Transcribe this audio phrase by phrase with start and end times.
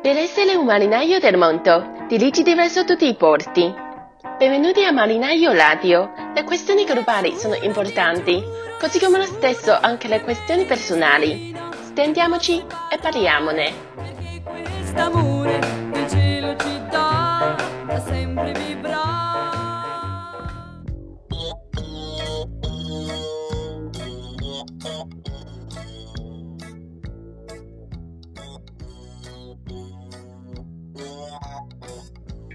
[0.00, 3.74] Per essere un marinaio del mondo, dirigiti verso tutti i porti.
[4.38, 6.12] Benvenuti a Marinaio Radio.
[6.34, 8.40] Le questioni globali sono importanti,
[8.78, 11.52] così come lo stesso anche le questioni personali.
[11.82, 13.74] Stendiamoci e parliamone.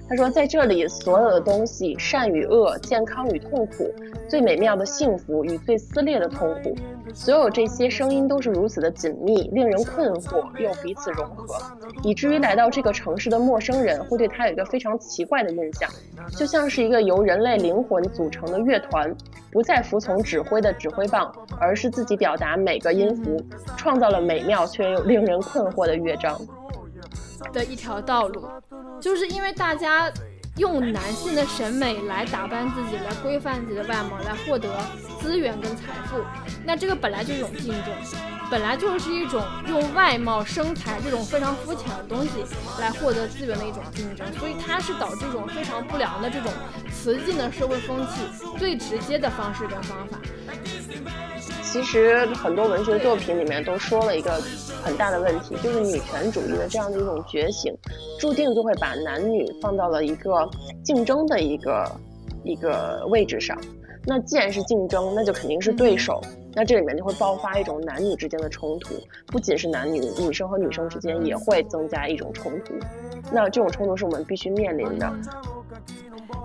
[0.10, 3.90] 他说，在这里，所有的东西，善与恶，健康与痛苦，
[4.28, 6.76] 最美妙的幸福与最撕裂的痛苦，
[7.14, 11.56] 所有这些声音都是如此的紧密，令人困惑又彼此融合，
[12.04, 15.90] 以至于来到这个城市的陌生人会对他有一个非常奇怪的印象，
[16.38, 19.16] 就像是一个由人类灵魂组成的乐团，
[19.52, 23.42] 不再服从指挥的指挥棒，而是自己表达每个音符，
[23.78, 26.40] 创造了美妙却又令人困惑的乐章。
[27.52, 28.48] 的一条道路，
[29.02, 30.12] 就是因为大家
[30.58, 34.70] 用男性的审美来打扮自己，来规范自己的外貌，来获得
[35.22, 36.24] 资源跟财富。
[36.66, 37.94] 那这个本来就是一种竞争，
[38.52, 42.30] 本来就是一种用外貌、身材这种非常肤浅的东西
[42.80, 46.52] 来获得资源的一种竞争，所以它是导致一种非常不良的这种
[46.92, 48.22] 雌竞的社会风气
[48.58, 50.18] 最直接的方式跟方法。
[51.74, 54.40] 其实很多文学作品里面都说了一个
[54.84, 57.76] 很大的问题，就是女权主义的这样的一种觉醒，
[58.20, 60.48] 注定就会把男女放到了一个
[60.84, 61.92] 竞争的一个
[62.44, 63.58] 一个位置上。
[64.06, 66.22] 那既然是竞争，那就肯定是对手。
[66.54, 68.94] 那这里面就会爆发一种男女之间的冲突，
[69.26, 72.76] 不仅是男女，女生和女生之间也会增加一种冲突。
[73.32, 75.12] 那这种冲突是我们必须面临的。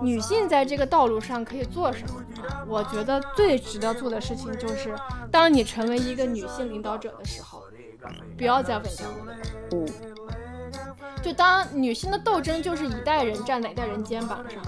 [0.01, 2.23] 女性在这个道路上可以做什么？
[2.67, 4.95] 我觉得最值得做的事情就是，
[5.31, 7.63] 当你成为一个女性领导者的时候，
[8.37, 9.49] 不要再问这个问题。
[9.71, 9.85] 嗯，
[11.21, 14.61] 就当女性的斗争就是一代人站在一代人肩膀上。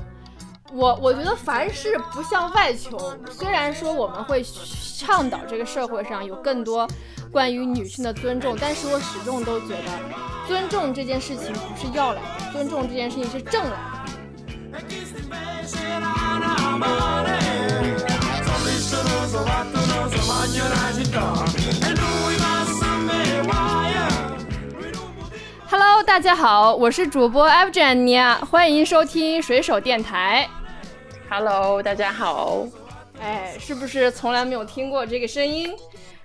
[0.73, 2.97] 我我觉得凡事不向外求，
[3.29, 4.41] 虽然说我们会
[4.97, 6.87] 倡导这个社会上有更多
[7.29, 9.91] 关于女性的尊重，但是我始终都觉得，
[10.47, 14.01] 尊重这件事情不是要来的，尊重这件事情是挣来的。
[25.69, 30.47] Hello，大家好，我是主播 e v g e n i a 欢迎收听水手电台。
[31.29, 32.65] Hello，大家好。
[33.19, 35.69] 哎，是不是从来没有听过这个声音？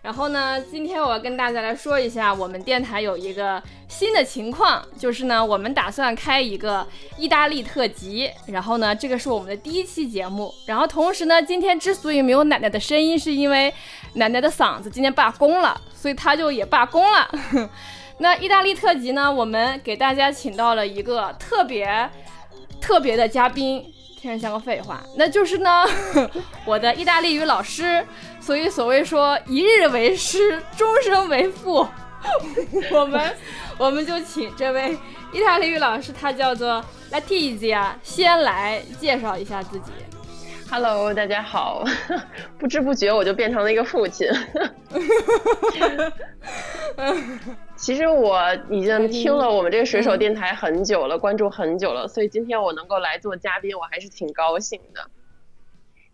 [0.07, 6.87] 然后呢，今天我要跟大家来说一下，我们电台有一个新的情况，就是呢，我们打算开一个
[7.19, 8.31] 意大利特辑。
[8.47, 10.55] 然后呢，这个是我们的第一期节目。
[10.65, 13.75] 然后同时呢，今天之所以没有奶奶的声音，是因为
[14.13, 17.29] 奶奶的嗓子今天罢工了，所以她就也罢工了。
[18.19, 22.09] 那意大利特辑呢，我们给大家请到了一个特别
[22.81, 23.85] 特别的嘉宾。
[24.27, 25.85] 听着像个废话，那就是呢，
[26.67, 28.05] 我的意大利语老师。
[28.41, 31.87] 所以所谓说一日为师，终生为父，
[32.91, 33.37] 我们
[33.79, 34.99] 我们就请这位
[35.33, 39.93] 意大利语老师，他叫做 Latizia，先来介绍一下自己。
[40.69, 41.85] Hello，大家好，
[42.59, 44.29] 不知不觉我就变成了一个父亲。
[47.77, 55.09] 其实我已经听了我们这个水手电台很久了，关注很久了，所以今天我能够来做嘉宾，我还是挺高兴的。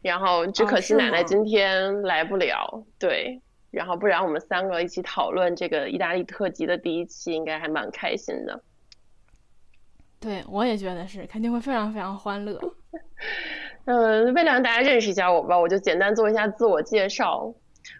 [0.03, 3.41] 然后只可惜奶奶今天来不了，对，
[3.71, 8.63] 然后不然我们三个一起讨论这个意大利特辑的第一期，应该还蛮开心的。
[10.21, 12.61] 对，我也觉得是，肯定会非常非常欢乐。
[13.87, 17.53] 嗯，为了让大家认识一下我吧，我就简单做一下自我介绍。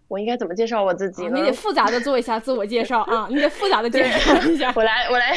[0.07, 1.31] 我应该怎么介绍我自己呢？
[1.35, 3.27] 你得复杂的做一下自我介绍啊！
[3.31, 4.73] 你得复杂的介绍一下。
[4.77, 5.35] 我来，我来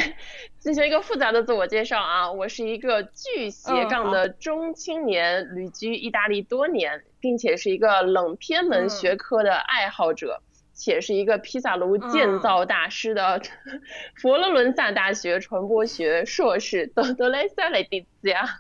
[0.60, 2.30] 进行一个复杂的自我介绍啊！
[2.32, 10.42] 我是一个巨斜杠的中青年，旅居意大利多年，并且是一个冷偏门学科的爱好者，
[10.76, 13.42] 且是一个披萨炉建造大师的
[14.22, 16.86] 佛罗伦萨大学传播学硕士。
[16.88, 18.46] 德德雷萨雷迪斯呀！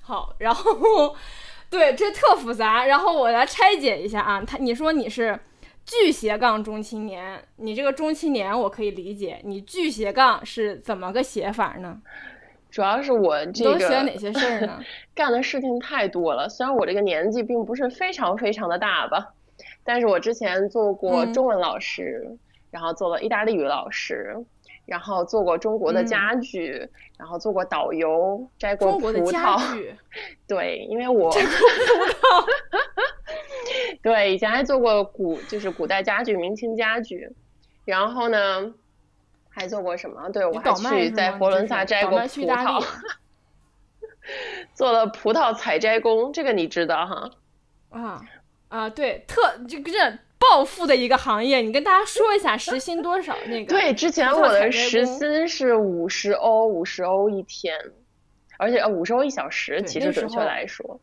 [0.00, 1.16] 好，然后。
[1.68, 2.86] 对，这特复杂。
[2.86, 5.36] 然后我来拆解一下啊，他你说你是
[5.84, 12.00] 巨斜杠中青年，你这个中青年我可以理解，你巨斜杠是怎么个写法呢？
[12.70, 14.80] 主要是我这个都写哪些事儿呢？
[15.12, 16.48] 干的事情太多了。
[16.48, 19.34] 虽然我这个年纪并不是非常非常的大吧，
[19.86, 22.36] 但是我之前做过中文老师，
[22.70, 24.36] 然后做了意大利语老师。
[24.84, 26.88] 然后做过中国的家具，
[27.18, 29.60] 然后做过导游，摘过葡萄。
[30.46, 31.28] 对，因为我。
[34.00, 37.28] 对，以前还做过古，就是古代家具、明清家具。
[37.84, 38.72] 然后呢，
[39.48, 40.30] 还做过什么？
[40.30, 42.86] 对我还去在佛罗伦萨摘过葡萄，
[44.72, 47.30] 做了葡萄采摘工，这个你知道哈？
[47.90, 48.22] 啊
[48.76, 49.98] 啊，对，特这个这
[50.38, 53.34] 暴富的一个行业，你跟大家说一下 时薪多少？
[53.46, 57.74] 那个对，之前我的时薪是五十欧，五十欧一天，
[58.58, 61.00] 而且呃五十欧一小时，其实准确来说，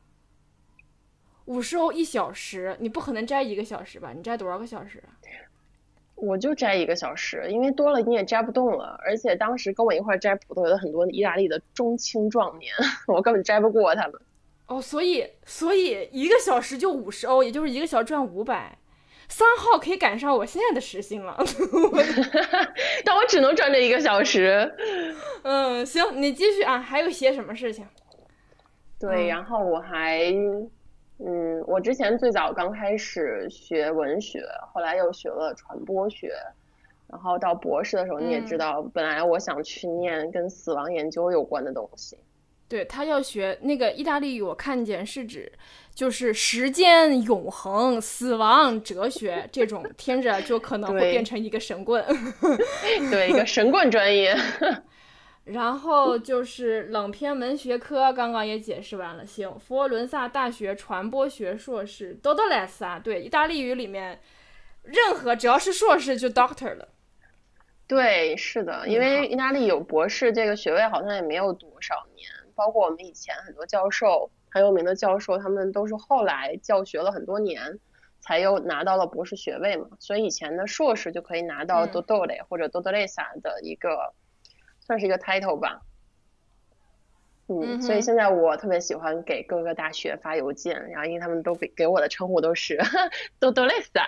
[1.46, 4.12] 五十欧一小时，你不可能摘一个小时吧？
[4.16, 5.18] 你摘多少个小时啊？
[6.16, 8.98] 我就摘一个小时，因为多了你也摘不动了。
[9.04, 12.72] 而且当时跟我一块儿摘葡萄的很多意大利的中青壮年，
[13.08, 14.14] 我根本摘不过他们。
[14.74, 18.78] 哦，所以所以一个小时就五十欧，也就是一个小时赚五百。
[19.30, 21.36] 三号可以赶上我现在的时薪了。
[23.06, 24.72] 但我只能赚这一个小时。
[25.44, 27.86] 嗯，行，你继续啊，还有些什么事情？
[29.00, 30.32] 对，嗯然后我还，
[31.20, 34.44] 嗯，我之前最早刚开始学文学，
[34.74, 36.34] 后来又学了传播学，
[37.08, 42.18] 然后到博士的时候，你也知嗯道，本来我想去念跟死亡研究有关的东西。
[42.74, 45.52] 对他要学那个意大利语，我看见是指
[45.94, 52.04] 就是时间、永恒、死亡、哲学这种，听着就可能会变成一个神棍。
[53.12, 54.36] 对，一个神棍专业。
[55.46, 59.24] 然后就是冷偏文学科，刚刚也解释完了。
[59.24, 64.20] 行，佛罗伦萨大学传播学硕士 d o d o l e s 啊，对，意大利语里面
[64.82, 66.88] 任何只要是硕士就 doctor 了。
[67.86, 72.13] 对，是的，因为意大利有博士这个学位，好像也没有多少年。
[72.56, 77.80] 包括我们以前很多教授，很有名的教授，他们都是后来教学了很多年，
[78.20, 79.88] 才又拿到了博士学位嘛。
[80.00, 84.14] 所以以前的硕士就可以拿到嗯 dottore 或者 dottoressa 的一个，
[84.80, 85.82] 算是一个 title 吧。
[87.62, 94.06] 嗯，嗯所以现在我特别喜欢给各个大学发邮件，然后因为他们都给给我的称呼都是 o l e s 啊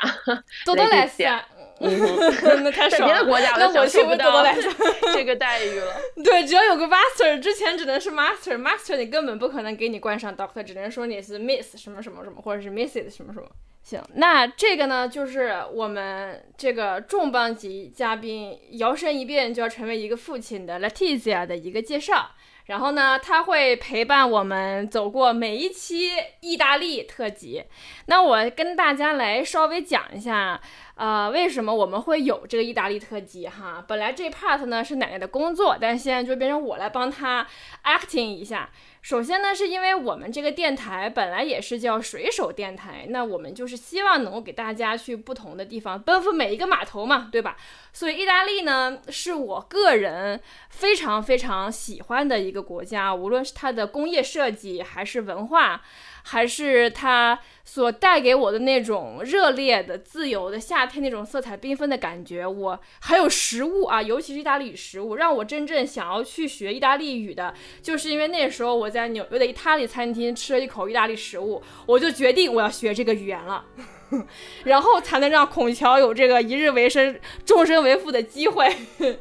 [1.26, 1.46] a
[1.80, 3.16] 嗯哼， 那太在爽了。
[3.16, 4.70] 别的国家那都享我受不到 d o l e s
[5.14, 5.94] 这个待遇了。
[6.24, 13.46] 对，只要有个 master，之前只能是 master，master 你根本不可能给你冠上 doctor，只能说你是 miss 什么什么什么，或者是 mrs 什么什么。
[13.84, 22.32] 行，那这个呢，就是我们这个重磅级嘉宾摇身一变就要成为一个父亲的 Letizia 的一个介绍。
[22.66, 27.64] 然后呢，他会陪伴我们走过每一期意大利特辑。
[28.08, 30.60] 那我跟大家来稍微讲一下，
[30.96, 33.84] 呃，为什么我们会有这个意大利特辑哈？
[33.86, 37.46] 本来这 part 呢是奶奶的工作，但现在就变成我来帮她
[37.84, 38.70] acting 一下。
[39.02, 47.56] 首先呢，是因为我们这个电台本来也是叫水手电台，那我们就是希望能够给大家去不同的地方奔赴每一个码头嘛，对吧？
[47.94, 55.84] 所以意大利呢，是我个人非常非常喜欢的一个国家，无论是它的工业设计，还是文化，
[56.28, 73.64] 还是它所带给我的那种热烈的、自由的夏天那种色彩缤纷的感觉，我还有食物啊，尤其是意大利语食物，让我真正想要去学意大利语的，就是因为那时候我在纽约的意大利餐厅吃了一口意大利食物，我就决定我要学这个语言了。
[74.66, 78.68] 然后才能让孔乔有这个一日为生、终身为父的机会。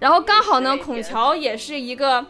[0.00, 2.26] 然后刚好呢，孔乔也是一个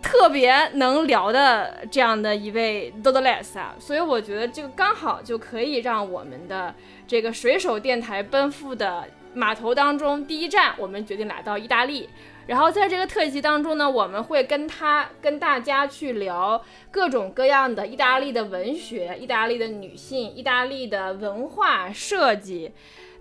[0.00, 6.74] 特别能聊的这样的一位 d o d o l e s 啊，所以我觉得这个刚好就可以让我们的
[7.06, 9.04] 这个水手电台奔赴的
[9.34, 12.08] 码头当中，第一站我们决定来到意大利。
[12.48, 22.72] 然后在这个特辑当中呢，我们会跟他跟大家去聊各种各样的意大利的文学、意大利的女性、意大利的文化设计。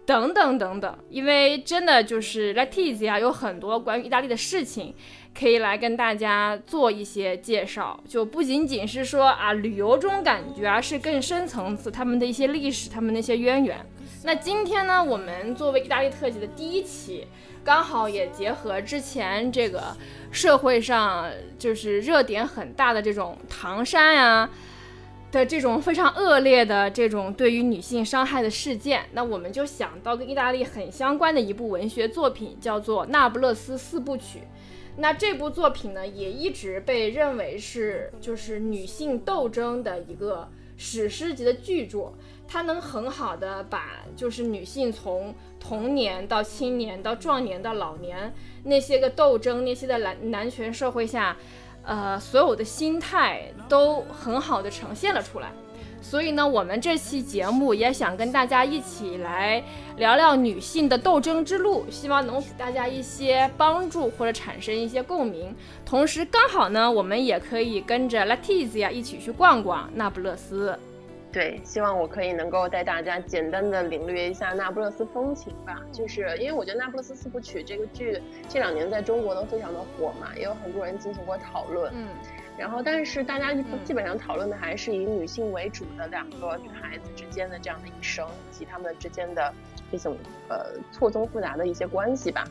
[0.06, 4.96] 等等等等，因为真的就是 l a t i z i 啊有很多关于意大利的事情，
[5.38, 13.86] 可以来跟大家做一些介绍，就不仅仅是说啊旅游中感觉，而是更深层次他们的一些历史，他们的一些渊源。
[14.24, 17.28] 那今天呢，我们作为意大利特辑的第一期，
[17.68, 19.94] 刚好也结合之前这个
[20.32, 24.50] 社会上就是热点很大的这种唐山呀、
[25.34, 34.40] 的这种非常恶劣的这种对于女性伤害的事件，那我们就想到跟意大利很相关的一部文学作品，叫做《那不勒斯四部曲》。
[34.96, 40.48] 那这部作品呢，也一直被认为是就是女性斗争的一个
[40.78, 42.18] 史诗级的巨作。
[42.48, 51.36] 它能很好的把就是女性从童年到青年到壮年到老年那些个斗争，那些的男男权社会下。
[51.90, 55.50] 呃，所有的心态都很好的呈现了出来。
[56.02, 59.64] 所以呢，我们这期节目也想跟大家一起来
[59.96, 65.56] 聊聊女性的斗争之路，希望能给大家一些帮助或者产生一些共鸣。
[65.86, 70.78] 同时，刚好呢，我们也可以跟着 Latizia 一起去逛逛那不勒斯。
[71.38, 75.80] 对，希望我可以能够带大家简单的领略一下那不勒斯风情吧。
[75.92, 81.94] 就是因为我觉得《那不勒斯四部曲》这个剧这两年在中国都非常的火嘛，也有很多人进行过讨论。
[81.96, 82.08] 嗯
[82.58, 89.54] 然后，但是大家嗯基本上讨论的还是以女性为主的两个女孩子之间的这样的一生，以及她们之间的
[89.92, 90.18] 这种
[90.50, 92.44] 呃错综复杂的一些关系吧。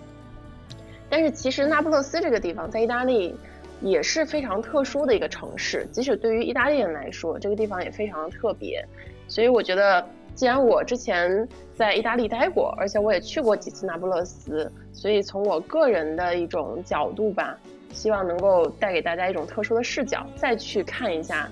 [1.11, 3.35] 但是其实那不勒斯这个地方在意大利
[3.80, 8.85] 也是非常特殊的一个城市，即使对于意大利人来说，这个地方也非常特别。
[9.28, 10.04] 所以我觉得，
[10.35, 17.59] 既然我之前在意大利待过，而且我也去过几次那不勒斯，所以从我个人的一种角度吧，
[17.92, 21.49] 希望能够带给大家一种特殊的视角，再去看一下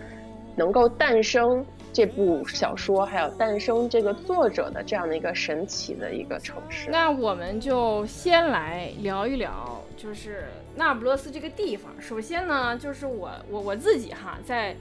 [0.57, 6.89] 能够诞生这部小说，还有诞生这个作者的这样的一个神奇的一个城市。
[6.91, 10.45] 那我们就先来聊一聊，就是
[10.77, 11.93] 那不勒斯这个地方。
[12.01, 14.77] 首先呢，就是我我我自己哈，在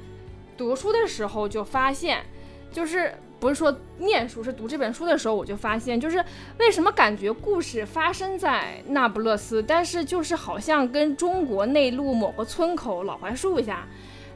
[0.57, 2.23] 读书的时候就发现，
[2.71, 6.23] 就是不是说念书，是读这本书的时候我就发现，就是
[6.57, 13.87] 为什么感觉故事发生在那不勒斯，但是就是好像跟中国内陆某个村口老槐树下，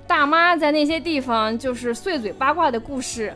[0.06, 3.34] 大妈在那些地方就是碎嘴八卦的故事。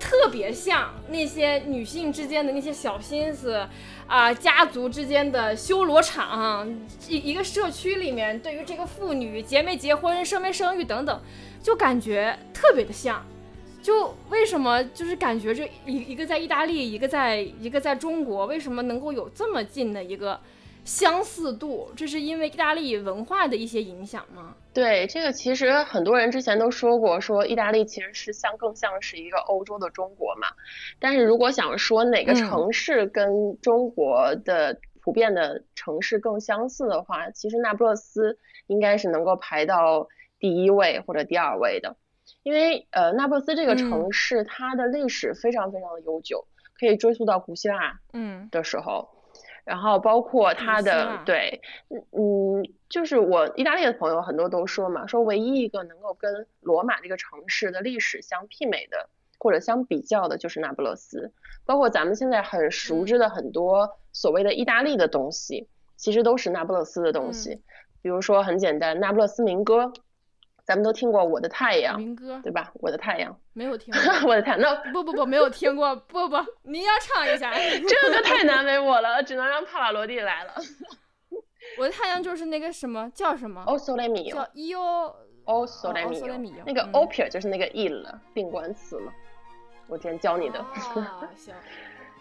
[0.00, 3.64] 特别像那些女性之间的那些小心思，
[4.12, 6.68] 啊、家族之间的修罗场，
[7.08, 11.18] 一一个社区里面对于这个妇女结没结婚、生没生育等等，
[11.62, 13.24] 就感觉特别的像。
[13.80, 20.38] 就为什么就是感觉这一一个在意大利，一个在一个在中国，为什么能够有这么近的一个
[20.84, 21.90] 相似度？
[21.96, 24.56] 这是因为意大利文化的一些影响吗？
[24.74, 30.48] 对，这个其实很多人之前都说过，说意大利其实是像更像是一个欧洲的中国嘛。
[30.98, 40.08] 但是如果想说哪个嗯城市跟中国的普遍的城市更相似的话，其实那不勒斯应该是能够排到
[40.38, 41.96] 第一位或者第二位的。
[42.44, 46.46] 因为呃，那不勒斯这个嗯城市它的历史非常非常的悠久，
[46.78, 49.08] 可以追溯到古希腊嗯的时候，
[49.64, 61.32] 然后包括它的对，嗯，就是我意大利的朋友很多都说嘛，说唯一一个能够跟罗马这个城市的历史相媲美的或者相比较的，就是那不勒斯。
[61.64, 67.62] 包括咱们现在很熟知的很多所谓的意大利的东西，其实都是那不勒斯的东西。
[68.02, 69.92] 比如说很简单，那不勒斯民歌，
[70.64, 72.70] 咱们都听过《我的太阳》，民歌对吧？
[72.74, 74.02] 我的太阳，没有听过。
[74.30, 75.94] 我的太阳，那不不不，没有听过。
[75.96, 77.52] 不不，您要唱一下。
[77.54, 80.54] 这个太难为我了，只能让帕瓦罗蒂来了。
[81.78, 85.14] 我的太阳就是那个什么叫什么？O sole mio，叫 io。
[85.44, 89.12] O sole 哦，O sole mio，mio，那个嗯 O 撇就是那个 i 了，并关词了。
[89.88, 90.60] 我之前教你的。
[90.60, 91.52] 啊，行。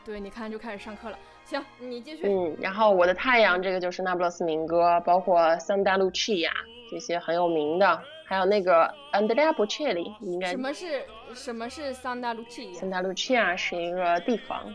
[0.03, 1.19] 对，你看就开始上课了。
[1.45, 2.27] 行，你继续。
[2.27, 6.49] 嗯，然后我的太阳这个就是那不勒斯民歌，包括 Santa Lucia
[6.91, 14.65] 这些很有名的，还有那个 Andrea Bocelli，应该什么是什么是桑达卢契亚？Santa Lucia 是一个地方，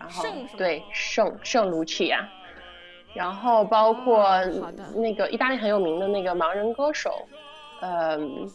[0.00, 2.26] 然后圣对圣圣卢契亚，
[3.12, 4.42] 然后包括
[4.96, 7.28] 那个意大利很有名的那个盲人歌手，
[7.82, 8.50] 嗯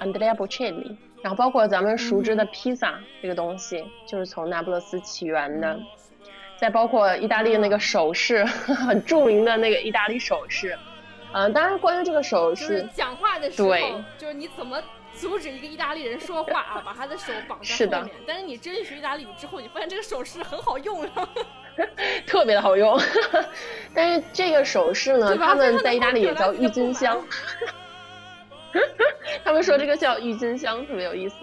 [0.00, 5.72] ，Andrea Bocelli，然后包括咱们熟知的披萨这个东西，就是从那不勒斯起源的。
[5.74, 5.86] 嗯。
[6.58, 8.44] 再包括意大利那个首饰，
[8.86, 10.78] 很著名的那个意大利手势，
[11.32, 14.82] 嗯、当然关于这个手就是势，讲话的时候对，就是你怎么
[15.14, 16.82] 阻止一个意大利人说话啊？
[16.84, 18.14] 把他的手绑在后面。
[18.26, 21.28] 但是你真学意大利语之后，你发现这个手势很好用啊。
[22.26, 23.00] 特别的好用。
[23.94, 28.82] 但是这个手势呢，他们在意大利也叫郁金香满。
[29.44, 31.36] 他们说这个叫郁金香，特别有意思。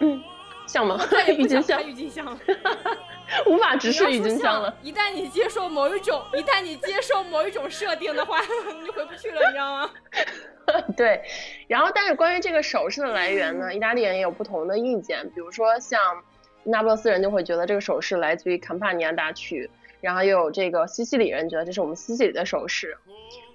[0.00, 0.22] 嗯，
[0.66, 2.38] 像吗郁金香郁金香了。
[3.46, 4.74] 无法直视郁金香像了。
[4.82, 8.40] 一旦你接受某一种，一旦你接受某一种设定的话，
[8.80, 9.90] 你就回不去了，你知道吗？
[10.96, 11.22] 对，
[11.66, 15.28] 然后但是关于这个首饰的来源呢，意大利人也有不同的意见。
[15.34, 15.98] 比如说像
[16.62, 19.68] 那不勒斯人就会觉得这个首饰来自于坎帕尼亚大区，
[20.00, 22.96] 然后又有这个西西里人觉得这是我们西西里的首饰。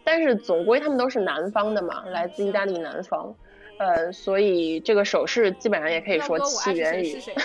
[0.03, 3.33] 但是总归他们都是南方的嘛，来自意大利南方，
[3.77, 7.35] 呃，所以这个首饰基本上也可以说起源于谁是谁。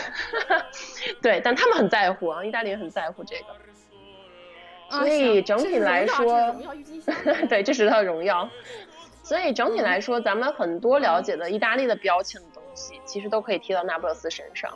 [1.20, 3.46] 对，但他们很在乎啊，意大利人很在乎这个。
[4.88, 6.54] 啊所以整体来说
[7.48, 8.48] 对，这是他的荣耀。
[9.22, 14.70] 所以整体来说，咱们很多了解的意大利的标签的东西，其实都可以贴到那不勒斯身上。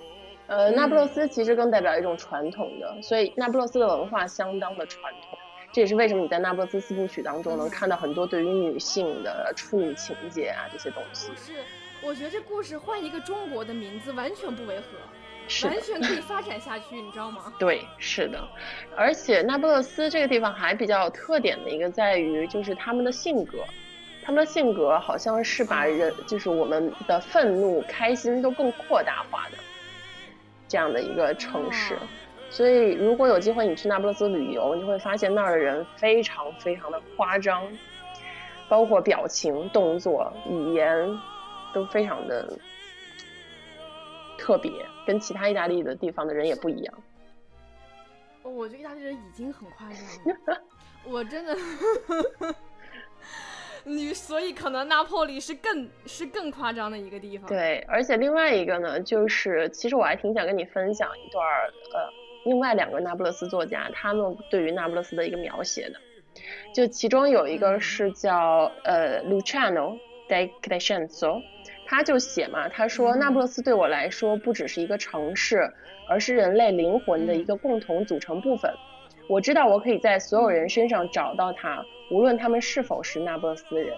[0.46, 5.38] 呃，那不勒斯其实更代表一种传统的，所以那不勒斯的文化相当的传统。
[5.72, 11.30] 这也是为什么你在那不勒斯四部曲当中能嗯看到很多对于女性的处女情节啊这些东西。
[11.36, 11.52] 是，
[12.00, 14.86] 我觉得这故事换一个中国的名字完全不违和，
[15.48, 17.52] 是完，全可以 发展下去，你知道吗？
[17.58, 18.48] 对，是的，
[18.96, 23.58] 而且那不勒斯这个地方还比较有特点的一个在于，就是他们的性格，
[24.24, 29.58] 他们的性格好像是把人，就是我们的愤怒、开心都更扩大化的
[30.68, 31.94] 这样的一个城市。
[31.94, 31.98] 哦
[32.56, 37.62] 所以，如果有机会你去那不勒斯旅游，你会发现那儿的人非常非常的夸张，
[38.66, 41.20] 包括表情、动作、语言
[41.74, 42.50] 都非常的
[44.38, 44.72] 特别，
[45.06, 46.94] 跟其他意大利的地方的人也不一样。
[48.42, 49.98] 哦我觉得意大利人已经很夸张
[50.54, 50.62] 了，
[51.04, 51.54] 我真的，
[53.84, 61.44] 你所以可能拿破里是更是更夸张的一个地方。，对，而且另外一个呢，就是其实我还挺想跟你分享一段
[61.92, 62.08] 呃，
[62.46, 65.98] 另外两个那不勒斯作家他们对于那不勒斯的一个描写的，
[66.72, 69.98] 就其中有一个是叫呃 Luciano
[70.28, 71.42] de Crescenzo，
[71.86, 75.68] 他就写嘛，他说嗯那不勒斯对我来说不只是一个城市，
[76.08, 78.72] 而是人类灵魂的一个共同组成部分。
[79.28, 83.92] 我知道我可以在所有人身上找到它，无论他们是否是那不勒斯人。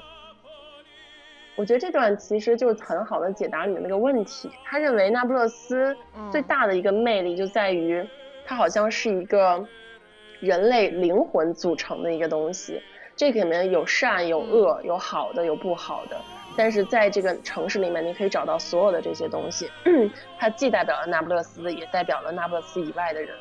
[1.54, 4.48] 我觉得这段其实就很好的解答你的那个问题。
[4.64, 8.08] 他认为那不勒斯嗯最大的一个魅力就在于，
[8.48, 9.62] 它好像是一个
[10.40, 12.82] 人类灵魂组成的一个东西。
[13.14, 16.18] 这里面有善有恶，有好的有不好的，
[16.56, 19.70] 但是在这个城市里面，你可以找到所有的这些东西。
[20.38, 23.36] 它既代表了那不勒斯，也代表了那不勒斯以外的人。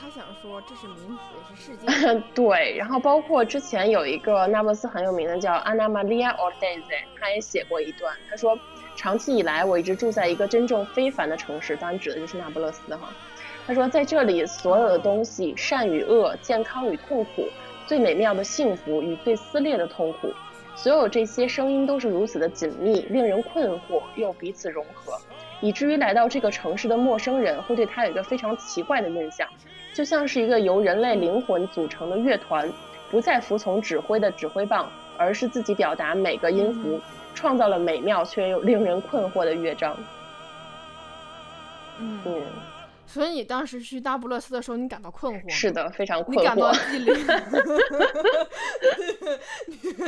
[0.00, 2.22] 啊，他想说这是民族，也是世界。
[2.34, 8.58] 对，然后包括之前有一个那不勒斯很有名的叫 Anna Maria Orteze，他也写过一段，他说，
[8.96, 13.10] 长期以来我一直住在一个真正非凡的城市，当然指的就是那不勒斯哈。
[13.66, 17.46] 他说，在这里所有的东西，善与恶，健康与痛苦，
[17.86, 20.32] 最美妙的幸福与最撕裂的痛苦，
[20.74, 25.12] 所有这些声音都是如此的紧密，令人困惑又彼此融合，
[25.60, 29.46] 以至于来到这个城市的陌生人会对他有一个非常奇怪的印象。
[29.92, 32.72] 就像是一个由人类灵魂组成的乐团，
[33.10, 37.00] 不再服从指挥的指挥棒，而是自己表达每个音符，
[37.34, 39.96] 创造了美妙却又令人困惑的乐章。
[41.98, 42.42] 嗯，嗯，
[43.04, 45.50] 所以你当时去那不勒斯的时候，你感到困惑吗？
[45.50, 46.78] 是的，非常困你感到惑。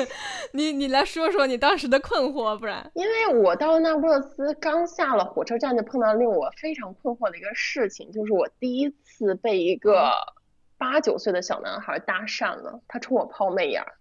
[0.52, 2.90] 你你来说说你当时的困惑，不然。
[2.94, 10.12] 因为我到那不勒斯刚下了火车站，就碰到令我非常困惑的一个事情，就是我第一次被一个
[10.78, 13.92] 八九岁的小男孩搭讪了，他冲我抛媚眼儿。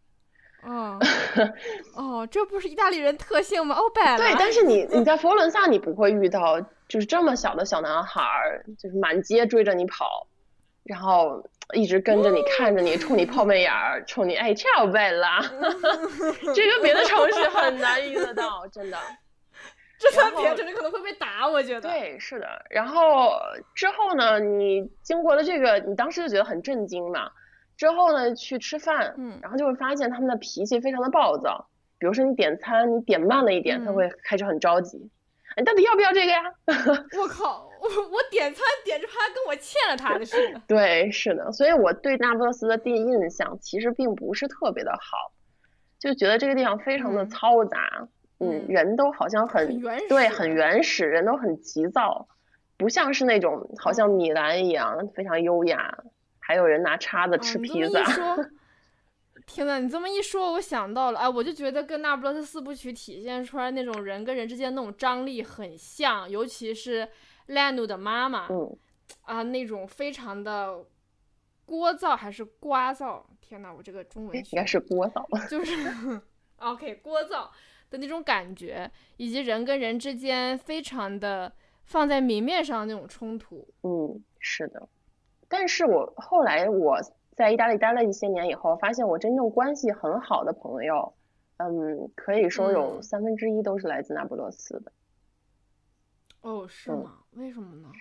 [0.64, 1.00] 哦，
[1.96, 3.76] 哦，这不是意大利人特性吗？
[3.76, 4.18] 哦，拜了。
[4.18, 10.28] 对，但是你 你在佛罗伦萨你不会遇到就是这么小的小男孩儿，就是满街追着你跑，
[10.84, 11.44] 然后
[11.74, 15.42] 一直跟着你看着你，冲你抛媚眼儿，冲你哎跳贝拉，
[16.54, 18.98] 这个别的城市很难遇得到，真的。
[20.02, 22.48] 这在然后别城市可能会被打，我觉得。，对，是的。
[22.70, 23.32] 然后
[23.76, 27.30] 之后呢，你经过了这个，你当时就觉得很震惊嘛。
[27.78, 31.68] 之后呢，去吃饭，嗯然后就会发现他们的脾气非常的暴躁。
[32.00, 34.98] 比如说你点餐，你点慢了一点，他嗯会开始很着急。
[35.58, 36.42] 你到底要不要这个呀？
[36.66, 40.62] 我靠，我我点餐点着还跟我欠了他的似的。
[40.68, 41.52] 对，是的。
[41.52, 45.32] 所以我对那不勒斯的第一印象其实并不是特别的好，
[46.00, 48.08] 就觉得这个地方非常的嗯嘈杂，嗯，
[48.42, 52.28] 嗯人都好像很很原对，很原始，人都很急躁，
[52.78, 55.98] 不像是那种好像米兰一样非常优雅，
[56.40, 58.04] 还有人拿叉子吃啊、披萨
[59.48, 67.08] 天呐，你这么一说，我想到了，哎，我就觉得跟那不勒斯四部曲体现出来那种人跟人之间那种张力很像，尤其是
[67.48, 68.78] 兰努的妈妈，嗯，
[69.24, 70.86] 啊，那种非常的
[71.68, 73.24] 聒噪还是聒噪？
[73.40, 75.46] 天呐，我这个中文应该是聒噪吧。
[75.48, 75.74] 就是
[76.58, 77.48] OK 聒噪
[77.92, 81.52] 的那种感觉，以及人跟人之间非常的
[81.84, 83.68] 放在明面上的那种冲突。
[83.84, 84.90] 嗯，是的。
[85.48, 86.98] 但是我后来我
[87.36, 91.14] 在意大利待了一些年以后，发现我真正关系很好的朋友，
[91.58, 94.92] 嗯，可以说有嗯三分之一都是来自那不勒斯的。
[96.42, 97.18] 哦，是嗯吗？
[97.32, 97.92] 为什么呢？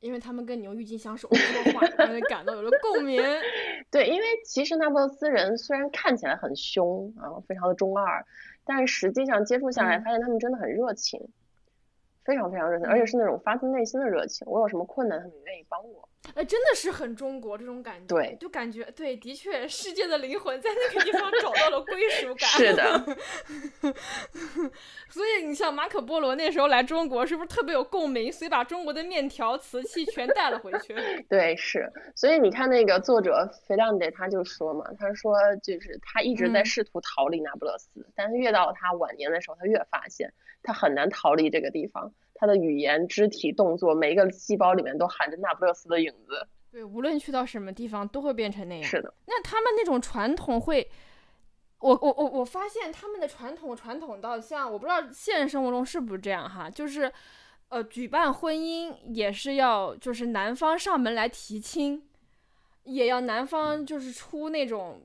[0.00, 3.22] 因为他们跟你用郁金香手说话，让人感到有了共鸣。
[3.90, 8.24] 对，因为其实那不勒斯人虽然看起来很凶啊，非常的中二，
[8.64, 10.02] 但是实际上接触下来，嗯。
[10.04, 11.28] 发现他们真的很热情，
[12.24, 14.46] 非常非常热情，而且是那种发自内心的热情。
[14.48, 16.08] 我有什么困难，他们愿意帮我。
[16.34, 18.14] 哎，真的是很中国这种感觉。
[18.14, 22.46] 对就感觉对，的确，世界的灵魂在那个地方找到了归属感。
[22.50, 23.16] 是的。
[25.08, 28.30] 所以你像马可波罗那时候来中国，是不是特别有共鸣？
[28.30, 30.94] 所以把中国的面条、瓷器全带了回去。
[31.26, 40.30] 对，是，所以你看那个作者费兰德他就说嘛，他说就是他一直在嗯试图逃离那不勒斯，但是越到他晚年的时候，他越发现
[40.62, 42.12] 他很难逃离这个地方。
[42.34, 46.48] 他的语言、肢体、动作，每一个细胞里面都含着那不勒斯的影子。
[46.72, 48.82] 对，无论去到什么地方，都会变成那样。
[48.82, 50.90] 是的，那他们那种传统会
[51.80, 57.12] 我我我我发现他们的传统传统到像我不知道现实生活中是不是这样哈，就是
[57.68, 62.02] 呃举办婚姻也是要就是男方上门来提亲，
[62.84, 65.02] 也要男方就是出那种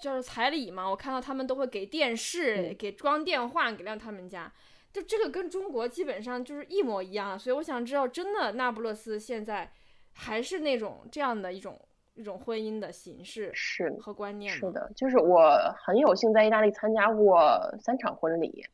[0.00, 4.52] 就是彩礼嘛，我看到他们都会给电视、嗯给装电话给到他们家。
[4.92, 9.70] 就这个跟中国基本上就是一模一样，所以我想知道，真的那不勒斯现在
[10.12, 11.80] 还是那种这样的一种
[12.14, 14.58] 一种婚姻的形式是和观念吗？
[14.60, 18.64] 是的，就是我很有幸在意大利参加过三场婚礼，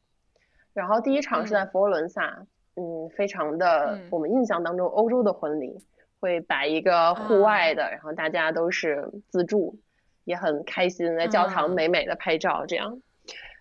[0.74, 4.08] 然后第一场是在佛罗伦萨，嗯，非常的嗯。
[4.10, 5.78] 我们印象当中欧洲的婚礼，
[6.18, 9.78] 会摆一个户外的，然后大家都是自助，
[10.24, 11.68] 也很开心，在教堂啊。
[11.68, 13.00] 美美的拍照这样。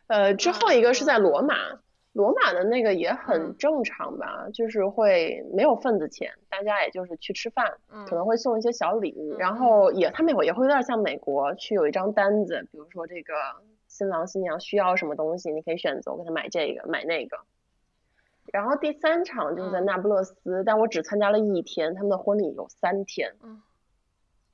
[0.07, 1.53] 呃，之后一个是在罗马，
[2.17, 13.33] 罗马的那个也嗯很正常吧，就是会没有份子钱，大家也就是去吃饭，嗯可能会送一些小礼物，嗯然后也他们也也会有点像美国，去有一张单子，比如说这个
[13.87, 17.37] 新郎新娘需要什么东西，你可以选择我给他买这个买那个。
[18.51, 23.35] 然后第三场就是在嗯那不勒斯，但我只参加了一天，他们的婚礼有三天。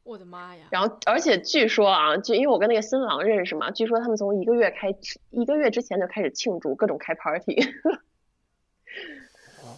[0.04, 0.66] 我的妈呀！
[0.70, 7.56] 然后，而且据说啊，就因为我跟那个新郎认识嘛，据说他们从一个月开始，一个月之前就开始庆祝，各种开 party。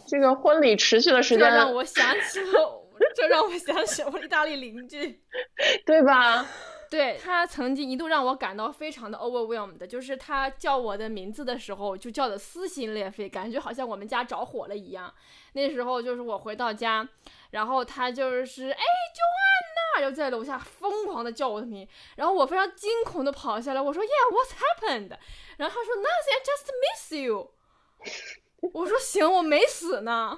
[0.08, 2.84] 这个婚礼持续的时间，这让我想起了，
[3.16, 5.22] 这让我想起了我意大利邻居。
[5.86, 6.46] 对吧？
[6.88, 15.12] 对他曾经一度让我感到非常的 overwhelmed，就是他叫我的名字的时候就叫的撕心裂肺，感觉好像我们家着火了一样。
[15.54, 17.08] 那时候就是我回到家，
[17.50, 19.44] 然后他就是哎，救安
[19.75, 25.18] 娜，就在楼下疯狂的叫我的名，然后我非常惊恐的跑下来，我说 Yeah，what's happened？
[25.58, 27.52] 然后他说 Nothing，I just miss you。
[28.74, 30.38] 我说行，我没死呢。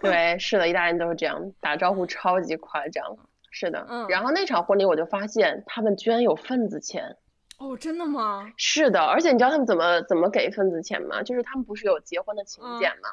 [0.00, 3.04] 对，是的，意大利人都是这样，打招呼超级夸张。
[3.50, 7.16] 是的，嗯然后那场婚礼我就发现他们居然有份子钱。
[7.58, 8.50] 哦，真的吗？
[8.56, 11.22] 是的，而且你知道他们怎么怎么给份子钱吗？
[11.22, 13.10] 就是他们不是有结婚的请柬吗？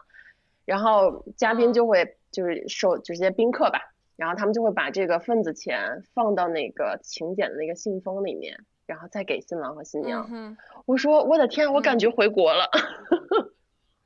[0.63, 3.81] 然后嘉宾嗯就会就是收这些宾客吧，
[4.17, 10.27] 然后他们就会把这个份子钱放到那个请柬的那个信封里面，然后再给新郎和新娘。
[10.29, 10.57] 嗯。
[10.85, 12.69] 我说我的天，我感觉回国了。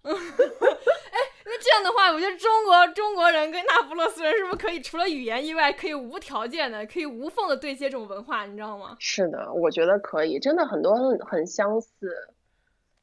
[0.03, 8.95] 那这样的话，我觉得中国中国人跟那不勒斯人是不是可以除了语言以外，可以无条件的、可以无缝的对接这种文化，你知道吗？
[8.99, 11.89] 是的，我觉得可以，真的很多很很相似。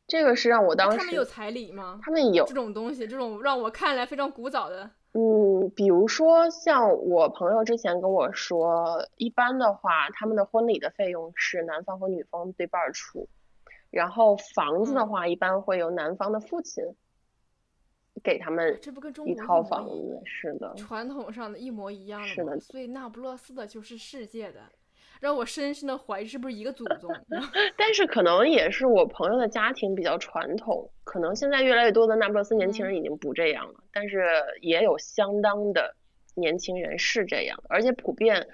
[0.06, 2.00] 这个是让我当时他们有彩礼吗？
[2.02, 13.28] 他们有这种东西，这种让我看来非常古早的，嗯，比如说像我朋友之前跟我说，一般的话，他们的婚礼的费用是男方和女方对半儿出，
[13.90, 16.84] 然后房子的嗯话，一般会由男方的父亲
[18.22, 20.20] 给他们这不跟中一套房子。
[20.24, 22.60] 是的，传统上的一模一样是的？
[22.60, 24.60] 所以那不勒斯的就是世界的，
[25.20, 27.10] 让我深深的怀疑是不是一个祖宗。
[27.76, 34.24] 但是可能也是我朋友的家庭比较传统，可能现在越来越多的那不勒斯年轻人已经不这样了，但是
[34.60, 35.94] 也有相当的
[36.34, 38.46] 年轻人是这样，而且普遍，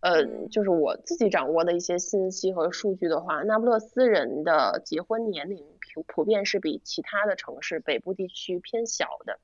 [0.00, 9.38] 呃，嗯就是我自己掌握的一些信息和数据的话，那不勒斯人的结婚年龄普普遍是比其他的城市北部地区偏小的。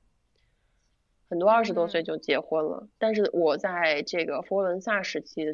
[1.29, 5.53] 很多二十多岁嗯就结婚了，但是我在这个佛罗伦萨时期的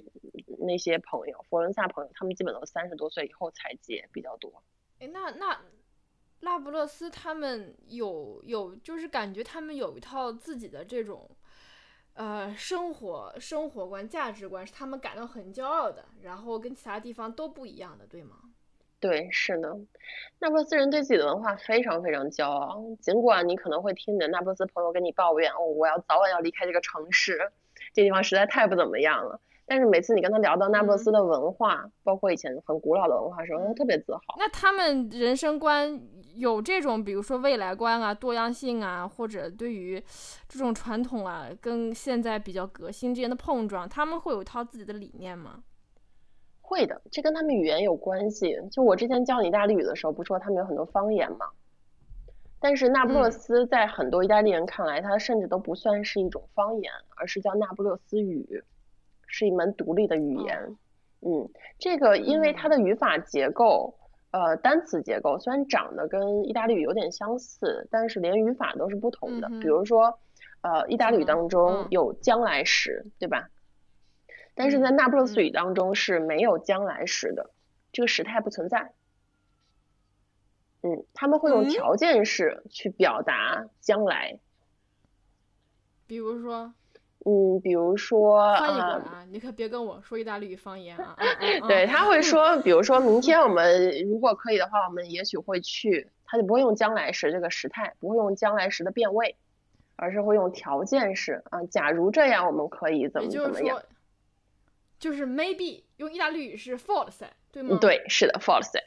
[0.63, 4.63] 那些朋友，佛罗伦萨朋友，他们基本都三十多岁以后才结比较多。
[4.99, 5.62] 哎，那那
[6.39, 11.30] 那不勒斯他们有有，就是感觉他们有一套自己的这种，
[12.13, 18.36] 呃，生活生活观、价值观，是他们感到很骄傲的，然后跟其他地方都不一样的，对吗？
[18.99, 19.78] 对，是的，
[20.39, 27.52] 那不勒斯人对自己的文化非常非常骄傲，尽管你可能会听你的那不勒斯朋友跟你抱怨，哦，我要早晚要离开这个城市，
[27.93, 29.41] 这地方实在太不怎么样了。
[29.65, 34.21] 但是每次你跟他聊到那不勒斯的文化，包括以前很古老的文化的时候，他特别自豪。
[34.38, 36.02] 那他们人生观
[36.36, 40.04] 有这种，比如说未来观啊、多样性啊，或者对于
[40.47, 45.63] 这种传统啊跟现在比较革新之间的碰撞，他们会有一套自己的理念吗？
[46.62, 48.58] 会的，这跟他们语言有关系。
[48.71, 51.45] 就我之前教你意大利语的时候，不是说他们有很多方言吗？
[52.60, 58.63] 但是那不勒嗯斯在很多意大利人看来，它甚至都不算是一种方言，而是叫那不勒斯语，
[59.34, 60.78] 是一门独立的语言。
[61.22, 63.96] 嗯，这个因为它的语法结构，
[64.30, 69.50] 呃，单词结构虽然长得跟意大利语有点相似，但是连语法都是不同的。
[69.60, 70.19] 比如说，
[70.62, 73.50] 呃，意大利语当中嗯有将来时，对吧？
[74.54, 77.50] 但是在嗯那不勒斯嗯语当中是没有将来时的，
[77.91, 78.93] 这个时态不存在。
[80.84, 84.38] 嗯，他们会用嗯条件式去表达将来。
[86.06, 86.74] 比如说，
[87.25, 91.15] 嗯，比如说翻译过来啊，啊，你可别跟我说意大利语方言啊。
[91.67, 99.38] 对，他会说，比如说明天我们 如果可以的话，我们也许会去，他就不会用将来时这个时态，不会用将来时的变位，
[99.95, 103.81] 而是会用条件式啊，假如这样，我们可以怎么怎么样
[104.99, 107.69] 就是 maybe 用意大利语是 forse，对吗？
[107.71, 107.79] 嗯，。
[107.79, 108.79] 对，是的，false。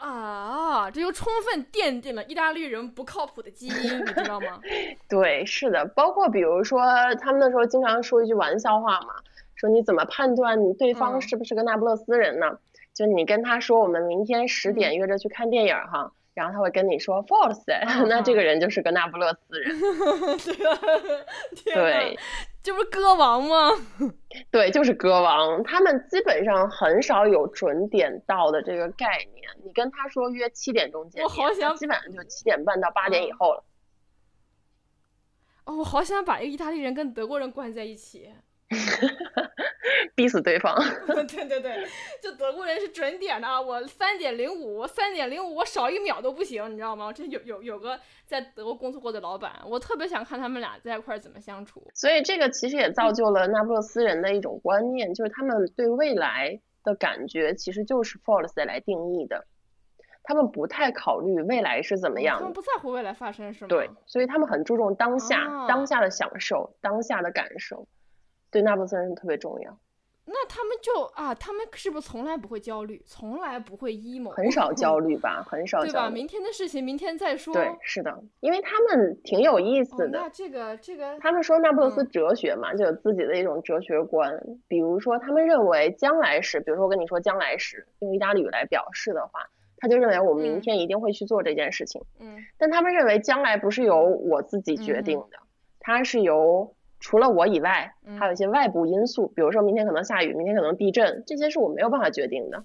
[0.00, 4.58] 啊，这就充分奠定了意大利人不靠谱的基因，你知道吗？
[5.08, 6.80] 对，是的，包括比如说，
[7.20, 9.14] 他们那时候经常说一句玩笑话嘛，
[9.54, 12.58] 说你怎么判断你对方嗯是不是个那不勒斯人呢？
[12.94, 17.62] 就你跟他说我们明天十嗯点约着去看电影儿哈，然后他会跟你说 false，
[18.08, 19.76] 那这嗯个人就是个那不勒斯人。
[21.64, 22.18] 对，
[22.62, 23.70] 这不是歌王吗？
[24.50, 29.48] 对，就是歌王，他们基本上很少有准点到的这个概念。
[29.64, 33.64] 你跟他说约七点钟见我面，好想基本上就七点半到八点以嗯后了。
[35.64, 38.30] 哦，我好想把一个意大利人跟德国人关在一起。
[40.14, 40.74] 逼死对方。
[41.28, 41.84] 对对对，
[42.22, 47.12] 就德国人是准点的啊，我三点零五，三点零五，我少一秒都不行，你知道吗？
[47.12, 51.82] 这有有有个在德国工作过的老板，我特别想看他们俩在一块儿怎么相处。
[51.94, 59.46] 所以这个其实也造就了那不勒斯人的一种观念，就是他们对未来的感觉其实就是 force 来定义的，
[60.22, 62.40] 他们不太考虑未来是怎么样的。
[62.40, 63.68] 他们不在乎未来发生什么？
[63.68, 67.86] 对，所以他们很注重当下，哦当下的享受，当下的感受，
[68.50, 69.76] 对那不勒斯人特别重要，
[70.26, 76.08] 那他们就啊，他们是不是从来不会焦虑，从来不会 emo，很少焦虑吧，很少对吧？
[76.08, 77.52] 明天的事情明天再说。
[77.52, 80.20] 对，是的，因为他们挺有意哦思，的。
[80.20, 84.40] 那这个这个，他们说那不勒斯嗯哲学嘛，就有自己的一种哲学观。
[84.68, 92.00] 比如说，他们认为将来时，比如说我跟你说将来时，用意大利语来表示的话，他就认为我们明嗯天一定会去做这件事情。
[92.20, 95.38] 嗯但他们认为将来不是由我自己决定的，
[95.80, 102.62] 它是由除了我以外，还有一些外部因素，比如说明天可能下雨，明天可能地震，这些是我没有办法决定的。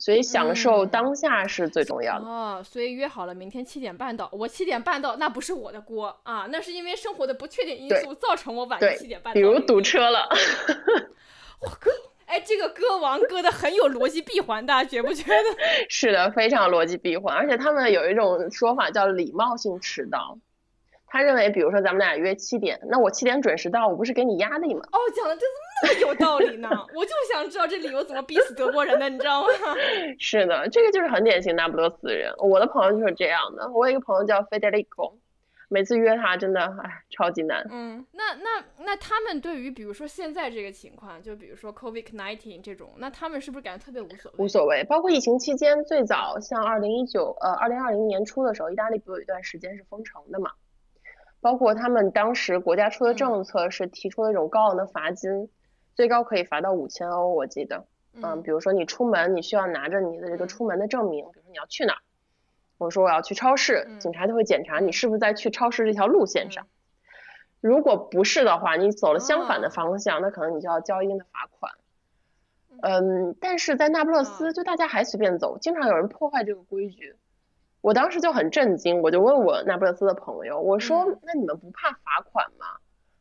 [0.00, 2.24] 所以享受嗯当下是最重要的。
[2.24, 9.34] 哦，所以约好了明天七点半到，我七点半到，那不是我的锅啊，那是因为生活的不确定因素造成我晚对七点半到。
[9.34, 9.80] 比如堵。
[9.80, 10.28] 车了，
[12.26, 15.34] 哎，这个歌王歌的很有逻辑闭环，大家觉不觉得？
[15.90, 20.38] 是的，非常逻辑闭环，而且他们有一种说法叫礼貌性迟到。
[21.10, 24.82] 他认为，比如说咱们俩约七点，那我七点准时到，我不是给你压力吗？
[24.92, 29.48] 哦，讲的这怎么那么有道理呢，我就想知道这理由怎么逼死德国人的，你知道吗？
[30.20, 32.32] 是的，这个就是很典型那不勒斯人。
[32.38, 33.70] 我的朋友就是这样的。
[33.72, 35.14] 我有一个朋友叫 Federico，
[35.70, 37.66] 每次约他真的哎超级难。
[37.70, 44.44] 嗯，那那那他们对于比如说现在这个情况，就比如说 COVID nineteen 这种，那他们是不是感觉特别无所谓？
[44.44, 50.50] 无所谓，包括疫情期间，最早像二零一九呃二零二零年初的时候，意大利不有一段时间是封城的嘛？
[51.40, 55.48] 包括他们当时国家出的政策是提出了一种高昂的罚金，
[55.94, 57.84] 最高可以罚到五千欧，我记得。
[58.20, 61.98] 嗯，比如说你出门，你需要拿着你的这个嗯出门的证明，比如说你要去哪儿，
[62.76, 66.66] 我说我要去超市，嗯警察就会检查你是不是在去超市这条路线上。
[67.60, 71.72] 如果不是的话，你走了相反的哦方向，那可能你就要交一定的罚款。
[72.80, 77.14] 嗯，但是在那不勒斯，啊就大家还随便走，经常有人破坏这个规矩。
[77.80, 82.66] 我当时就很震惊，我就问我那不勒斯的朋友，我说嗯：“那你们不怕罚款吗？”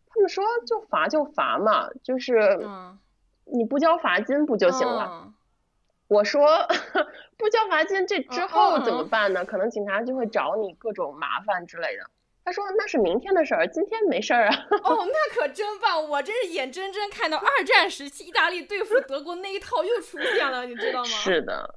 [0.10, 2.98] 他们说：“就罚就罚嘛，就是嗯
[3.46, 5.10] 你不交罚金不就行了。
[5.14, 5.34] 嗯
[6.10, 6.48] 我说
[7.38, 9.44] ：“不交罚金，这之嗯后怎么办呢？
[9.44, 12.04] 可能警察就会找你各种麻烦之类的。”
[12.46, 14.56] 他说：“那是明天的事儿，今天没事儿啊。
[14.86, 16.02] 哦，那可真棒！
[16.10, 21.06] 我真是眼睁睁看到二战时期意大利对付德国那一套又出现了，你知道”吗？
[21.12, 21.76] 是的，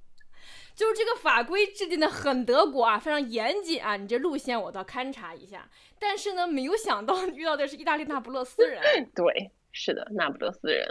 [0.81, 5.69] 就是这个法规制定的很德国啊，非常严谨啊，你这路线我倒勘察一下。
[5.99, 8.81] 但是呢，没有想到遇到的是意大利那不勒斯人，
[9.15, 10.89] 对，是的，那不勒斯人。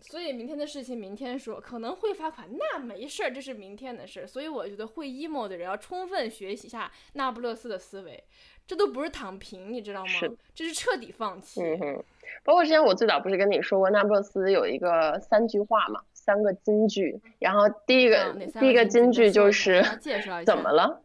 [0.00, 4.26] 所以明天的事情明天说，可能会罚款，那没事儿，这是明天的事儿。
[4.26, 8.24] 所以我觉得会 emo 的人要充分学习一下那不勒斯的思维，
[8.66, 10.36] 这都不是躺平，你知道吗是？
[10.52, 11.62] 这是彻底放弃。
[11.62, 12.04] 嗯哼，
[12.42, 17.18] 包括之前我最早不是跟你说过，那不勒斯有一个三句话嘛，三个金句。
[17.38, 19.82] 然后第一个、第一个金句就是
[20.44, 21.00] 怎么了？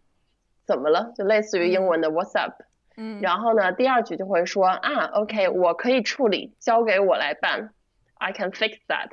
[0.66, 1.14] 怎么了？
[1.16, 2.62] 就类似于英文的 What's up？、
[2.98, 7.70] 嗯，然后呢，第二句就会说啊，OK，我可以处理，交给我来办
[8.16, 9.12] ，I can fix that。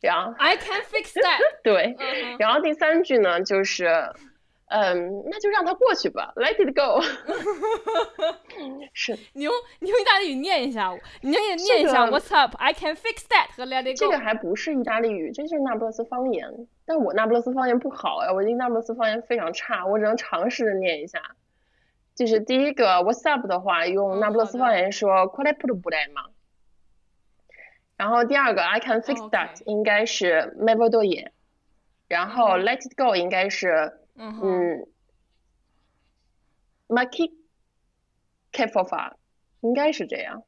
[0.00, 1.96] 然后 I can fix that 对。
[2.38, 3.86] 然后第三句呢就是，
[4.68, 7.00] 嗯，那就让它过去吧，Let it go
[8.92, 12.56] 是你用你用意大利语念一下我，你念念一下这个 What's up?
[12.56, 14.12] I can fix that 和 Let it 这 go。
[14.12, 16.66] 这个还不是意大利语，这就是那不勒斯方言。
[16.84, 21.20] 但我那不勒斯方言不好呀，我的那不勒斯方言非常差，我只能尝试着念一下。
[22.16, 26.22] 就是第一个 What's up 的话，用嗯那不勒斯方言说 q u a l e p u b u l e 嘛。
[27.96, 31.28] 然后第二个 I can fix that 应该是 m e v o d o y
[32.08, 34.88] 然后嗯 Let it go 应该是嗯，嗯
[36.88, 37.28] m a k i
[38.52, 39.16] k e f o f a
[39.60, 40.42] 应该是这样。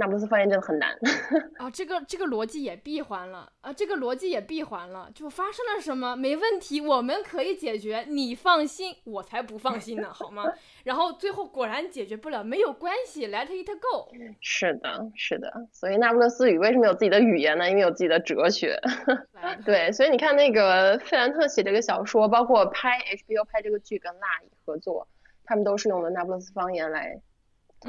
[0.00, 0.96] 那不勒斯方言真的很难。
[1.60, 6.16] 啊，这个这个逻辑也闭环了啊，这个逻辑也闭环了，就发生了什么？
[6.16, 10.44] 没问题，我们可以解决，你放心，我才不放心呢，好吗？
[10.84, 14.10] 然后最后果然解决不了，没有关系，Let it go。
[14.40, 15.68] 是的，是的。
[15.70, 17.68] 所以那不勒斯语为什么有自己的语言呢？
[17.68, 18.80] 因为有自己的哲学。
[19.66, 25.06] 对，所以你看那个费兰特写这个小说，包括拍 HBO 拍这个剧跟辣合作，
[25.44, 27.20] 他们都是用的那不勒斯方言来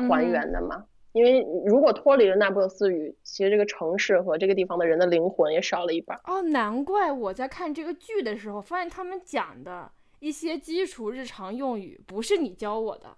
[0.09, 0.85] 还原的嘛。
[1.13, 6.19] 因为如果脱离了那不勒斯语，其实这个城市和这个地方的人的灵魂也少了一半。
[6.23, 13.17] 哦，难怪我在看这个剧的时候，发现他们讲的一些基础日常用语不是你教我的，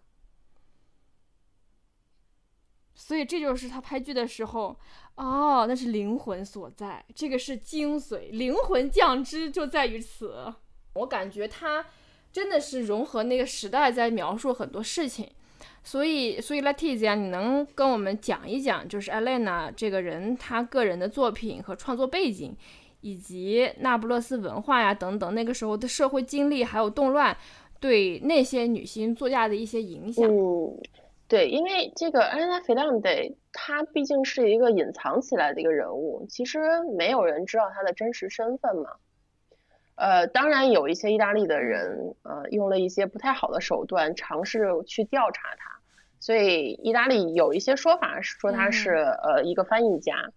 [2.96, 4.80] 所以这就是他拍剧的时候，
[5.16, 10.52] 哦，那是灵魂所在，这个是精髓，灵魂降脂就在于此。
[10.96, 11.86] 我感觉他
[12.32, 15.30] 真的是融合那个时代，在描述很多事情。
[15.84, 22.56] 所以，所以 Letizia，你能跟我们讲一讲，就是 Elena 这个人他个人的作品和创作背景，
[23.02, 27.36] 以及那不勒斯文化呀等等那个时候的社会经历还有动乱
[27.82, 30.26] 对那些女性作家的一些影响。
[30.26, 30.80] 嗯，
[31.28, 33.10] 对，因为这个安娜·菲朗德，
[33.52, 36.60] 她毕竟是一个隐藏起来的一个人物，其实
[36.98, 38.90] 没有人知道她的真实身份嘛。
[39.96, 45.73] 呃，当然有一些意大利的人，呃，用了一些不太好的手段尝试去调查他，
[46.24, 50.32] 所以意大利有一些说法是说他是呃一个翻译家，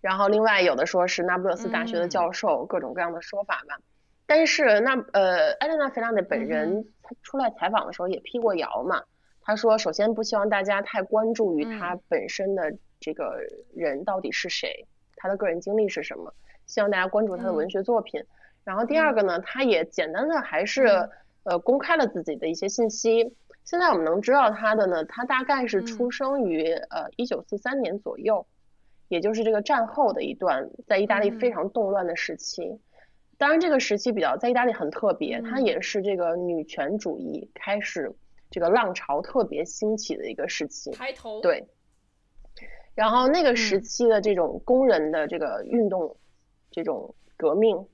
[0.00, 3.76] 然后另外有的说是那不勒斯大学的教授，各种各样的说法吧。
[4.24, 9.02] 但是那呃，艾莲娜·菲朗德本人他出来采访的时候也辟过谣嘛，
[9.42, 13.42] 他说首先不希望大家太关注于他本身的这个
[13.74, 16.32] 人到底是谁，他的个人经历是什么。
[16.64, 18.24] 希望大家关注他的文学作品。
[18.64, 21.10] 然后第二个呢，他也简单的还是
[21.42, 23.36] 呃公开了自己的一些信息。
[23.64, 28.46] 现在我们能知道他的呢，他大概是出生于呃一九四三年左右，
[29.08, 32.78] 也就是这个战后的一段在意大利非常动乱的时期。
[33.38, 38.14] 当然这个时期比较在意大利很特别，它也是这个女权主义开始
[38.50, 40.90] 这个浪潮特别兴起的一个时期。
[40.90, 41.40] 抬头。
[41.40, 41.66] 对。
[42.94, 46.16] 然后那个时期的这种工人的这个运动。
[46.74, 47.86] 这种革命，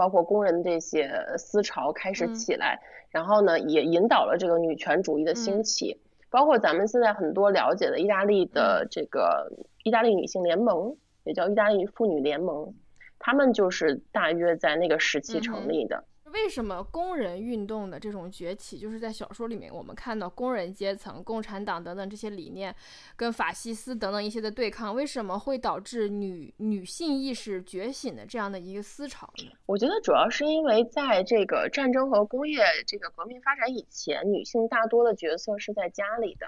[0.00, 5.92] 包括工人这些思潮开始起来，嗯、然后呢，也引导了这个女权主义的兴起。
[5.92, 9.52] 嗯、包括咱们现在很多了解的意大利的这个
[9.84, 12.72] 意大利女性联盟，也叫意大利妇女联盟，
[13.18, 16.02] 他们就是大约在那个时期成立的。
[16.30, 22.74] 嗯为什么工人运动的这种崛起，就是在小说里面我们看到工人阶层、共产党等等这些理念，
[23.16, 29.50] 跟法西斯等等一些的对抗，为什么会导致女女性意识觉醒的这样的一个思潮呢？
[29.66, 36.46] 我觉得主要是因为在这个战争和工业这个革命发展以前，女性大多的角色是在家里的，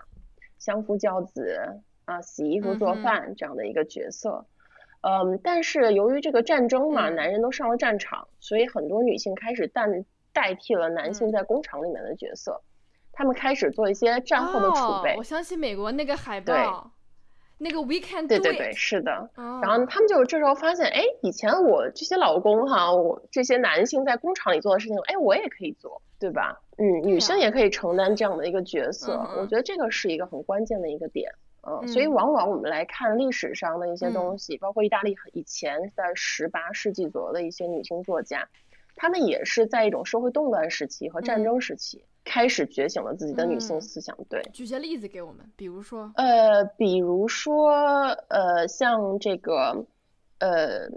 [0.59, 4.31] 相夫教子啊，洗衣服、做饭这样的一个角色。
[4.31, 4.47] 嗯，
[5.43, 9.83] 但是由于这个战争嘛，嗯、男人都上了战场，所以很多女性开始代
[10.33, 12.63] 代替了男性在工厂里面的角色，
[13.13, 15.13] 他、嗯、们开始做一些战后的储备。
[15.13, 16.93] 哦、我相信美国那个海报，
[17.59, 18.43] 那个 We Can Do It。
[18.43, 19.31] 对对对，是的。
[19.35, 26.61] 哦、然后他们就这时候发现，哎，以前我这些老公哈，我这些男性在工厂里做的事情，哎，我也可以做，对吧？
[26.79, 29.15] 嗯，女性也可以承担这样的一个角色。
[29.33, 31.31] 嗯、我觉得这个是一个很关键的一个点。
[31.63, 38.49] 嗯，所以往往我们来看历史上的一些东西，嗯、包括意大利以前在十八世纪左右的一些女性作家，
[38.97, 44.17] 她们也是在一种社会动乱时期和战争时期、嗯、开始觉醒了自己的女性思想。
[44.29, 47.71] 对，举些例子给我们，比如说，呃，比如说，
[48.29, 49.87] 呃，像这个，
[50.39, 50.89] 呃。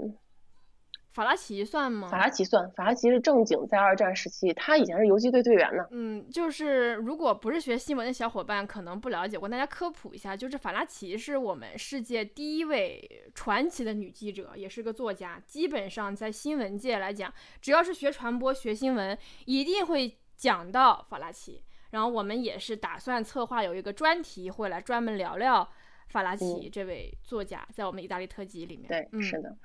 [1.15, 2.09] 法拉奇算吗？
[2.09, 5.81] 法拉奇算，法拉奇是正经在二战时期，他以前是游击队队员呢。
[5.91, 15.41] 嗯，就是如果不是学新闻的小伙伴，可能不了解，我跟大家科普一下，就是法拉奇是我们世界第一位传奇的女记者，也是个作家。
[15.47, 21.63] 基本上在新闻界来讲，只要是学传播、学新闻，一定会讲到法拉奇。
[21.91, 25.65] 然后我们也是打算策划有一个专题，会来专门聊聊
[26.09, 28.89] 法拉奇这位作家，在我们意大利特辑里面。
[28.89, 29.55] 对，嗯、是的。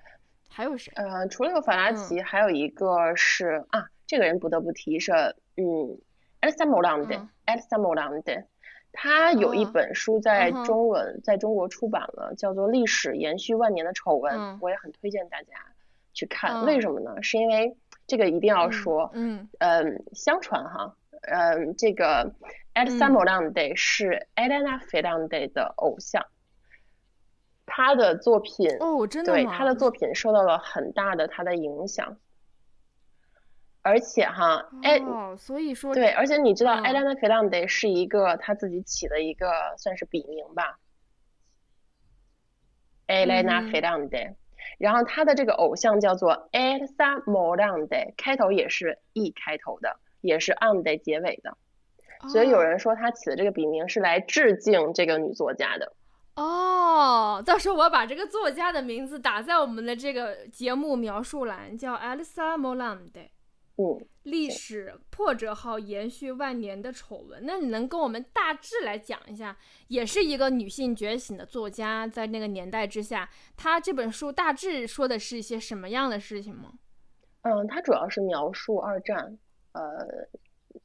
[0.52, 0.92] 还有谁？
[0.96, 5.12] 呃，除了有法拉奇，嗯、还有一个是啊，这个人不得不提是，
[5.56, 5.96] 嗯
[6.40, 8.44] ，Elsa Morante，Elsa Morante，
[8.92, 15.54] 他有一本书在中文、嗯、在中国出版了，叫做《历史延续万年的丑闻》，嗯、我也很推荐大家
[16.12, 16.64] 去看。
[16.66, 17.22] 为什么呢？
[17.22, 17.76] 是因为
[18.08, 22.34] 这个一定要说，嗯，嗯、呃，相传哈，嗯，这个
[22.74, 26.26] Elsa 嗯 Morante 是 Elena Ferrante 的偶像，
[27.72, 29.38] 他的作品，哦，真的吗？
[29.38, 32.16] 对他的作品受到了很大的他的影响，
[33.82, 36.82] 而且哈，哎，哦，所以说对，而且你知道嗯。
[36.82, 40.80] Elena Ferrante 是一个他自己起的一个算是笔名吧
[43.06, 43.70] ，Elena 嗯哼。
[43.70, 44.34] Ferrante，
[44.78, 51.56] 然后他的这个偶像叫做 Elsa Morante，开头也是 E 开头的，也是 ande 结尾的，
[52.32, 52.64] 所以有哦。
[52.64, 55.92] 人说他起的这个笔名是来致敬这个女作家的。
[56.40, 63.28] 哦，到时候我把这个作家的名字打在我们的这个节目描述栏，叫 Elsa Morante。
[63.76, 69.56] 嗯，历史破折号延续万年的丑闻，那你能跟我们大致来讲一下？
[69.88, 76.72] 也是一个女性觉醒的作家，在那个年代之下，她这本书大致说的是一些什么样的事情吗？
[77.42, 79.38] 嗯，它主要是描述二战，
[79.72, 80.06] 呃，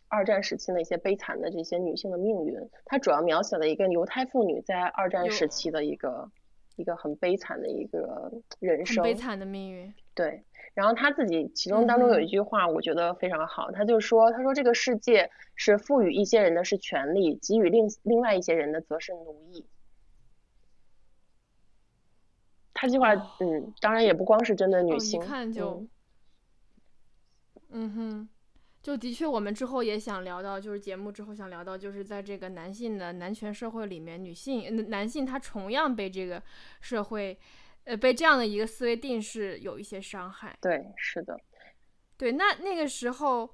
[0.07, 2.57] 二战时期的一些悲惨的这些女性的命运。
[2.85, 6.29] 它主要描写了一个犹太妇女在二战时期的一个
[6.75, 9.03] 一个很悲惨的一个人生。
[9.03, 9.93] 悲惨的命运。
[10.13, 19.65] 对，然后她自己其中当中有嗯一句话，我觉得非常好，他就说，她说这个世界是赋予一些人的是权利，给予另另外一些人的则是奴役。
[22.77, 25.85] 他这句话，哦嗯，当然也不光是针对女哦，一性，看就
[27.69, 28.29] 嗯，嗯哼，
[28.85, 36.39] 就的确，我们之后也想聊到，就是节目之后想聊到，就是在这个男性的男权社会里面，女性呃男性他同样被这个
[36.81, 37.35] 社会，
[37.85, 40.55] 呃，被这样的一个思维定式有一些伤害。
[40.61, 41.35] 对，是的，
[42.15, 43.49] 对，那那个时候，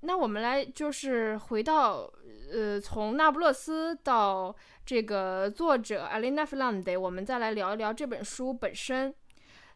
[0.00, 2.10] 那我们来就是回到，
[2.50, 4.56] 呃，从那不勒斯到
[4.86, 9.14] 这个作者 Alina Ferrante，我们再来聊一聊这本书本身。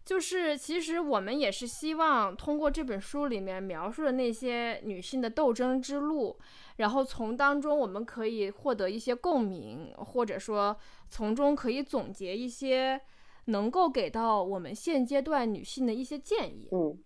[0.07, 6.38] 就是其实我们也是希望通过这本书里面描述的那些女性的斗争之路，
[6.76, 10.74] 然后从当中我们可以获得一些共鸣，或者说
[11.11, 13.00] 从中可以总结一些
[13.46, 16.68] 能够给到我们现阶段女性的一些建议。
[16.70, 17.02] 嗯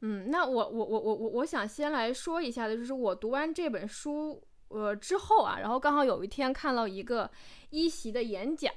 [0.00, 7.30] 嗯，那我我我我我我想先来说一下的，就是我读完这本书呃之后啊，然后刚好有一天看到一个
[7.68, 8.72] 一席的演讲，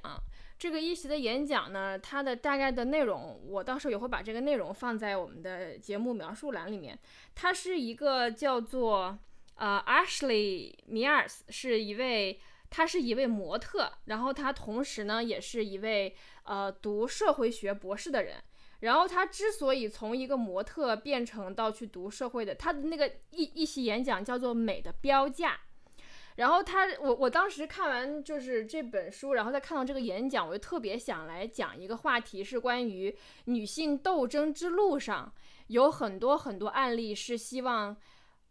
[0.57, 6.97] 这个一席的演讲呢，它的大概的内容，我到时候也会把这个内容放在我们的节目描述栏里面。
[7.35, 9.17] 它是一个叫做
[9.55, 12.39] 呃 Ashley Mears，是一位。
[12.69, 18.43] 他是一位模特，然后他同时呢也是一位呃读社会学博士的人。
[18.81, 25.53] 然后他之所以从一个模特变成到去读社会的，他的那个一一席演讲叫做《美的标价》。
[26.37, 33.15] 然后他，我我当时看完就是这本书，然后再看到这个演讲，我就特别想来讲一个话题，是关于
[33.45, 35.31] 女性斗争之路上
[35.67, 37.95] 有很多很多案例是希望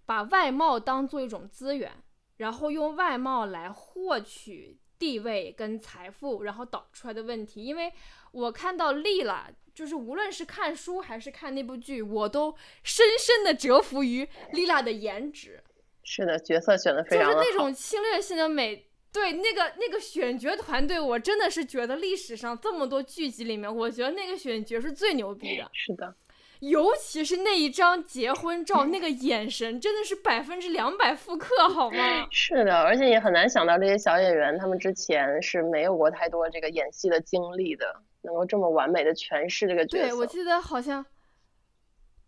[0.05, 1.91] 把外貌当做一种资源，
[2.37, 7.65] 然后用外貌来获取地位跟财富，然后导出来的问题。
[7.65, 7.93] 因为
[8.33, 9.51] 我看到丽了。
[9.77, 15.63] 就是无论是看书还是看那部剧，我都深深的折服于丽娜的颜值。
[16.07, 17.45] 是的，角色选的非常就是。
[17.51, 18.87] 那种侵略性的美。
[19.13, 25.67] 对那个那个选角团队，我真的是觉得历史上这么多剧集里面，我觉得那个选角是最牛逼的。
[25.73, 26.15] 是的，
[26.61, 31.97] 尤其是那一张结婚照，那个眼神真的是百分之两百复刻，好吗？
[32.31, 37.87] 是的，而且也很难想到这些小演员他们之前是没有过太多这个演戏的经历的，
[38.21, 40.09] 能够这么完美的诠释这个角色。
[40.09, 41.03] 对，我记得好像，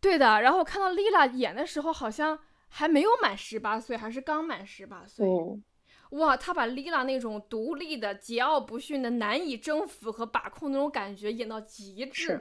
[0.00, 0.40] 对的。
[0.40, 2.38] 然后我看到丽拉演的时候，好像
[2.68, 5.26] 还没有满十八岁，还是刚满十八岁。
[5.26, 5.62] 嗯，
[6.10, 12.40] 哇，他把丽拉那种独立的、桀骜不驯的、难以征服和把控那种感觉演到极致。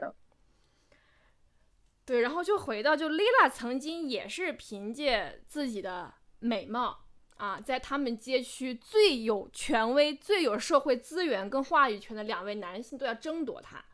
[2.04, 7.04] 对，然后就回到，就丽拉曾经也是凭借自己的美貌
[7.36, 13.84] 啊，在他们街区最有权威、最有社会资源跟话语权的两位男性都要争夺她。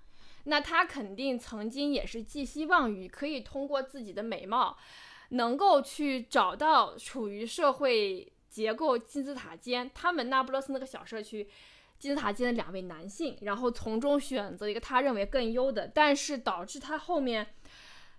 [0.45, 4.79] 那她肯定曾经也是寄希望于可以通过自己的美貌，
[5.35, 11.49] 能够去找到处于社会结构金字塔尖，他们那不勒斯那个小社区
[11.99, 17.47] 金字塔尖的两位男性，然后从中选择一个他认为更优的，但是导致他后面。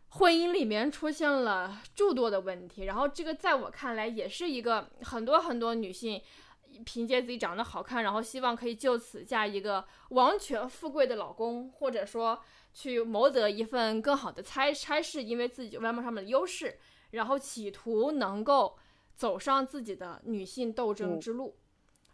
[0.09, 6.21] 婚姻里面出现了诸多的问题，然后这个在我看来也是一个很多很多女性
[6.85, 12.41] 凭借自己长得好看，然后希望可以就此嫁一个王权富贵的老公，或者说
[12.73, 16.79] 去谋得一份更好的差差事，因为自己外貌上面的优势，
[17.15, 18.77] 然后企图能够
[19.15, 21.57] 走上自己的女性斗争之路。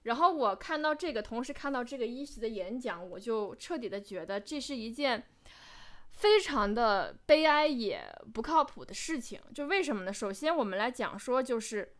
[0.03, 5.23] 然后我看到这个，同时看到这个一席的演讲，我就彻底的觉得这是一件。
[6.13, 9.39] 非常的悲哀也不靠谱的事情。
[9.55, 10.11] 就为什么呢？
[10.11, 11.93] 首先我们来讲说，就是。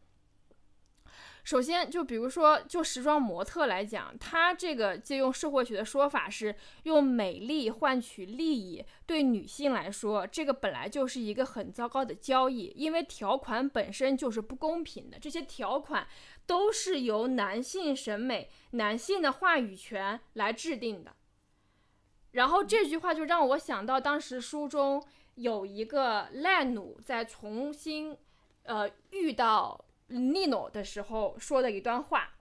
[1.44, 8.86] 首先，就比如说，就时装模特来讲，他这个借用社会学的说法是用美丽换取利益。
[9.08, 15.18] 对女性来说，这个本来就是一个很糟糕的交易，因为条款本身就是不公平的。
[15.20, 16.08] 这些条款
[16.46, 21.16] 都是由男性审美、男性的话语权来制定的。
[22.34, 25.04] 然后这句话就让我想到，当时书中
[25.36, 28.16] 有一个烂奴在重新，
[28.64, 29.84] 呃，遇到。
[30.12, 32.34] Nino 的时候说的一段话，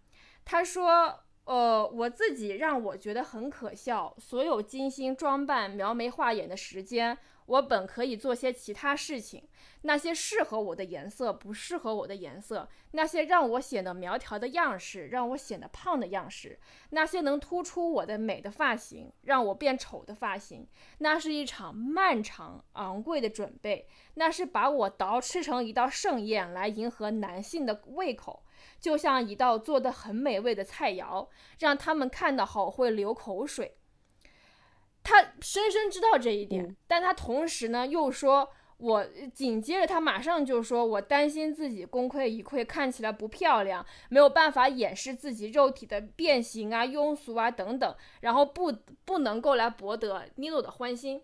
[0.44, 4.14] 他说：“呃，我自己让我觉得很可笑。
[4.18, 7.16] 所有精心装扮、描眉画眼的时间，
[7.50, 9.42] 我本可以做些其他事情。
[9.82, 16.58] 那些适合我的颜色，不适合我的颜色；那些让我显得苗条的样式，让我显得胖的样式；
[16.90, 20.66] 那些能突出我的美的发型，让我变丑的发型。
[20.98, 23.88] 那是一场漫长、昂贵的准备。
[24.14, 28.44] 那是把我捯饬成一道盛宴，来迎合男性的胃口，
[28.78, 31.26] 就像一道做的很美味的菜肴，
[31.58, 33.78] 让他们看到后会流口水。
[35.02, 38.50] 他深深知道这一点，但他同时呢又说。
[38.82, 48.72] 我紧接着，他马上就说：“我担心自己功亏一篑，看起来不漂亮，没有办法掩饰自己肉体的变形啊、庸俗啊等等，然后不
[49.04, 51.20] 不能够来博得尼诺的欢心。”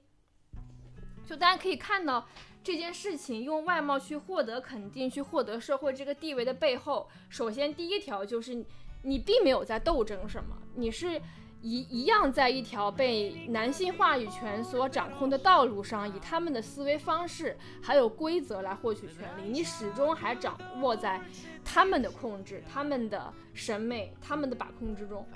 [1.24, 2.28] 就大家可以看到
[2.62, 8.66] 这件事情，用外貌去获得肯定，去获得社会这个地位的背后，首先第一条就是
[9.00, 11.18] 你并没有在斗争什么，你是。
[11.62, 21.20] 一一样在一条被男性话语权所掌控的道路上，以他们的思维方式还有规则来获取权利，你始终还掌握在
[21.64, 25.26] 他们的控制、他们的审美、他们的把控之中。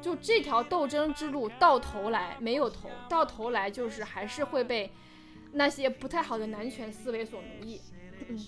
[0.00, 4.92] 就这条斗争之路到头来没有头，到头来就是还是会被
[5.52, 7.80] 那些不太好的男权思维所奴役。
[8.28, 8.38] 嗯。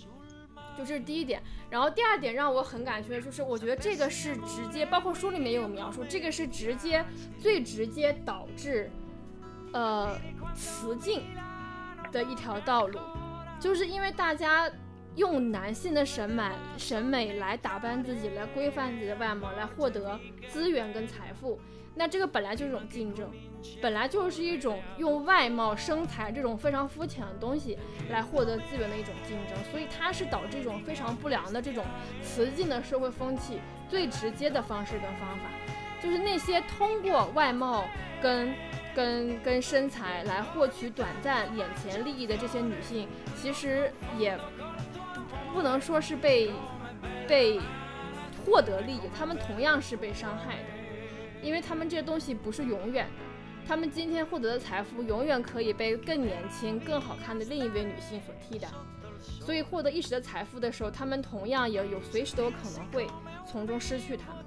[0.84, 7.04] 这是第一点，然后第二点让我很感觉就是，我觉得这个是直接，包括书里面也有描述，这个是直接
[7.38, 8.90] 最直接导致，
[9.72, 10.16] 呃，
[10.54, 11.22] 雌竞
[12.12, 12.98] 的一条道路，
[13.58, 14.70] 就是因为大家
[15.16, 16.44] 用男性的审美
[16.76, 20.18] 审美来打扮自己，来规范自己的外貌，来获得
[20.48, 21.58] 资源跟财富。
[21.94, 23.30] 那这个本来就是一种竞争，
[23.82, 27.76] 本来就是一种用外貌、身材这种非常肤浅的东西
[28.08, 31.84] 来获得资源的一种竞争，所以它是导致一种非常不良的这种
[32.22, 35.50] 雌竞的社会风气最直接的方式跟方法，
[36.02, 37.84] 就是那些通过外貌
[38.22, 38.54] 跟
[38.94, 44.38] 跟跟身材来获取短暂眼前利益的这些女性，其实也
[45.52, 46.50] 不能说是被
[47.28, 47.60] 被
[48.46, 50.69] 获得利益，她们同样是被伤害的。
[51.42, 58.68] 因为他们这些东西不是永远的，他们今天获得的财富永远可以被更年轻、更好看的另一位女性所替代，
[59.40, 63.06] 所以获得一时的财富的时候，他们同样也有随时都有可能会
[63.46, 64.44] 从中失去它们。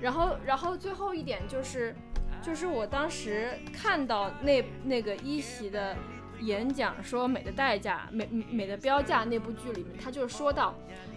[0.00, 1.94] 然后，然后最后一点就是，
[2.42, 5.96] 就是我当时看到那那个一席的
[6.40, 10.74] 演讲说《美的代价》《美美的标价》那部剧里面，他就说到，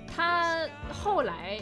[0.07, 1.59] 他后来。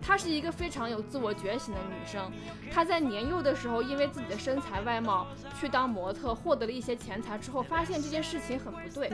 [0.00, 2.30] 她是一个非常有自我觉醒的女生，
[2.70, 5.26] 她在年幼的时候，因为自己的身材外貌
[5.58, 9.10] 去当模特，获得了一些钱财之后，发现这件事情很不对，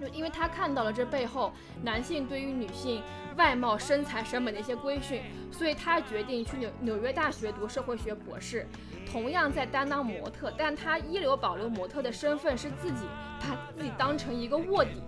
[0.00, 1.52] 就因为她看到了这背后
[1.82, 3.02] 男性对于女性
[3.36, 8.68] 外貌、身材、审美的一些规训，所以她决定去纽纽约大学读社会学博士，
[9.10, 13.06] 同样在担当模特，但她一流保留模特的身份，是自己
[13.40, 15.02] 把自己当成一个卧底。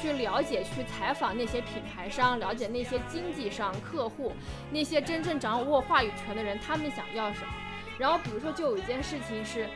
[0.00, 4.32] 去了解、去采访那些品牌商，了解那些经济商、客户，
[4.70, 7.52] 那些真正掌握话语权的人，他们想要什么。
[7.98, 9.66] 然后，比如说，就有一件事情是，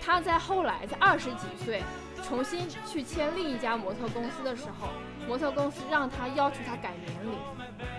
[0.00, 1.82] 他在后来在二十几岁
[2.22, 4.88] 重新去签另一家模特公司的时候，
[5.28, 7.38] 模特公司让他要求他改年龄，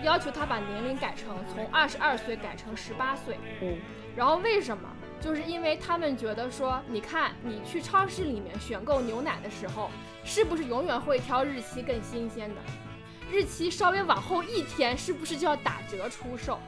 [0.02, 3.38] 要求他把年龄改成从二十二岁改成十八岁。
[3.62, 3.78] 嗯，
[4.16, 4.88] 然后为什么？
[5.20, 9.90] 就是因为他们觉得说，你看你去超市里面选购牛奶的时候，
[10.24, 12.56] 是不是永远会挑日期更新鲜的？
[13.30, 16.58] 日期稍微往后一天，是不是就要打折出售？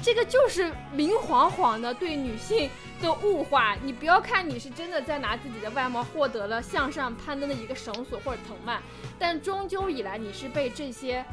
[0.00, 2.70] 这个就是明晃晃的对女性
[3.02, 3.74] 的物化。
[3.82, 8.80] 你不要看你是真的在拿自己的外貌获得了向上攀登的一个绳索或者藤蔓，
[9.18, 11.24] 但终究以来你是被这些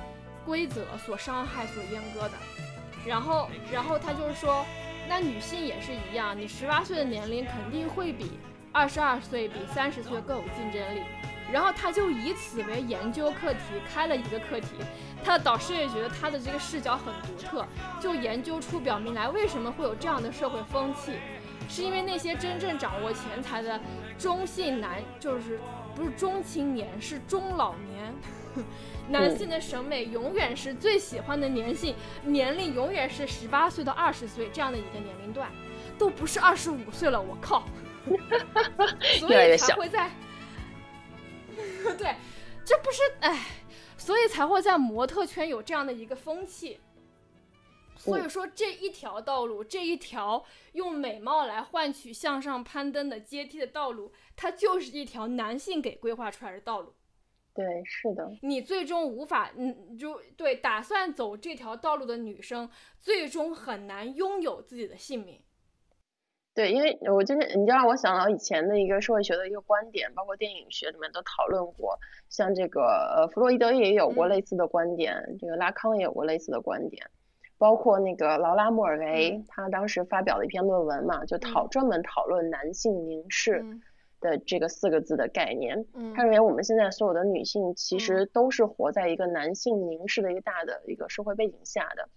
[0.43, 2.33] 规则所伤害、所阉割的。
[3.05, 4.65] 然后，然后他就是说。
[5.07, 8.39] 那女性也是一样，你十八岁的年龄肯定会比
[8.71, 11.01] 二十二岁、比三十岁更有竞争力。
[11.51, 14.69] 然后他就以此为研究课题，开了一个课题。
[15.23, 17.65] 他的导师也觉得他的这个视角很独特，
[17.99, 21.13] 就研究出表明来为什么会有这样的社会风气。
[21.69, 23.79] 是因为那些真正掌握钱财的
[24.17, 25.59] 中性男，就是
[25.95, 28.13] 不是中青年，是中老年。
[29.09, 35.51] 男性的审美永远是最喜欢的年性年龄，永远是十八岁到二十岁这样的一个年龄段，
[35.97, 37.63] 都不是二十五岁了，我靠！
[39.19, 40.11] 所以才会在，
[41.97, 42.15] 对，
[42.63, 43.45] 这不是哎，
[43.97, 46.79] 所以才会在模特圈有这样的一个风气。
[47.97, 50.43] 所以说，这一条道路，这一条
[50.73, 56.94] 用美貌来换取向上攀登的阶梯的道路，它就是一条男性给规划出来的道路。
[57.55, 65.41] 对，是的，你最终无法，嗯，就对打算走这条道路的女生，最终很难拥有自己的姓名。
[66.53, 71.97] 对，因为我就是你就让我想到以前的一个社会学的一个观点，包括电影学里面都讨论过，
[72.29, 72.81] 像这个
[73.15, 74.29] 呃弗洛伊德也有过嗯。
[74.29, 77.09] 类似的观点，这个拉康也有过类似的观点，
[77.57, 79.45] 包括那个劳拉·莫尔维，嗯。
[79.47, 83.81] 他当时发表了一篇论文嘛，就讨专门讨论男性凝视嗯
[84.25, 85.85] 的这个四个字的概念。
[85.93, 86.13] 嗯。
[86.13, 92.09] 他认为我们现在所有的女性其实都是活在一个男性凝视的一个大的一个社会背景下的。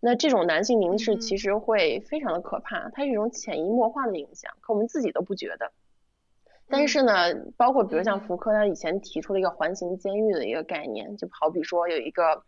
[0.00, 1.20] 那这种男性凝视嗯。
[1.20, 5.70] 其实会非常的可怕，它是一种潜移默化的影响，可我们自己都不觉得。
[6.66, 7.12] 但是呢，
[7.56, 8.20] 包括比如像嗯。
[8.20, 12.42] 福柯，他以前提出了一个环形监狱的一个概念，就好比说有一个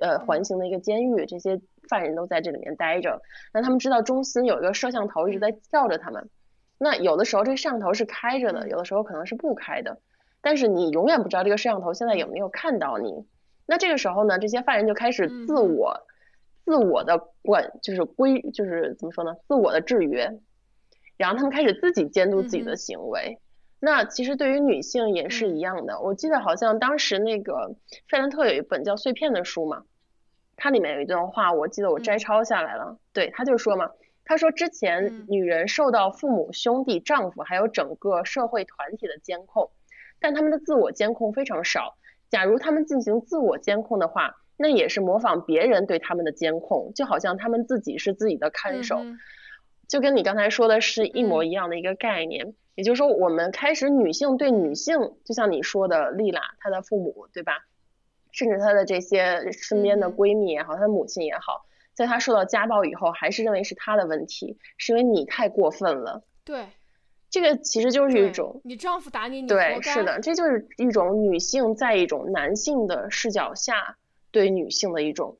[0.00, 1.58] 呃环形的一个监狱，这些
[1.88, 6.28] 犯人都在这里面待着，那他们知道中心有一个摄像头一直在照着他们，
[6.78, 10.00] 那有的时候这个摄像头是开着的，嗯有的时候可能是不开的，
[10.40, 13.26] 但是你永远不知道这个摄像头现在有没有看到你。
[13.66, 16.06] 那这个时候呢，这些犯人就开始自嗯我、
[16.64, 20.40] 自我的管，就是规，就是怎么说呢，自我的制约，
[21.16, 23.38] 然后他们开始自己监督自己的行为。
[23.78, 26.00] 那其实对于女性也是嗯一样的。
[26.00, 27.74] 我记得好像当时那个
[28.08, 29.84] 费兰特有一本叫《碎片》的书嘛，
[30.56, 32.98] 它里面有一段话，我记得我摘嗯抄下来了。
[33.12, 33.90] 对，他就说嘛，
[34.24, 39.70] 他说之前嗯女人受到父母、兄弟、丈夫还有整个社会团体的监控，
[40.20, 41.96] 但他们的自我监控非常少。
[42.30, 48.96] 假如他们进行自我监控的话，那也是模仿别人对他们的监控，就好像他们自己是自己的看守。
[48.98, 49.18] 嗯
[49.88, 52.54] 就跟你刚才说的是一模嗯一样的一个概念。
[52.74, 57.66] 也就是说，我们开始女性对女性，就像你说的丽拉，她的父母，对吧？
[58.30, 66.22] 甚至她的这些身边的闺蜜也好，她的母亲也好，在她受到家暴以后，还是认为是她的问题，是因为你太过分了。
[66.44, 66.66] 对，
[67.30, 73.96] 这个其实就是一种，你丈夫打你，你对，是的，这就是一种女性在一种男性的视角下
[74.30, 75.38] 对女性的一种，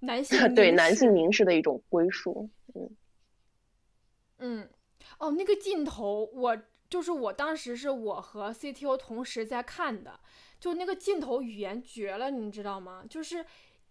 [0.00, 2.48] 男性 对男性凝视的一种归属。
[2.74, 2.90] 嗯，
[4.38, 4.68] 嗯，
[5.18, 6.56] 哦，那个镜头，我
[6.88, 10.20] 就是我当时是我和 CTO 同时在看的，
[10.60, 13.04] 就那个镜头语言绝了，你知道吗？
[13.08, 13.44] 就是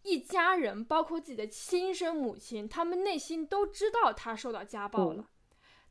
[0.04, 5.30] 一家人，包括自己的亲生母亲，他们内心都知道他受到家暴嗯了，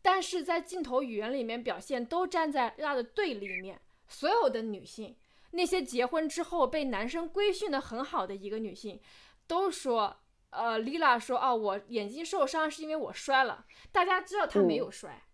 [0.00, 5.16] 但是在镜头语言里面表现都站在他的对立面，所有的女性，
[5.50, 9.00] 那些结婚之后被男生规训的很好的一个女性，
[9.46, 10.18] 都说。
[10.54, 13.64] 呃，丽拉说：“哦，我眼睛受伤是因为我摔了。
[13.90, 15.24] 大家知道她没有摔，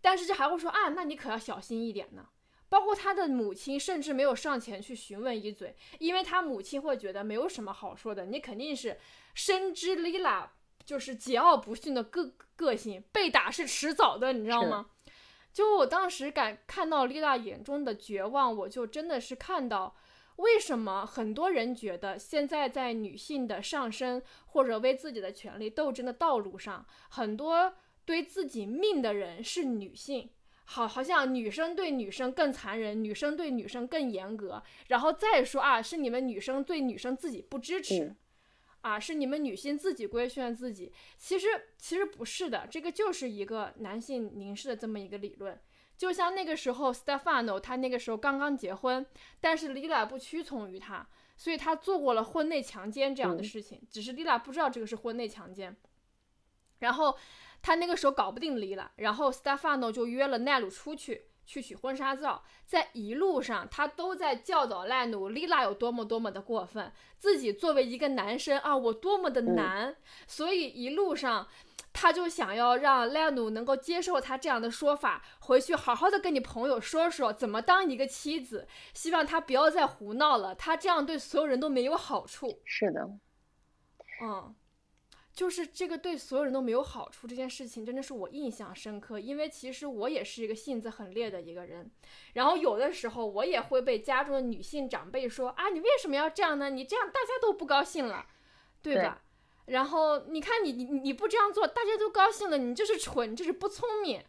[0.00, 2.30] 但是这还会说啊，那你可要小心一点呢。
[2.72, 8.96] 包括他的母亲甚至没有上前去询问一嘴，因为他母亲会觉得没有什么好说的，你肯定是
[9.34, 10.50] 深知丽拉
[10.82, 14.86] 就是桀骜不驯的个个性，被打是迟早的，你知道吗？
[15.52, 19.94] 就我当时感看到丽拉眼中的绝望，我就真的是看到。
[20.36, 27.74] 为什么很多人觉得现在在女性的上升或者为自己的权利斗争的道路上，很多
[28.06, 30.30] 对自己命的人是女性？
[30.72, 38.16] 好，好像女生对女生更残忍，女生对女生更严格，然后再说啊，是你们女生对女生自己不支持，嗯
[38.80, 40.90] 啊，是你们女性自己规训自己。
[41.18, 41.46] 其实
[41.76, 45.60] 其实不是的，这个就是一个男性凝视的这么一个理论。
[45.94, 49.04] 就像那个时候，Stefano 他那个时候刚刚结婚，
[49.42, 51.06] 但是 Lila 不屈从于他，
[51.36, 55.76] 所以他做过了婚内强奸这样的嗯事情，只是 Lila 不知道这个是婚内强奸。
[56.78, 57.16] 然后
[57.62, 69.54] 他那个时候搞不定 Lila，然后 Stefano 就约了奈鲁出去去取婚纱照，在一路上他都在教导赖努 Lila 有多么多么的过分，自己作为一个男生啊，我多么的嗯。
[69.54, 69.96] 难，
[70.26, 71.48] 所以一路上。
[71.94, 82.62] 他就想要让赖努能够接受他这样的说法，回去好好的跟你朋友说说怎么当一个妻子，希望他不要再胡闹了，他这样对所有人都没有好处。
[82.64, 83.06] 是的，
[84.22, 84.54] 嗯，
[85.34, 91.90] 就是这个对所有人都没有好处这件事情，真的是我印象深刻，因为其实我也是一个性子很烈的一个人，
[92.34, 96.70] 然后有的时候我也会被家中的女性长辈说啊，你为什么要这样呢？
[96.70, 98.26] 你这样大家都不高兴了，
[98.82, 99.22] 对吧？
[99.66, 104.20] 然后你看你你你不这样做，大家都高兴了，你就是蠢，你就是不聪明。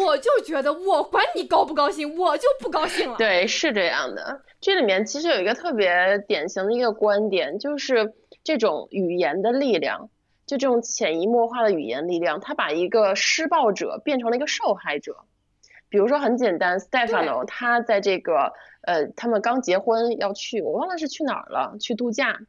[0.00, 3.16] 我就觉得我管你高不高兴，我就不高兴了。
[3.18, 4.42] 对，是这样的。
[4.60, 10.08] 这里面其实有一个特别典型的一个观点，就是这种语言的力量，
[10.46, 15.24] 就这种潜移默化的语言力量，它把一个施暴者变成了一个受害者。
[15.88, 22.40] 比如说很简单，Stefano 他在这个呃，他们刚结婚要去，我忘了是去哪儿了，去度假，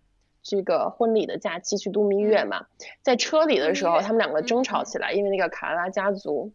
[0.43, 2.65] 这个婚礼的假期去度蜜月嘛，
[3.01, 6.51] 在车里的时候，他们两个争吵嗯起来，因为那个卡拉拉家族。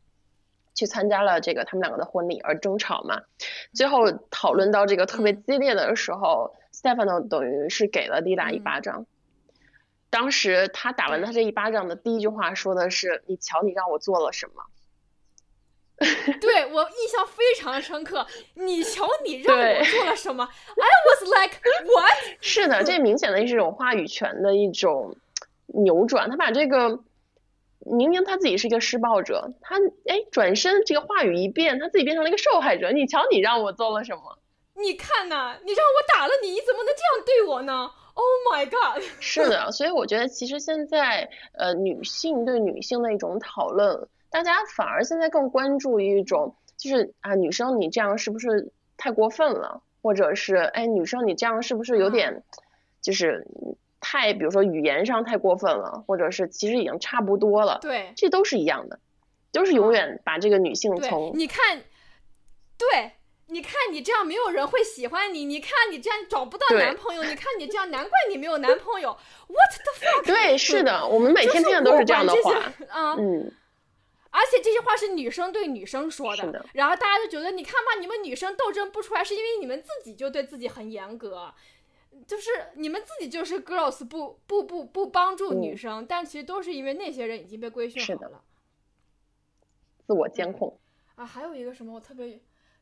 [0.73, 3.21] 去参加了这个他们两个的婚礼而争吵嘛，
[3.75, 9.05] 最后讨论到这个特别激烈的时候、s t e f a n o 等于是给了丽拉一嗯巴掌。
[10.11, 14.65] 当时他打完他这一巴掌的第一句话说的是：“你瞧你让我做了什么。
[16.41, 18.27] ”对我印象非常深刻。
[18.55, 22.17] 你瞧你让我做了什么？I was like what？
[22.43, 25.17] 是的，这明显的是一种话语权的一种
[25.67, 26.29] 扭转。
[26.29, 26.99] 他把这个
[27.79, 29.77] 明明他自己是一个施暴者，他
[30.09, 32.91] 哎转身这个话语一变，他自己变成了一个受害者。
[32.91, 34.39] 你瞧你让我做了什么？
[34.75, 37.91] 你看呐，你让我打了你，你怎么能这样对我呢
[38.21, 39.03] ？Oh my god！
[39.19, 52.43] 是的，所以我觉得其实现在呃女性对女性的一种讨论，大家反而现在更关注于一种就是啊女生你这样是不是太过分了，或者是哎女生你这样是不是有点
[53.01, 53.47] 就是
[54.01, 59.01] 太比如说语言上太过分了，或者是其实已经差不多了，对这都是一样的，
[59.53, 61.83] 都是永远把这个女性，从你看，
[62.77, 63.13] 对。
[63.51, 69.11] 你看你这样没有人会喜欢你，你看你这样找不到男朋友，你看你这样难怪你没有男朋友。
[69.49, 70.25] What the fuck？
[70.27, 73.53] 对是的，我们每天听的都是这样的管话，些啊，嗯，
[74.31, 81.53] 而且这些话是女生对女生说是的然后大家就觉得，你看吧，你们女生斗争不出来，是因为你们自己就对自己很严格，
[82.27, 88.45] 就是你们自己就是 girls 不不不不帮助女嗯生，但其实都是因为那些人已经被规训好了。
[90.07, 90.79] 自我监控，
[91.17, 92.41] 啊，还有一个什么我特别，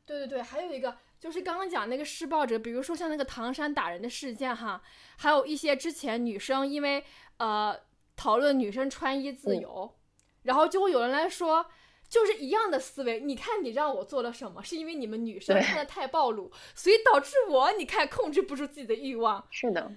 [0.09, 4.81] 对对对，还有一个就是刚刚讲那个施暴者，比如说像那个唐山打人的事件哈，
[5.17, 7.03] 还有一些之前女生因为
[7.37, 7.79] 呃
[8.15, 9.95] 讨论女生穿衣自嗯由，
[10.43, 11.67] 然后就会有人来说。
[12.09, 14.63] 就是一样的思维，你看你让我做了什么？
[14.63, 19.45] 是因为你们女生对穿的太暴露，所以导致我你看控制不住自己的欲望。
[19.51, 19.91] 是的，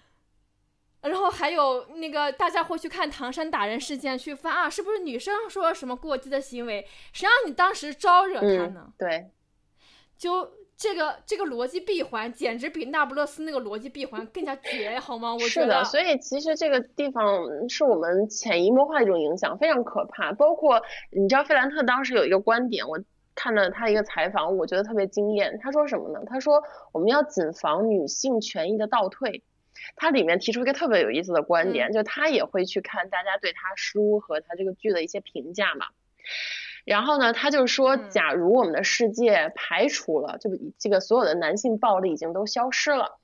[1.00, 6.86] 然后还有那个大家会去看唐山打人事件，去翻啊，是不是女生说了什么过激的行为？
[7.14, 8.84] 谁让你当时招惹他呢？
[8.88, 9.30] 嗯，对。
[10.22, 15.34] 就这个这个逻辑闭环，简直比那不勒斯那个逻辑闭环更加绝，好吗？
[15.34, 20.30] 我觉得是的，所以其实这个地方是我们潜移默化的一种影响，非常可怕。
[20.32, 23.02] 包括你知道，费兰特当时有一个观点，我
[23.34, 25.58] 看了他一个采访，我觉得特别惊艳。
[25.60, 26.20] 他说什么呢？
[26.28, 26.62] 他说
[26.92, 29.42] 我们要谨防女性权益的倒退。
[29.96, 35.86] 他里面提出一个特别有意思的观点，就他也会去看大家对他书和他这个剧的一些评价嘛。
[36.84, 38.10] 然后呢，他就说，嗯。
[38.10, 43.18] 假如我们的世界排除了，就这个所有的男性暴力已经都消失了，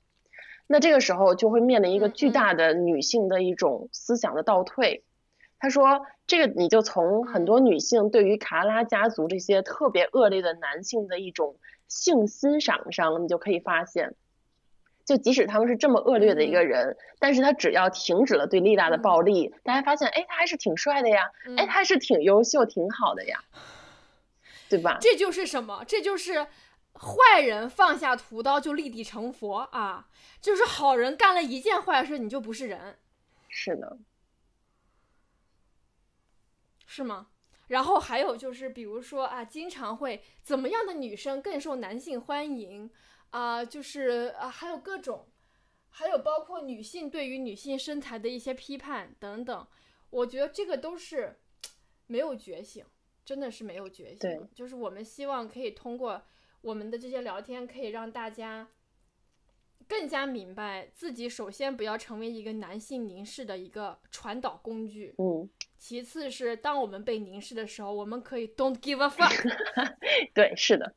[0.67, 5.03] 那这个时候就会面临一个嗯巨大的女性的一种思想的倒退。
[5.59, 11.57] 他说，这个你就从很多女性对于卡拉家族这些特别恶劣的男性的一种
[11.89, 14.15] 性欣赏上，你就可以发现，
[15.09, 23.43] 就即使他们是这么恶劣的一个人，但是他只要停止了对丽娜的暴力，大家发现，哎，他还是挺帅的呀，哎，他还是挺优秀、挺好的呀，
[24.69, 24.99] 对吧？
[25.01, 25.83] 这就是什么？
[25.87, 26.45] 这就是
[26.93, 30.09] 坏人放下屠刀就立地成佛啊！
[30.39, 32.99] 就是好人干了一件坏事，你就不是人，
[33.47, 33.97] 是的，
[36.85, 37.29] 是吗？
[37.65, 42.91] 然后还有就是，比如说啊，经常会怎么样的女生更受男性欢迎
[43.31, 43.63] 啊？
[43.63, 45.27] 就是啊，还有各种，
[45.89, 49.67] 还有包括女性对于女性身材的一些批判等等。
[50.09, 51.39] 我觉得这个都是
[52.07, 52.85] 没有觉醒，
[53.23, 54.49] 真的是没有觉对醒。
[54.53, 56.21] 就是我们希望可以通过
[56.61, 58.67] 我们的这些聊天，可以让大家
[59.87, 65.13] 更加明白自己首先不要成为一个男性凝视的一个传导工具。
[65.17, 69.93] 嗯，其次是，当我们被凝视的时候，我们可以 don't give a fuck。
[70.33, 70.95] 对，是的，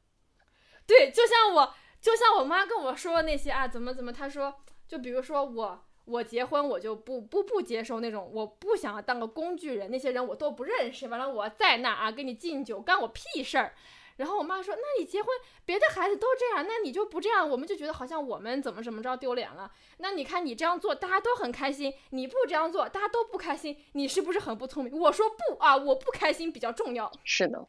[0.87, 4.53] 对，就像我，就像我妈跟我说的那些啊，怎么怎么，她说，
[4.87, 13.73] 就比如说我，我结婚我就不不不接受那种，我不想要当个工具人，那些人我都不认识，完了我在那啊给你敬酒，干我屁事儿。
[14.17, 15.29] 然后我妈说：“那你结婚，
[15.65, 19.73] 别的孩子都这样，那你就不这样，我们就觉得好像我们怎么怎么着丢脸了。
[19.99, 23.83] 那你看你这样做，大家都很开心；你不这样做，大家都不开心。
[23.93, 27.11] 你是不是很不聪明？”我说不啊，我不开心比较重要。
[27.25, 27.67] 是的，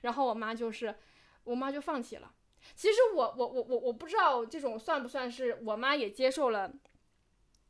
[0.00, 0.96] 然后我妈就是，
[1.44, 2.32] 我妈就放弃了。
[2.74, 6.72] 其实我我我我我不知道这种算不算是我妈也接受了，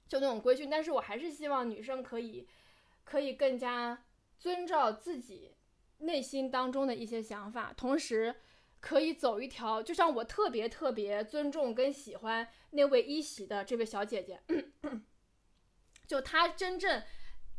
[0.09, 2.47] 就那种规训，但是我还是希望女生可以
[3.05, 4.05] 可以更加
[4.39, 5.55] 遵照自己
[5.99, 8.35] 内心当中的一些想法，同时
[8.81, 14.41] 可以走一条，就像我特别特别尊重跟喜欢那位一喜的这位小姐姐，
[16.07, 17.03] 就她真正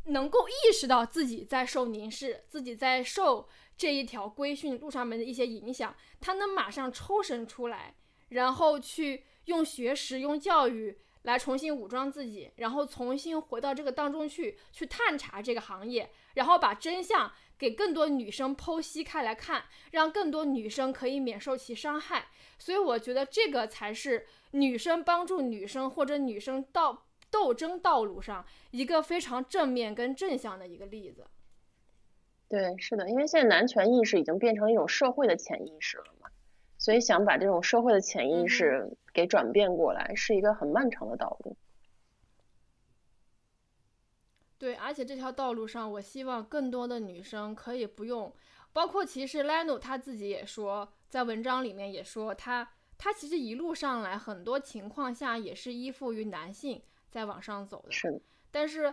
[0.04, 7.94] 能够意识到自己在受凝视，自己在受这一条规训路上面的一些影响，她能马上抽身出来，
[8.30, 10.98] 然后去用学识、用教育。
[11.22, 22.28] 来重新武装自己，然后重新回到这个当中去，去探查这个行业，然后把真相给更多女生剖析开来看，让更多女生可以免受其伤害。
[22.60, 31.26] 所以我觉得这个才是女生帮助女生或者女生道斗争道路上一个非常正面跟正向的一个例子。
[32.48, 36.30] 对，是的，因为现在男权意识已经变成一种社会的潜意识了嘛。
[36.78, 41.56] 所以想把这种社会的潜意识给转变过来，是一个很漫长的道路。
[44.58, 48.32] 对，而且这条道路上，我希望更多的女生可以不用，
[48.72, 52.68] 包括其实 Leno 他自己也说，在文章里面也说，他
[52.98, 57.90] 他其实一路上来很多情况下也是依附于男性在往上走的。
[57.90, 58.20] 是的。
[58.50, 58.92] 但是，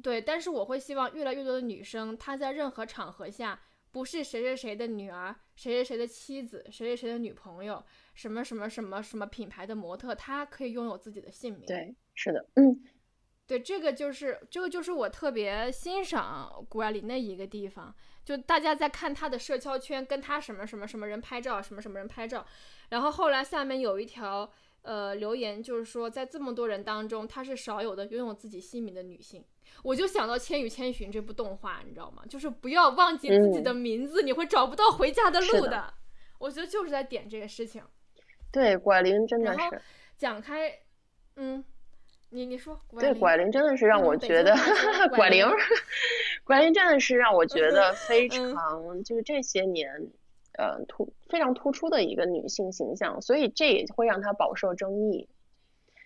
[0.00, 3.60] 对，但是我会希望越来越多的女生，她在任何场合下。
[3.90, 7.84] 不是谁谁谁的女儿，谁谁谁的妻子，谁谁谁的女朋友，
[8.14, 11.66] 什么什么什么什么品牌的模特，她可以拥有自己的姓名。
[11.66, 12.82] 对，是的，嗯，
[13.46, 17.94] 对，这个就是这个就是我特别欣赏谷爱凌的一个地方。
[18.24, 22.46] 就大家在看她的社交圈，跟她什么什么什么人拍照，什么什么人拍照，
[22.88, 24.50] 然后后来下面有一条。
[24.82, 29.44] 呃，留言就是说，在这么多人当中，她是少有的拥有自己姓名的女性。
[29.84, 32.22] 我就想到《千与千寻》这部动画，你知道吗？
[32.28, 35.94] 就是不要忘记自己的名字，你会找不到回家的路的。
[36.38, 37.82] 我觉得就是在点这个事情。
[38.50, 39.58] 对，拐铃真的是
[40.18, 40.78] 讲开，
[41.36, 41.64] 嗯，
[42.30, 44.54] 你你说，对，拐铃真的是让我觉得，
[45.14, 45.46] 拐铃，
[46.44, 49.88] 拐铃真的是让我觉得非常，就是这些年。
[50.58, 55.28] 呃，突非常突出的一个女性形象，所以这也会让她饱受争议。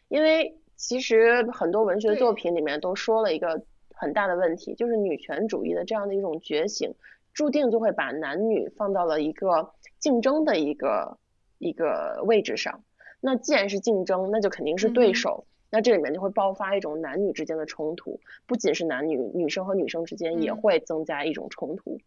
[0.09, 6.95] 因为其实很多文学作品里面都说了一个很大的问题，就是女权主义的这样的一种觉醒，
[7.33, 11.19] 注定就会把男女放到了一个竞争的一个
[11.59, 12.85] 一个位置上。
[13.21, 21.99] 那既然是竞争，那就肯定是对手，那这里面就会爆发一种男女之间的冲突，不仅是男女，女生和女生之间也会增加一种冲突。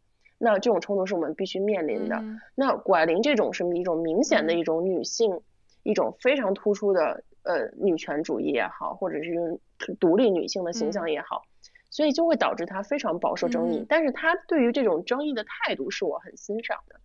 [0.41, 2.23] 那这种冲突是我们必须面临的。
[2.55, 5.41] 那谷爱凌这种是一种明显的一种女性，
[5.83, 9.59] 一种非常突出的呃女权主义也好，或者是
[9.99, 11.43] 独立女性的形象也好，
[11.89, 13.85] 所以就会导致她非常饱受争议。
[13.89, 16.99] 但是她对于这种争议的态度是我很欣赏的。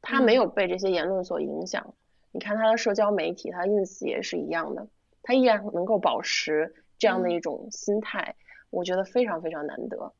[0.00, 1.94] 她没有被这些言论所影响。
[2.32, 4.86] 你看她的社交媒体，她 ins 也是一样的，
[5.20, 8.36] 她依然能够保持这样的一种心态，
[8.70, 10.12] 我觉得非常非常难得。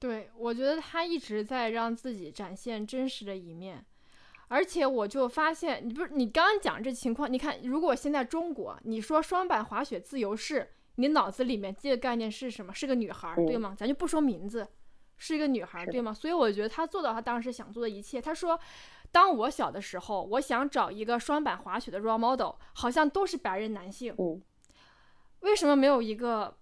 [0.00, 3.84] 对，我觉得他一直在让自己展现真实的一面，
[4.48, 12.72] 而且我就发现，你不是你刚刚讲这情况，你看，如果现在中国你说双板滑雪自由式，你脑子里面记的概念是什么？
[12.72, 13.74] 是个女孩，对吗？
[13.76, 14.66] 咱就不说名字，
[15.18, 16.14] 是一个女孩，对吗？
[16.14, 18.22] 所以我觉得他做到他当时想做的一切。
[18.22, 18.58] 他说，
[19.12, 24.16] 当我小的时候，我想找一个双板滑雪的 role model，好像都是白人男性，
[25.40, 26.56] 为什么没有一个？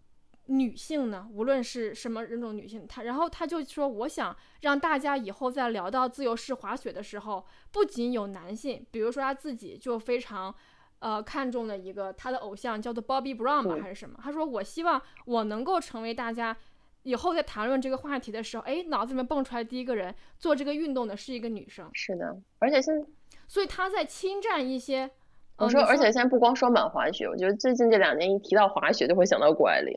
[0.48, 10.54] 女性呢，无论是什么人种女性，她然后她就说，我想让大家以后在聊到自由式滑雪的时候，不仅有男性，比如说她自己就非常，
[11.00, 14.18] 呃，看重的一个他的偶像叫做 Bobby Brown 吧，还是什么？
[14.22, 16.56] 他说，我希望我能够成为大家
[17.02, 21.88] 以后在谈论这个话题的时候，哎，脑子里面蹦出来第一个人做这个运动的是一个女生。
[21.92, 23.06] 是的，而且现在
[23.46, 25.10] 所以他在侵占一些。
[25.58, 29.92] 我说，而且现在不光说满滑雪，我觉得最近这两年一提到滑雪，就会想到谷爱凌。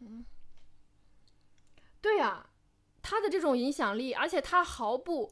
[0.00, 0.24] 嗯，
[2.00, 2.46] 对呀，
[3.02, 5.30] 他的这种影响力，而且他毫不，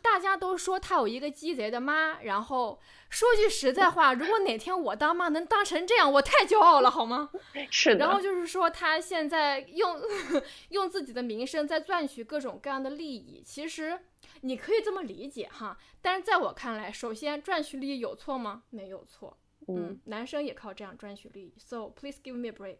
[0.00, 2.20] 大家都说他有一个鸡贼的妈。
[2.22, 2.80] 然后
[3.10, 7.30] 说句实在话，如果哪天我当妈能当成这样，我太骄傲了，好吗？
[7.70, 8.04] 是的。
[8.04, 10.00] 然后就是说，他现在用
[10.70, 14.00] 用自己的名声在赚取各种各样的利益，其实
[14.42, 15.76] 你可以这么理解哈。
[16.00, 18.62] 但是在我看来，首先赚取利益有错吗？
[18.70, 19.36] 没有错。
[19.68, 22.78] 嗯，男生也靠这样赚取利益，so please give me a break。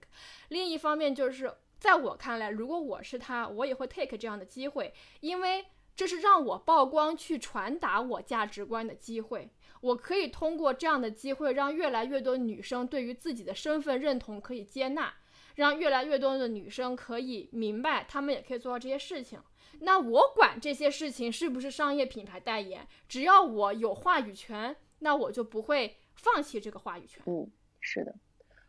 [0.51, 5.64] 另一方面，就是在我看来，如果我是他，我也会 take 这样的机会，因为
[5.97, 9.51] 这是让我曝光、去传达我价值观的机会。
[9.80, 15.12] 我可以通过这样的机会，让越来越多女生对于自己的身份认同可以接纳，
[15.57, 19.41] 让越来越多的女生可以明白，她们也可以做到这些事情。
[19.80, 25.97] 那我管这些事情是不是商业品牌代言，只要我有话语权，那我就不会。
[26.17, 27.23] 放弃这个话语权。
[27.27, 27.51] 嗯，
[27.81, 28.14] 是的，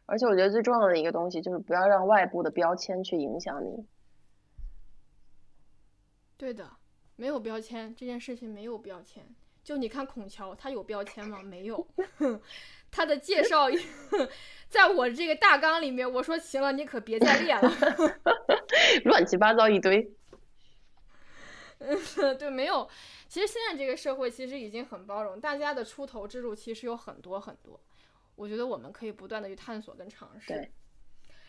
[0.06, 3.86] 而且我觉得最重要的一个东西就是不要让外部的标签去影响你。
[6.38, 6.70] 对的，
[7.16, 9.26] 没有标签这件事情没有标签。
[9.64, 11.41] 就你看孔乔，他有标签吗？
[11.43, 11.86] 没有。
[12.89, 13.66] 他的介绍，
[14.70, 17.70] 在我这个大纲里面，我说行了，你可别再列了。
[19.04, 20.10] 乱七八糟一堆。
[22.40, 22.90] 对，没有。
[23.28, 27.80] 其实现在这个社会其实已经很包容，大家的出头之路其实有很多很多。
[28.36, 30.48] 我觉得我们可以不断的去探索跟尝试。
[30.48, 30.72] 对。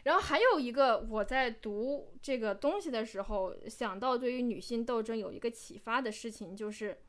[0.05, 7.01] 然后还有一个，我在读这个东西的时候想到，对于女性斗争有一个启发的事情，就是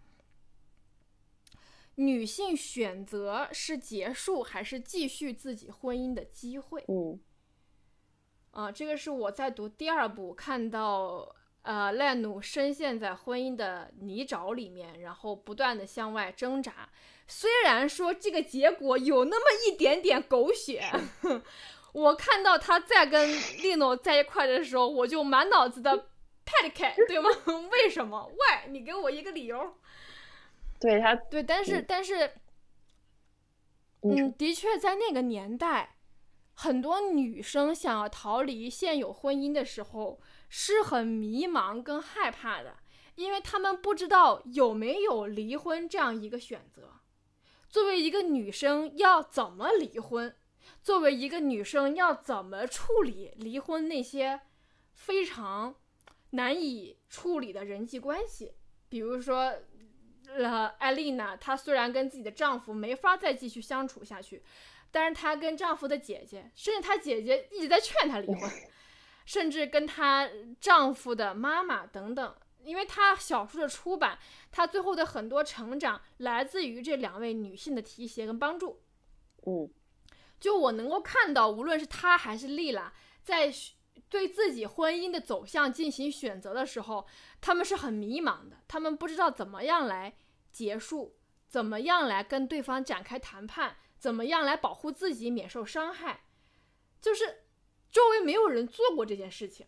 [1.96, 6.86] 女性选择是结束还是继续自己婚姻的机会。
[6.88, 7.20] 嗯。
[8.52, 11.36] 啊，这个是我在读第二部看到。
[11.62, 16.90] 呃，赖努深陷在婚姻的泥沼里面，然后不断的向外挣扎。
[17.28, 20.90] 虽然说这个结果有那么一点点狗血，
[21.94, 23.30] 我看到他在跟
[23.62, 26.08] 利诺在一块的时候，我就满脑子的
[26.46, 27.30] panic，对吗？
[27.72, 28.72] 为什么？Why？
[28.72, 29.76] 你给我一个理由。
[30.80, 32.32] 对他，对，但是但是，
[34.02, 35.98] 嗯，的确在那个年代，
[36.54, 40.20] 很多女生想要逃离现有婚姻的时候。
[40.50, 42.78] 是很迷茫跟害怕的，
[43.16, 46.96] 因为他们不知道有没有离婚这样一个选择。
[47.70, 50.36] 作为一个女生，要怎么离婚？
[50.82, 54.42] 作为一个女生，要怎么处理离婚那些
[54.94, 55.76] 非常
[56.32, 58.54] 难以处理的人际关系？
[58.88, 59.54] 比如说，
[60.28, 64.44] 呃，艾丽娜，她虽然跟自己的丈夫没法再继续相处下去，
[64.90, 68.50] 但是她跟丈夫的姐姐，甚至她姐姐一直在劝她离婚。
[69.30, 70.28] 甚至跟她
[70.60, 74.18] 丈夫的妈妈等等，因为她小说的出版，
[74.52, 78.82] 她最后的很多成长来自于这两位女性的提携跟帮助。
[79.46, 79.70] 嗯，
[80.40, 83.54] 就我能够看到，无论是她还是丽拉，在
[84.10, 87.06] 对自己婚姻的走向进行选择的时候，
[87.40, 90.16] 他们是很迷茫的，他们不知道怎么样来
[90.52, 96.24] 结束，怎么样来跟对方展开谈判，怎么样来保护自己免受伤害，
[97.00, 97.44] 就是。
[97.92, 99.66] 周围没有人做过这件事情，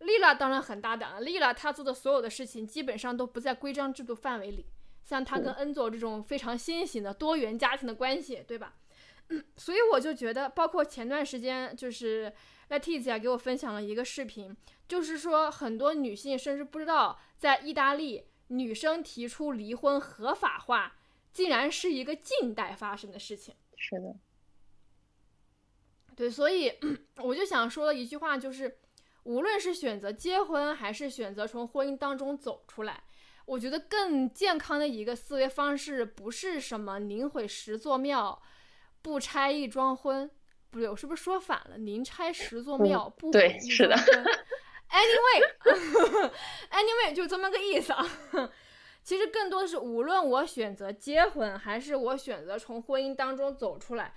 [0.00, 1.20] 丽拉当然很大胆了。
[1.20, 4.66] 丽拉她做的所有的事情基本上都不在规章制度范围里，
[5.04, 8.74] 像她跟恩佐这种非常新型的多元家庭的关系，对吧？
[9.56, 12.30] 所以我就觉得，包括前段时间就是
[12.68, 14.54] Letizia 给我分享了一个视频，
[14.86, 20.96] 就是说很多女性甚至不知道，在意大利女生提出离婚合法化，
[21.32, 23.54] 竟然是一个近代发生的事情。
[23.78, 24.14] 是的。
[26.16, 26.72] 对，所以
[27.22, 28.78] 我就想说的一句话就是，
[29.24, 33.02] 无论是选择结婚，还是选择从婚姻当中走出来，
[33.46, 38.40] 我觉得更健康的一个思维方式，不是什么宁毁十座庙，
[39.00, 40.30] 不拆一桩婚。
[40.70, 41.76] 不对，我是不是说反了？
[41.76, 43.94] 宁拆十座庙，不对，是的。
[44.88, 48.02] Anyway，Anyway， 就这么个意思啊。
[49.04, 54.14] 其实更多的是，无论我选择结婚，还是我选择从婚姻当中走出来。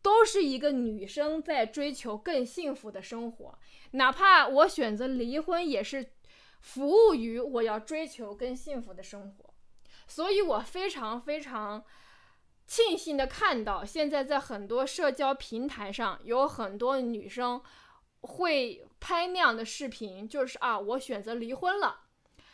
[0.00, 3.58] 都是一个女生在追求更幸福的生活，
[3.92, 6.12] 哪怕我选择离婚，也是
[6.60, 9.54] 服务于我要追求更幸福的生活。
[10.06, 11.84] 所以我非常非常
[12.66, 17.60] 庆幸的看到，现在在很多社交平台上，有很多女生
[18.20, 22.04] 会拍那样的视频，就是啊，我选择离婚了。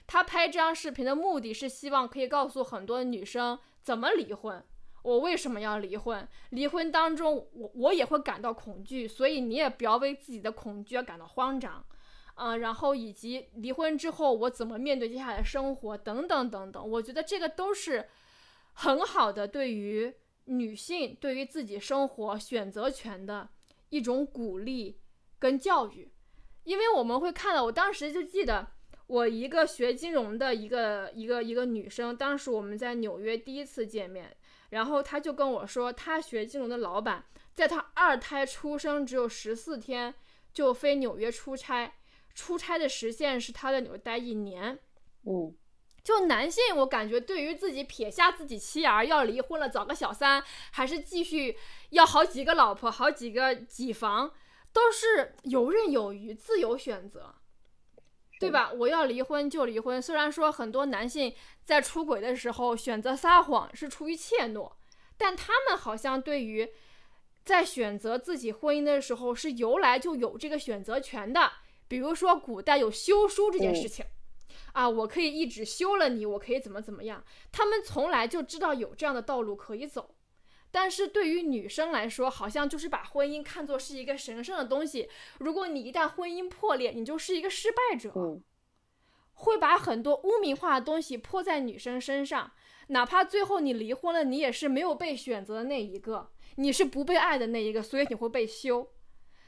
[0.07, 4.65] 她拍这张视频的目的是希望可以告诉很多女生怎么离婚。
[5.05, 6.27] 我为什么要离婚？
[6.49, 11.85] 离婚当中，我我也会感到恐惧，所以你也不要为自己的恐惧而感到慌张，
[12.33, 18.09] 啊，然后以及离婚之后我怎么面对接下来生活等等等等，我觉得这个都是
[18.73, 20.15] 很好的对于
[20.47, 23.51] 女性对于自己生活选择权的
[23.91, 24.99] 一种鼓励
[25.39, 26.11] 跟教育，
[26.63, 28.69] 因为我们会看到，我当时就记得
[29.07, 34.35] 我一个学金融的一个一个一个女生，当时我们在纽约第一次见面。
[34.75, 40.13] 然后他就跟我说，他学金融的老板在他二胎出生只有十四天
[40.53, 41.95] 就飞纽约出差，
[42.35, 44.77] 出差的时限是他在纽约待一年。
[45.27, 45.55] 嗯，
[46.03, 51.57] 就男性，我感觉对于自己撇下自己妻儿要离婚了找个小三，还是继续
[51.91, 54.33] 要好几个老婆好几个几房，
[54.73, 57.33] 都是游刃有余，自由选择。
[58.41, 58.73] 对吧？
[58.73, 60.01] 我要离婚就离婚。
[60.03, 64.73] 虽然说很多男性在出轨的时候选择撒谎是出于怯懦，
[65.17, 66.69] 但他们好像对于
[67.45, 71.53] 在选择自己婚姻的时候是由来就有这个选择权的。
[71.87, 74.05] 比如说古代有休书这件事情，
[74.73, 77.23] 啊，我可以一纸休了你，我可以怎么怎么样。
[77.53, 80.14] 他们从来就知道有这样的道路可以走。
[80.75, 85.09] 但是对于女生来说，好像就是把婚姻看作是一个神圣的东西。
[85.39, 88.11] 如果你一旦婚姻破裂，你就是一个失败者。
[88.17, 88.43] 嗯
[89.37, 92.53] 会把很多污名化的东西泼在女生身上，
[92.87, 98.93] 哪怕最后你离婚了，你也是没有被选择的那一个，你是不被爱的那一个，所以你会被休。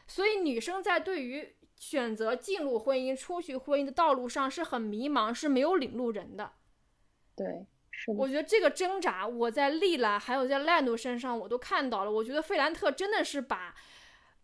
[0.09, 6.51] 所以女生在对于选择进入婚姻、出去婚姻的道路上是很迷茫，是没有领路人的。
[7.37, 7.64] 对，
[7.99, 12.11] 是我，觉得这个挣扎，我在丽拉还有在赖努身上我都看到了。
[12.11, 13.75] 我觉得费兰特真的是把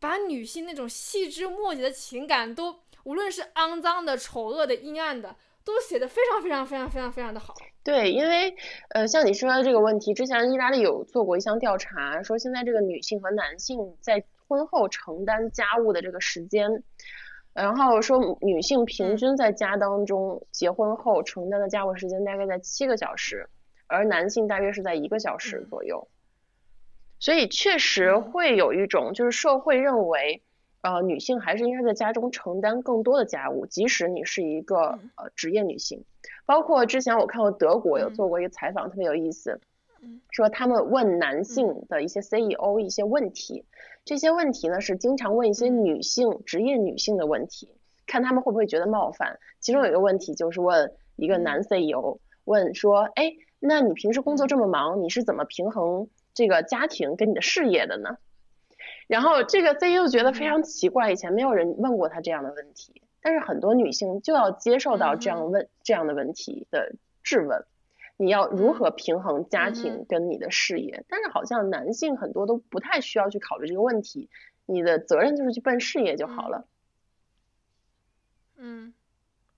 [0.01, 7.55] 把女性那种细枝末节的情感都，无论是肮脏的、丑恶的、阴暗的，都写得非常非常非常非常非常的好。
[7.85, 8.55] 对，因为
[8.91, 16.83] 呃，像你说的这个问题，之前意大利有做过一项调查，说现在这个女性和男性在婚后承担家务的这个时间，
[17.55, 23.49] 然后说女性平均在家当中结婚后承担的家务时间大概在七个小时，
[23.87, 25.67] 而男性大约是在一个小时嗯。
[25.69, 26.09] 左右。
[27.19, 30.43] 所以确实会有一种就是社会认为，
[30.81, 35.11] 呃，女性还是应该在家中承担更多的家务，即使你是一个嗯。
[35.17, 36.05] 呃职业女性。
[36.47, 38.15] 包括之前我看过德国有嗯。
[38.15, 39.61] 做过一个采访，特别有意思嗯，
[40.31, 43.65] 说他们问男性的一些 CEO 一些问题，
[44.05, 45.85] 这些问题呢是经常问一些嗯。
[45.85, 47.69] 女性职业女性的问题，
[48.07, 49.39] 看他们会不会觉得冒犯。
[49.61, 58.17] 其中有一个问题就是问一个男 CEO，问说，哎，那你平时工作这么忙，你是怎么平衡这个家庭跟你的事业的呢？
[59.07, 66.93] 然后这个 CEO 觉得非常奇怪，以前没有人问过他这样的问题，但是很多女性就要接受到这样问、这样的问题的
[67.23, 67.65] 质问，
[68.23, 71.05] 你要如何平衡家嗯庭跟你的事业？
[71.09, 74.31] 但是好像男性很多都不太需要去考虑这个问题，
[74.67, 76.69] 你的责任就是去奔事业就好了。
[78.57, 78.95] 嗯，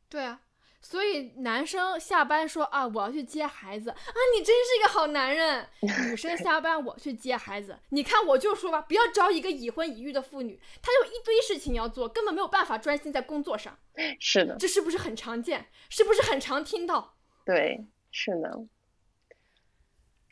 [0.09, 0.41] 对啊，
[0.81, 3.97] 所以男生下班说啊，我要去接孩子啊，
[4.35, 5.67] 你真是一个好男人。
[6.09, 13.79] 女生下班我去接孩子，你看我就说吧，不要招一个已婚已育的妇女，她有一堆事情要做，根本没有办法专心在工作上，
[14.19, 15.67] 是的，这是不是很常见？
[15.91, 17.15] 是不是很常听到？
[17.45, 17.87] 对，
[18.17, 18.65] 是的。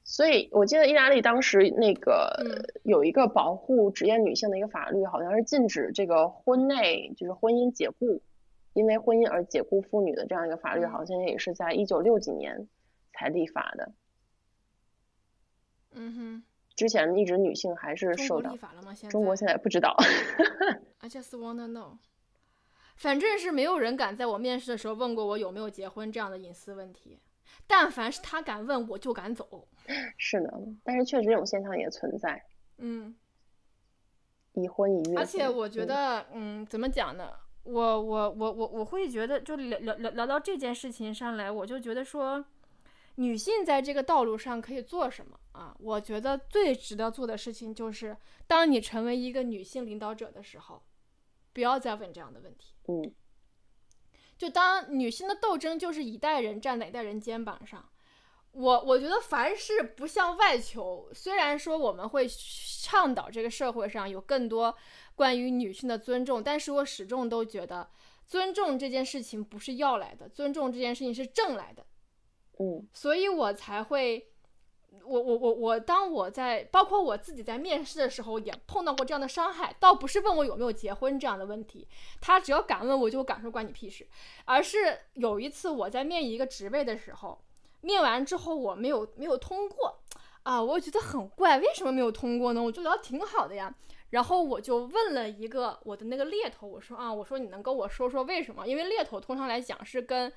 [0.04, 8.22] 所以我记得意大利当时那个嗯有一个保护职业女性的一个法律，好像是禁止这个婚内就是婚姻解雇，
[8.72, 12.68] 因为婚姻而解雇妇女的这样一个法律，嗯好像也是在一九六几年
[13.12, 13.92] 才立法的。
[15.94, 16.42] 嗯哼
[16.76, 18.94] 之前一直女性还是受到国立，法了吗？
[18.94, 19.96] 现在中国现在不知道。
[21.00, 21.98] I just wanna know。
[22.96, 27.18] 反正是没有人敢在我面试的时候问过我有没有结婚这样的隐私问题，
[27.66, 29.68] 但凡是他敢问，我就敢走。
[30.18, 32.42] 是的，但是确实这种现象也存在，
[32.78, 33.14] 嗯，
[34.52, 37.32] 已婚已育而且我觉嗯得，嗯，怎么讲呢？
[37.64, 42.44] 我我我我我会觉得，就聊聊聊聊到这件事情上来，我就觉得说，
[43.16, 45.76] 女性在这个道路上可以做什么啊？
[45.78, 50.82] 我觉得最值得做的事情就是，当你成为一个女性领导者的时候，
[51.52, 52.74] 不要再问这样的问题。
[52.88, 53.14] 嗯
[54.42, 57.88] 就当女性的斗争就是一代人站在一代人肩膀上，
[58.50, 64.76] 我我觉得凡事不向外求，虽然说我们会倡导这个社会上有更多
[65.14, 67.88] 关于女性的尊重，但是我始终都觉得
[68.26, 71.86] 尊重这件事情不是要来的，尊重这件事情是挣来的，
[72.58, 74.31] 嗯所以我才会。
[75.04, 79.74] 我我我我，当我在包括我自己在面试的时候，也碰到过这样的伤害。
[79.80, 81.88] 倒不是问我有没有结婚这样的问题，
[82.20, 84.06] 他只要敢问我，就敢说关你屁事。
[84.44, 87.42] 而是有一次我在面一个职位的时候，
[87.80, 89.98] 面完之后我没有没有通过，
[90.42, 92.62] 啊，我觉得很怪，为什么没有通过呢？
[92.62, 93.74] 我就聊挺好的呀。
[94.10, 98.66] 然后我就问了一个我的那个猎头，我说啊，我说你能跟我说说为什么？
[98.66, 100.30] 因为猎头通常来讲是跟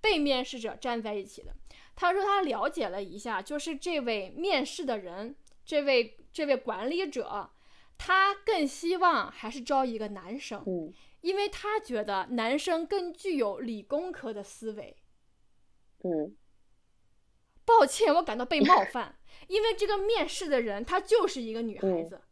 [0.00, 1.52] 被面试者站在一起的。
[2.00, 5.34] 他说他了解了一下，就是这位面试的人，
[5.64, 7.50] 这位这位管理者，
[7.98, 14.96] 他更希望还是招一个男生，嗯因为他觉得男生更具有理工科的思维。
[16.04, 16.36] 嗯
[17.64, 19.18] 抱歉，我感到被冒犯，
[19.48, 22.22] 因为这个面试的人她就是一个女孩子，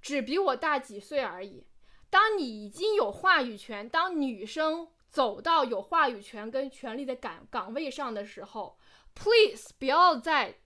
[0.00, 1.66] 只比我大几岁而已。
[2.08, 8.78] 当你已经有话语权，当女生走到有话语权跟权力的岗岗位上的时候
[9.14, 10.56] ，please 不要再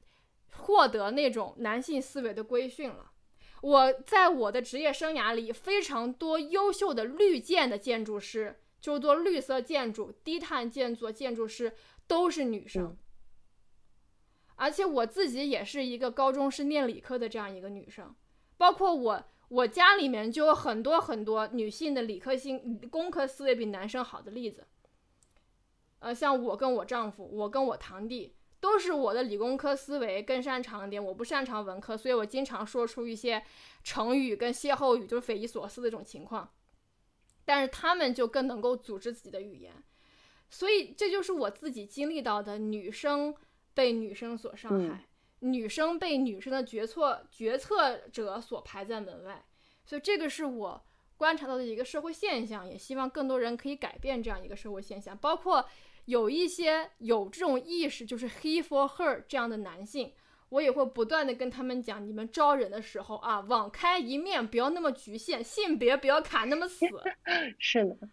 [0.52, 3.12] 获得那种男性思维的规训了。
[3.62, 11.74] 我在我的职业生涯里，非常多优秀的绿建的建筑师，就做绿色建筑、低碳建筑建筑师，
[12.06, 12.84] 都是女生。
[12.84, 12.96] 嗯
[14.58, 18.16] 而且我自己也是一个高中是念理科的这样一个女生，
[18.56, 24.66] 包括我，我家里面就有很多很多女性的理科性、工科思维比男生好的例子。
[25.98, 33.42] 呃，像我跟我丈夫，我跟我堂弟都是我的理工科思维更擅长一点，我不擅长文科，所以我经常说出一些
[33.84, 36.50] 成语跟歇后语，就是匪夷所思的这种情况。
[37.44, 39.72] 但是他们就更能够组织自己的语言，
[40.48, 43.34] 所以这就是我自己经历到的女生
[43.74, 45.06] 被女生所伤害，
[45.40, 49.44] 女生被女生的决策决策者所排在门外。
[49.84, 50.82] 所以这个是我
[51.16, 55.68] 观察到的一个社会现象，也希望更多人可以改变这样一个社会现象，包括。
[56.06, 60.12] 有一些有这种意识，就是 he for her 这样的男性，
[60.48, 66.86] 我也会不断的跟他们讲，你们招人的时候啊，网开一面，不要那么局限，性别不要卡那么死。
[67.58, 68.08] 是的，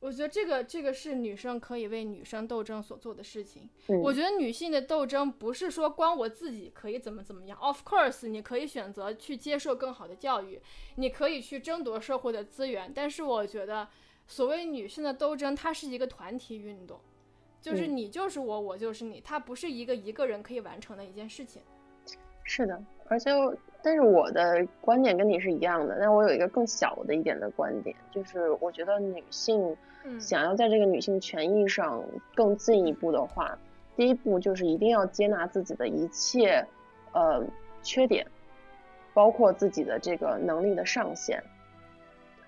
[0.00, 3.70] 我觉得这个这个是女生可以为女生斗争所做的事情。
[3.86, 10.60] 嗯我觉得女性的斗争不是说光我自己可以怎么怎么样，of course 你可以选择去接受更好的教育，
[10.96, 13.88] 你可以去争夺社会的资源，但是我觉得。
[14.30, 16.96] 所谓女性的斗争，它是一个团体运动，
[17.60, 21.60] 就是嗯你就是我，我就是你，它不是一个一个人可以完成的一件事情。
[22.44, 23.28] 是的，而且
[23.82, 32.00] 但是我的观点跟你是一样的，但我有一个更小的一点的观点，就是我觉得女性嗯想要在这个女性权益上
[32.32, 33.58] 更进一步的话，
[33.96, 36.64] 第一步就是一定要接纳自己的一切
[37.10, 37.44] 呃
[37.82, 38.24] 缺点，
[39.12, 41.42] 包括自己的这个能力的上限。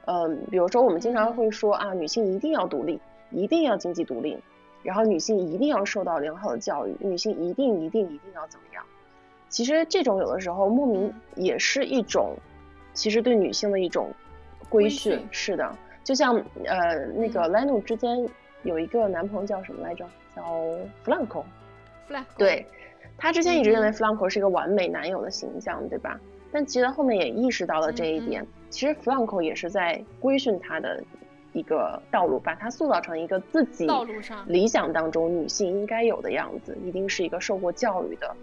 [0.06, 3.00] 嗯，比如说我们经常会说啊，女性一定要独立，
[3.30, 4.38] 一定要经济独立，
[4.82, 8.84] 然后女性一定要受到良好的教育，女性一定一定一定要怎么样？
[9.48, 12.34] 其实这种有的时候莫名也是一种，
[12.94, 14.10] 其实对女性的一种
[14.68, 15.28] 规规训训。
[15.30, 16.34] 是的，就像
[16.64, 18.26] 呃那个 Leno 之间
[18.62, 20.06] 有一个男朋友叫什么来着？
[20.34, 20.42] 叫
[21.04, 21.44] Flanco。
[22.08, 22.66] flag 对，
[23.16, 26.18] 他之前一直认为嗯 Flanco 是一个完美男友的形象，对吧？
[26.50, 31.04] 但其实后面也意识到了这一嗯嗯点，其实 Flanco 也是在规训他的
[31.52, 38.34] 一个道路，把他塑造成一个自己道路上理想当中女性应该有的样子，一定是一个受过教育的，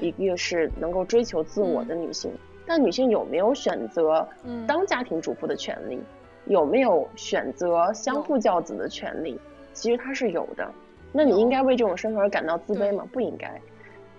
[0.00, 2.30] 一对，个是能够追求自我的女性。
[2.66, 5.98] 但女性有没有选择嗯当家庭主妇的权利？
[6.44, 9.40] 有没有选择相夫教子的权利？
[9.72, 10.70] 其实她是有的。
[11.10, 13.08] 那你应该为这种身份而感到自卑吗？
[13.10, 13.58] 不应该。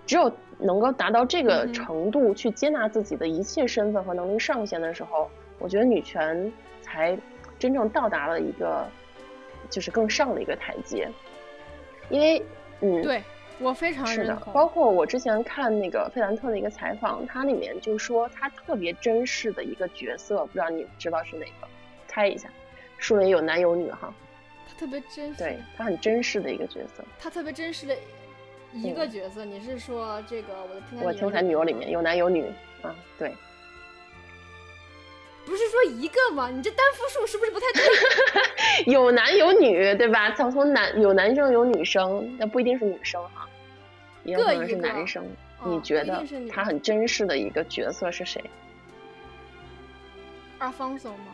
[0.06, 5.30] 只有能够达到这个程度，去接纳自己的一切身份和能力上限的时候，
[5.60, 7.16] 我觉得女权才
[7.58, 8.84] 真正到达了一个
[9.68, 11.08] 就是更上的一个台阶。
[12.08, 12.42] 因为，
[12.80, 13.22] 嗯，对
[13.60, 14.34] 我非常是的。
[14.52, 21.68] 包括我之前看那个费兰特的一个采访，它里面就说他特别珍视的一个角色，不知道你知道是哪个？
[22.08, 22.48] 猜一下，
[22.98, 24.12] 书里有男有女哈，
[24.66, 27.04] 他特别真实，对他很珍视的一个角色。
[27.20, 27.96] 他特别珍视的
[28.72, 29.44] 一个角色。
[29.44, 30.54] 你是说这个
[31.00, 32.44] 我的天才女友里面有男有女
[32.82, 33.32] 啊，对，
[35.50, 36.48] 不是说一个吗？
[36.48, 38.84] 你这单复数是不是不太对？
[38.92, 40.30] 有男有女，对吧？
[40.30, 43.48] 从从男有男生有女生，那不一定是女生哈，
[44.24, 45.22] 也有可能是各一个男生。
[45.24, 45.26] 哦
[45.66, 48.42] 你觉得他很珍视的一个角色是谁
[50.56, 51.26] 阿方索吗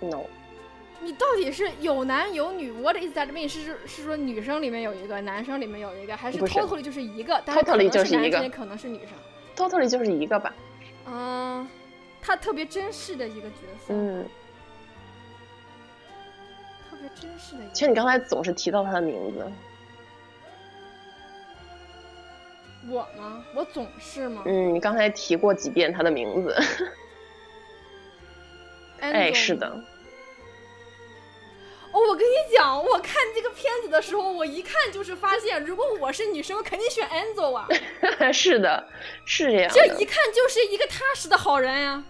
[0.00, 0.24] ？？No，
[1.00, 3.46] 你到底是有男有女？What is that mean？
[3.46, 9.10] 是是说女生里面有一个，男生里面有一个，还是 totally 就是一个？Totally 就是一个也可能是女生。
[9.54, 10.52] totally 就是一个吧。
[11.06, 11.68] 嗯，
[12.22, 13.56] 他特别珍视的一个角
[13.86, 14.28] 色，嗯，
[16.90, 17.72] 特别珍视的一个。
[17.72, 19.50] 其实你刚才总是提到他的名字。
[22.88, 23.44] 我吗？
[23.54, 24.42] 我总是吗？
[24.46, 26.56] 嗯，你刚才提过几遍他的名字。
[29.00, 29.82] 哎，是的，
[31.92, 37.66] 哦，我跟你讲，我看这个片子的时候，我一看就是发现，如果我是女生，我肯定选 Enzo 啊，
[38.32, 38.86] 是的，
[39.24, 39.86] 是这样这。
[39.96, 42.04] 一看就是一个踏实的好人呀、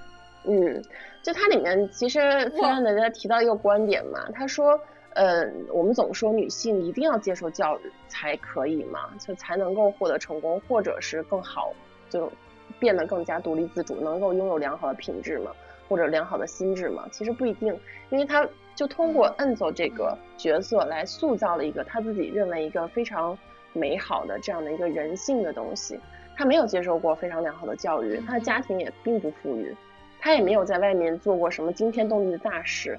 [0.44, 0.84] 嗯，
[1.22, 2.20] 就它里面其实
[2.50, 4.78] 费兰德在提到一个观点嘛，他说，
[5.14, 11.72] 呃，我们总说女性一定要接受教育才可以嘛，就才能够获得成功，或者是更好，
[12.10, 12.30] 就
[12.78, 15.50] 变得更加独立自主，能够拥有良好的品质嘛，
[15.88, 17.08] 或者良好的心智嘛。
[17.10, 17.68] 其实不一定，
[18.10, 18.46] 因为他
[18.80, 23.36] 就通过恩佐这个角色来塑造了一个他自己认为一个非常
[23.74, 26.00] 美好的这样的一个人性的东西。
[26.34, 29.76] 他没有接受过非常良好的教育，他的家庭也并不富裕。
[30.18, 32.98] 他也没有在外面做过什么惊天动地的大事，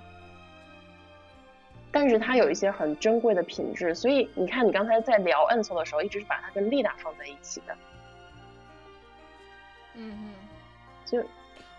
[1.91, 7.76] 但是他有一些很珍贵的品质，所以你看，你刚才在聊恩索的时候，一直是把他跟丽达放在一起的，
[9.95, 10.30] 嗯嗯。
[11.08, 11.24] 就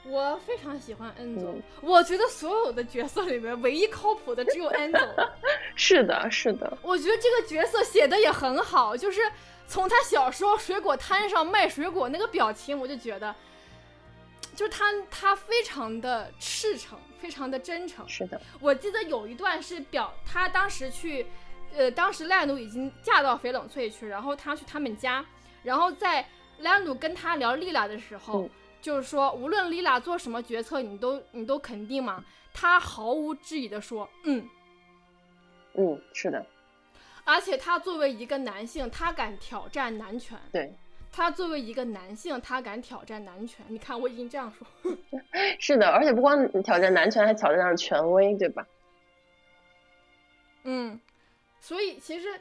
[0.05, 5.29] 我非常喜欢 Enzo，、嗯我觉得所有的角色里面唯一靠谱的只有 Enzo。
[5.77, 9.21] 是的，是的，我觉得这个角色写的也很好，就是
[9.67, 13.35] 从他小时候水果摊上卖水果那个表情，我就觉得，
[14.57, 18.07] 就是他他非常的赤诚，非常的真诚。
[18.09, 21.25] 是的，我记得有一段是表他当时去
[21.75, 25.25] 呃，当时赖努已经嫁到翡冷翠去，然后他去他们家，
[25.63, 26.27] 然后在
[26.59, 28.51] 赖努跟他聊丽拉的时候，嗯
[28.83, 32.23] 就是说无论丽拉做什么决策，你都你都肯定吗？
[32.53, 34.47] 他毫无质疑的说，嗯。
[35.75, 36.45] 嗯，是的，
[37.25, 40.39] 而且他作为一个男性，他敢挑战男权。
[40.53, 40.71] 对，
[41.11, 43.65] 他作为一个男性，他敢挑战男权。
[43.69, 44.67] 你看，我已经这样说。
[45.59, 48.67] 是的，而且不光挑战男权，还挑战了权威，对吧？
[50.65, 51.01] 嗯，
[51.59, 52.39] 所以其实，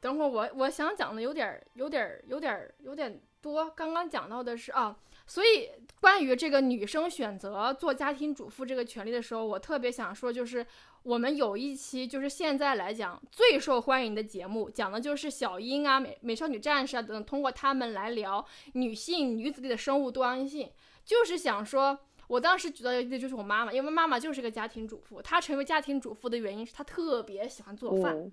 [0.00, 3.70] 等会儿我我想讲的有点儿、有点儿、有点儿、有点多。
[3.70, 4.96] 刚刚讲到的是啊，
[5.32, 10.66] 所以关于这个女生选择做家庭主妇这个权利的时候，我特别想说，就是
[11.04, 20.70] 我们有一期就是现在来讲最受欢迎的节目，讲的就是小樱啊、美美少女战士啊等等，通过他们来聊女性女子力的生物多样性，
[21.02, 21.98] 就是想说。
[22.28, 25.20] 我当时举到的例子就是我妈妈，因为妈妈就是个家庭主妇。
[25.20, 28.32] 她成为家庭主妇的原因是她特别喜欢做饭、嗯，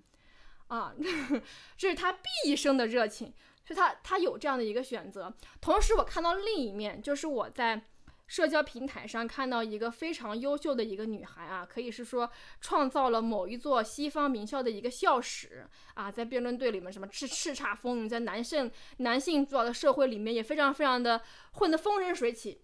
[0.68, 0.94] 啊，
[1.76, 3.34] 这是她毕生的热情，
[3.70, 5.32] 所以她她有这样的一个选择。
[5.60, 7.80] 同时，我看到另一面，就是我在
[8.26, 12.28] 社交平台上看到一个非常优秀的一个女孩啊，可以是说
[12.60, 21.22] 创造了某一座西方名校的一个校史啊，在辩论队里面什么叱叱咤风云，在男性男性主导的社会里面也非常非常的
[21.52, 22.60] 混得风生水起。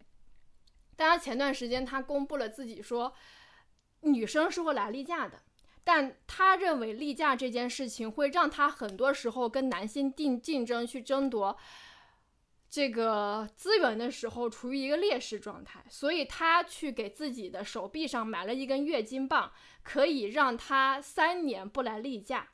[0.96, 3.12] 大家前段时间他公布了自己说，
[4.00, 5.42] 女生是会来例假的，
[5.86, 11.56] 但他认为例假这件事情会让他很多时候跟男性竞竞争去争夺
[12.68, 19.52] 这个资源的时候处于一个劣势状态，所以他去给自己的手臂上买了一根月经棒，
[19.84, 22.48] 可以让他三年不来例假，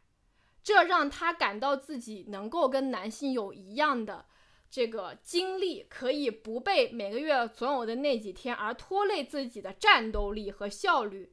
[0.63, 4.27] 这让他感到自己能够跟男性有一样的。
[4.71, 11.32] 这个精力可以不被每个月总有的那几天而拖累自己的战斗力和效率。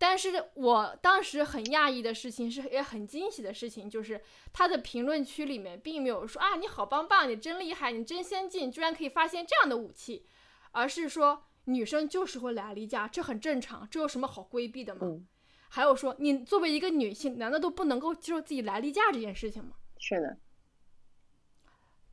[0.00, 4.18] 但是我当时很讶异的事情是，也很惊喜的事情，就是
[4.50, 10.24] 他的评论区里面并没有说啊你好棒棒，你真厉害，你真先进，居然可以发现这样的武器，
[10.72, 15.02] 而是说女生就是会来例假，这很正常，这有什么好规避的吗？
[15.02, 15.26] 嗯
[15.72, 19.74] 还有说你作为一个女性，难道都不能够接受自己来例假这件事情吗？
[19.98, 20.36] 是的，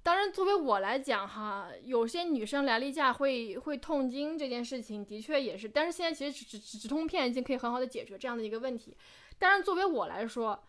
[0.07, 5.67] 当然，作为我来讲哈，有些女生来例假会会痛经这件事情，的确也是。
[5.67, 8.95] 但是现在其实止止止痛片已经可以很好的解决这样的一个问题。
[9.37, 10.63] 但是，作为我来说，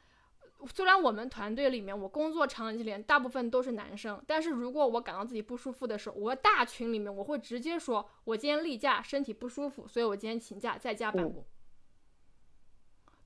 [0.74, 11.47] 虽然我们团队里面我工作场景里面大部分都是男生，但是如果我感到自己不舒服的时候，我大群里面我会直接说，我今天例假，身体不舒服，所以我今天请假在家办公。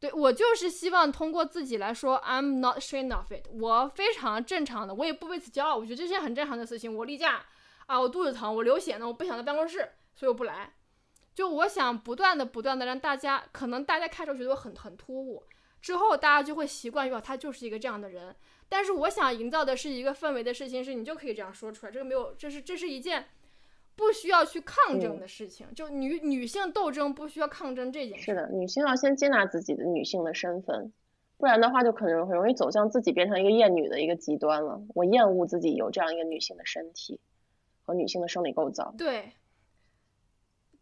[0.02, 6.92] 对我就是希望通过自己来说，I'm not ashamed of it，我非常正常的，我也不为此骄傲，我觉得这是件很正常的事情。
[6.92, 7.40] 我例假
[7.86, 10.74] 啊，我肚子疼，我流血呢，我不想在办公室，所以我不来。
[11.36, 15.44] 就我想不断的、不断的让大家，可能大家开始觉得我很很突兀，
[15.80, 18.34] 之后大家就会习惯于哦，他就是一个这样的人。
[18.68, 23.28] 但是我想营造的是一个氛围的事情，是你就可以这样说出来，这个没有，这是这是一件
[23.94, 28.24] 不需要去抗争的事情，就女女性斗争不需要抗争这件事。
[28.24, 30.92] 是的，女性要先接纳自己的女性的身份，
[31.36, 34.80] 不然的话就可能很容易走向自己变成一个厌女的一个极端了。
[34.94, 37.20] 我厌恶自己有这样一个女性的身体
[37.82, 38.94] 和女性的生理构造。
[38.96, 39.32] 对，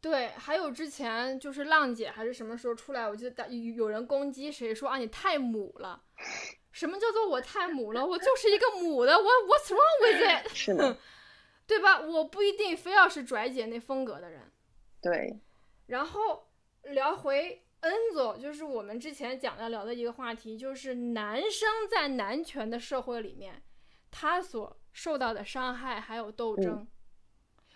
[0.01, 6.03] 对，还有之前就是浪姐还是什么时候出来，我记得大有有人攻击谁说啊你太母了，
[6.73, 8.07] 什么叫做我太母了？
[8.07, 10.55] 我就是一个母的，我 What's wrong with it？
[10.55, 10.97] 是的，
[11.71, 12.01] 对吧？
[12.01, 14.51] 我不一定非要是拽姐那风格的人。
[15.01, 15.41] 对，
[15.87, 16.49] 然后
[16.83, 23.63] 聊回恩佐，就是我们之前讲要聊的一个话题，就是男生在男权的社会里面，
[24.11, 26.85] 他所受到的伤害还有斗争。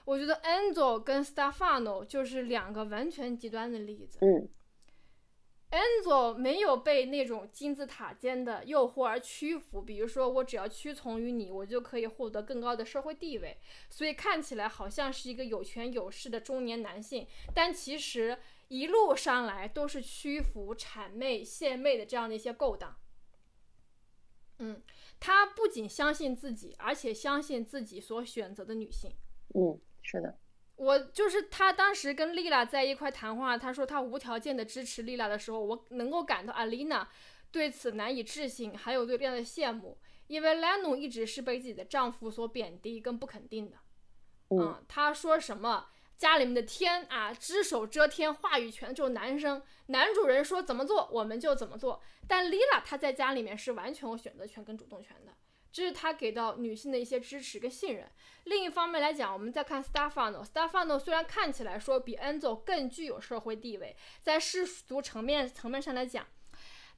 [0.04, 4.18] 我觉得 Enzo 跟 Stefano 就是两个完全极端的例子。
[4.22, 4.48] 嗯
[5.74, 13.58] Enzo 没有被那种金字塔尖的诱惑而屈服，比如说我只要屈从于你，我就可以获得更高的社会地位，
[13.90, 18.38] 所以看起来好像是一个有权有势的中年男性，但其实
[18.68, 22.96] 一路上来都是屈服、谄媚、献媚的这样的一些勾当。
[24.60, 24.80] 嗯，
[25.18, 29.10] 他不仅相信自己，而且相信自己所选择的女性。
[29.56, 30.38] 嗯，是的，
[30.76, 37.08] 我就是他当时跟丽娜在一块谈话，他说他无条件的支持丽娜的时候，我能够感到阿丽娜
[37.50, 39.96] 对此难以置信，还有对丽娜的羡慕，
[40.26, 43.76] 因为莱努一直是被自己的丈夫所贬低跟不肯定的。
[44.50, 45.86] 嗯，他说什么
[46.16, 52.02] 家里面的天啊，只手遮天，话语权就是男生，男主人说怎么做我们就怎么做。
[52.26, 55.32] 但丽拉她在家里面是完全有选择权跟主动权的。
[55.74, 58.08] 这是他给到女性的一些支持跟信任。
[58.44, 66.24] 另一方面来讲，我们再看 Stefano，Stefano 虽然看起来说比 Enzo 更具有社会地位，在世俗层面层面上来讲，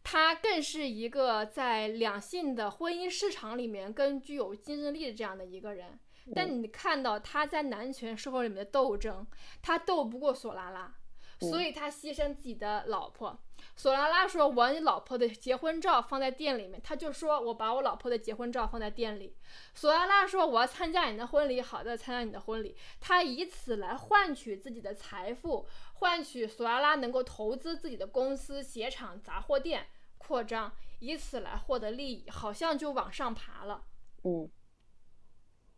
[0.05, 5.99] 他更是一个在两性的婚姻市场里面更具有竞争力的这样的一个人。
[6.35, 9.27] 但你看到他在男权社会里面的斗争，
[9.63, 10.95] 他斗不过索拉拉，
[11.41, 13.39] 所以他牺牲自己的老婆。
[13.75, 19.37] 索拉拉说：“我把你老婆的结婚照放在店里面。”他就说：“我把我老婆的结婚照放在店里。”
[19.75, 22.75] 索拉拉说：“我要参加你的婚礼。”好的，参加你的婚礼。
[23.01, 33.85] 他以此来换取自己的财富，换取索拉拉能够投资自己的公司、鞋厂、杂货店扩张，以此来获得利益，好像就往上爬了。
[34.25, 34.51] 嗯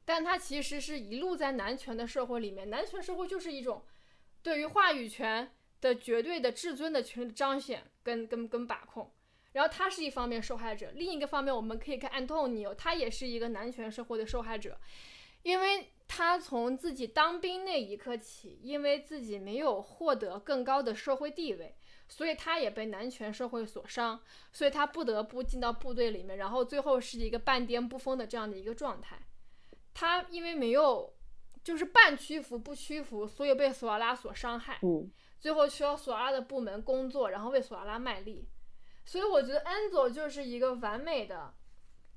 [0.05, 3.85] 但他其实是一路在男权的社会里面，男权社会就是一种
[4.43, 9.13] 对于话语权的绝对的至尊的权利的彰显跟跟跟把控。
[9.53, 14.79] 然后他是一方面受害者，另一个方面我们可以看安东尼，他也是一个男权社会的受害者，
[15.43, 21.75] 因为他从自己当兵那一刻起，因为自己没有获得更高的社会地位，
[22.09, 24.21] 所以他也被男权社会所伤，
[24.53, 29.19] 所以他不得不进到部队里面，然后最后是一个半颠不疯的这样的一个状态。
[29.95, 31.13] 他因为没有
[31.69, 38.49] 就是半屈服不屈服，所以被索拉拉所伤害，嗯最后需要索拉拉的部门工作，然后为索拉拉卖力。
[39.05, 41.53] 所以我觉得安佐就是一个完美的，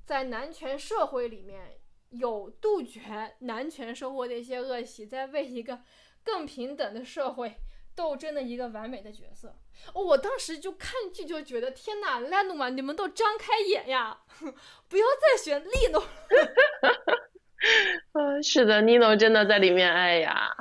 [0.06, 5.82] 在男权社会里面有杜绝男权社会的一些恶习，在为一个
[6.24, 7.56] 更平等的社会
[7.94, 9.54] 斗争的一个完美的角色。
[9.92, 14.22] 哦，我当时就看剧就觉得天哪，莱努曼，你们都张开眼呀，
[14.88, 16.02] 不要再选利诺。
[18.12, 20.56] 嗯， 是的，Nino 真的在里面，哎呀，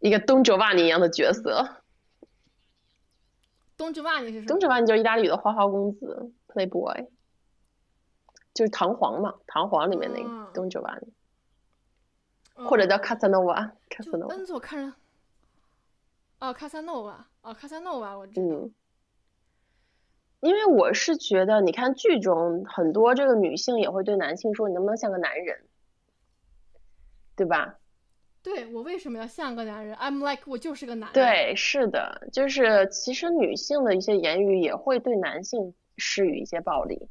[0.00, 1.82] 一个东哲瓦尼一样的角色。
[3.76, 4.46] 东芝瓦尼是什么？
[4.46, 7.08] 东哲瓦尼就是意大利语的花花公子，Playboy，
[8.54, 11.12] 就是唐璜嘛，唐璜里面那哦个东哲瓦尼，
[12.54, 14.96] 嗯或者叫卡萨诺瓦，卡就萨诺瓦，恩佐看着，
[16.38, 18.42] 哦，卡萨诺瓦，哦，卡萨诺瓦，我知道。
[18.42, 18.72] 嗯。
[20.44, 25.56] 因为我是觉得，你看剧中很多这个女性也会对男性说：“你能不能像个男人？”
[27.34, 27.78] 对吧？
[28.42, 37.08] 对我为什么要像个男人？I'm like 我就是个男人。，对，是的，就是其实女性的一些言语也会对男性施予一些暴力，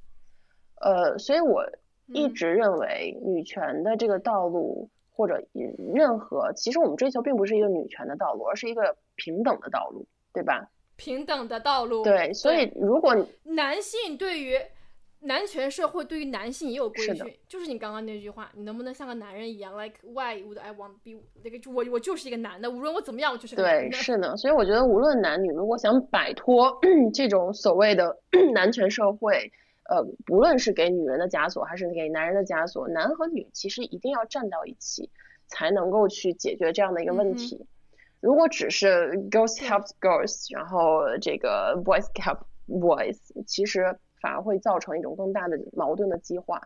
[0.79, 1.65] 呃，所以我
[2.05, 5.43] 一嗯直认为女权的这个道路，或者
[5.91, 10.69] 任何，其实我们追求并不是一个女权的道路，而是一个平等的道路，对吧？
[10.95, 12.03] 平等的道路。
[12.03, 14.57] 对，所以如果男性对于
[15.21, 26.77] 男权社会对于男性也有规是的训，就是你刚刚那句话，你能不能像个男人一样？Like why would I want be 那个就我我就是一个男的，无论我怎么样，我就是个男对，是的，所以我觉得无论男女，如果想摆脱
[27.13, 28.17] 这种所谓的
[28.53, 29.49] 男权社会，
[29.89, 35.09] 呃，不论是给女人的枷锁，还是给男人的枷锁，男和女其实一定要站到一起，
[35.47, 37.65] 才能够去解决这样的一个问题。
[38.23, 42.39] 如果只是 girls help girls，然后这个 boys help
[42.69, 46.61] boys，其实反而会造成一种更大的矛盾的激化，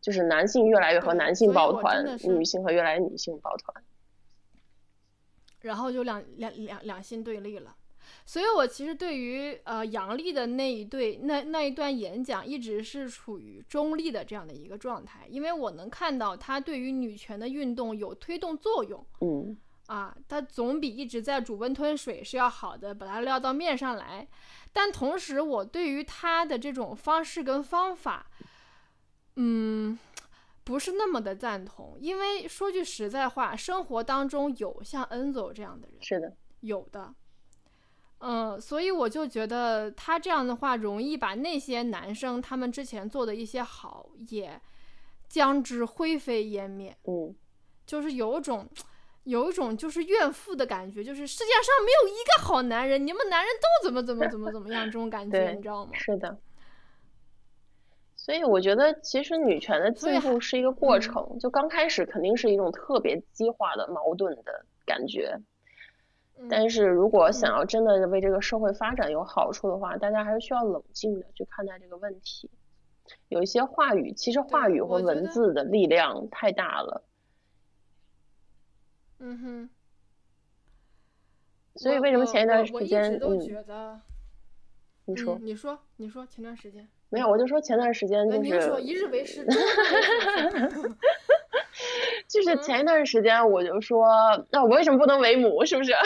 [0.00, 3.82] 就是男性越来越和男性抱团女性和越来越女性抱团。
[5.62, 7.74] 然后就两两两两性对立了。
[8.24, 19.04] 所以我其实对于呃杨笠的那一对那那一段演讲，一直是处于中立的这样的一个状态，因为我能看到他对于女权的运动有推动作用。
[19.20, 19.56] 嗯
[19.92, 24.26] 啊，他总比一直在煮温吞水是要好的，把它撂到面上来。
[24.72, 28.30] 但同时，我对于他的这种方式跟方法，
[29.36, 29.98] 嗯，
[30.64, 37.14] 不是那么的赞同，因为说句实在话，生活当中有像恩佐这样的人，是的，有的，
[38.20, 44.58] 嗯，所以我就觉得他这样的话，容易把那些男生他们之前做的一些好也
[45.28, 47.36] 将之灰飞烟灭，嗯。
[47.84, 48.66] 就是有种。
[49.24, 55.92] 有一种就是怨妇的感觉，就是世界上没有一个好男人，你们男人都怎么怎么怎么怎么样，这种感觉，你知道吗？
[55.94, 56.36] 是的，
[58.16, 65.38] 所以我觉得其实女权的进步是一个过嗯程，就刚开始肯定是一种特别激化的矛盾的感觉，
[66.38, 72.50] 嗯但是如果想要真的为这个社会发展有好处的话，大家还是需要冷静的去看待这个问题。
[73.28, 77.04] 有一些话语，其实话语和文字的力量太大了，
[79.22, 79.70] 嗯哼。
[81.76, 83.98] 所以为什么前一段我我一时间，直都嗯，觉得，
[85.06, 89.42] 你说嗯，你说，你说，前段时间，没有，我就说前段时间呃，就您说是一日为师，
[92.28, 94.06] 就是嗯前一段时间我就说，
[94.50, 95.64] 那我为什么不能为母？
[95.64, 95.92] 是不是？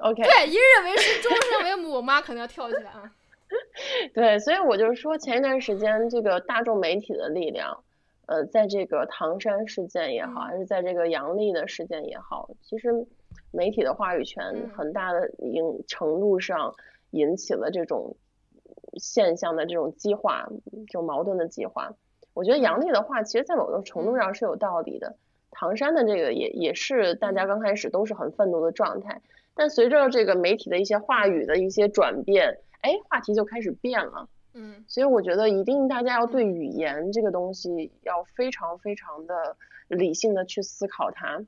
[0.00, 3.12] OK，对，一日为师，终身为母，我妈可能要跳起来啊。
[4.12, 7.84] 对，所以我就说前一段时间这个大众媒体的力量，
[8.30, 13.04] 呃，在这个唐山事件也好，嗯还是在这个杨笠的事件也好，其实
[13.50, 16.72] 媒体的话语权嗯很大的影程度上
[17.10, 18.16] 引起了这种
[18.98, 20.48] 现象的这种激化，
[20.86, 21.92] 这种矛盾的激化。
[22.32, 25.16] 我觉得杨笠的话，其实在某种程度上是有道理的。
[25.50, 29.20] 唐山的这个也也是大家刚开始都是很愤怒的状态，
[29.56, 34.28] 但随着这个媒体的一些话语的一些转变，哎，话题就开始变了。
[34.52, 39.56] 嗯所以我觉得一定大家要对语言这个东西要非常非常的
[39.88, 41.44] 理性的去思考它，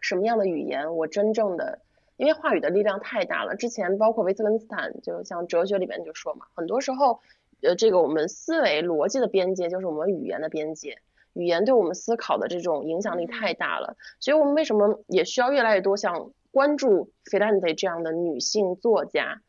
[0.00, 1.80] 什么样的语言我真正的，
[2.16, 3.56] 因为话语的力量太大了。
[3.56, 7.20] 之前包括维特根斯坦，就像哲学里面就说嘛，很多时候，
[7.62, 10.98] 呃，这个我们思维逻辑的边界就是我们语言的边界，
[11.32, 13.96] 语言对我们思考的这种影响力太大了。
[14.20, 19.40] 所以我们为什么也需要越来越多像关注菲兰特这样的女性作家？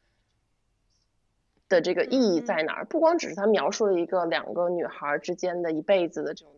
[1.69, 2.85] 的这个意义在哪儿？
[2.85, 6.53] 不光只是他描述了一个两个女孩之间的一辈子的这种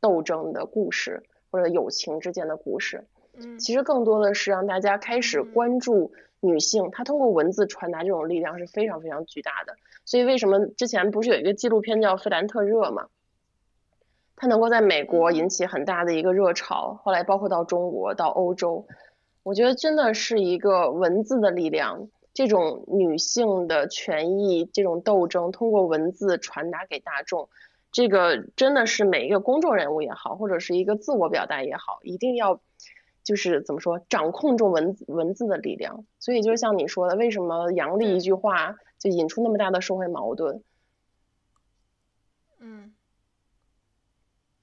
[0.00, 3.04] 斗争的故事，或者友情之间的故事，
[3.36, 9.76] 嗯其实更多的是让大家开始嗯关注女性，她通过文字传达这种力量是非常非常巨大的。
[10.04, 13.06] 所以为什么之前不是有一个纪录片叫《费兰特热》吗？
[14.36, 18.86] 它能够在美国引起很大的一个热潮，后来包括到中国、到欧洲，
[19.42, 22.08] 我觉得真的是一个文字的力量。
[22.34, 27.48] 这种女性的权益，这种斗争，通过文字传达给大众，
[27.92, 32.60] 这个真的是每一个公众人物也好，或者是一个自我表达也好，一定要
[33.22, 36.04] 就是怎么说，掌控住文字文字的力量。
[36.18, 40.62] 所以就像你说的，为什么杨笠一句话就引出那么大的社会矛盾？
[42.58, 42.94] 嗯，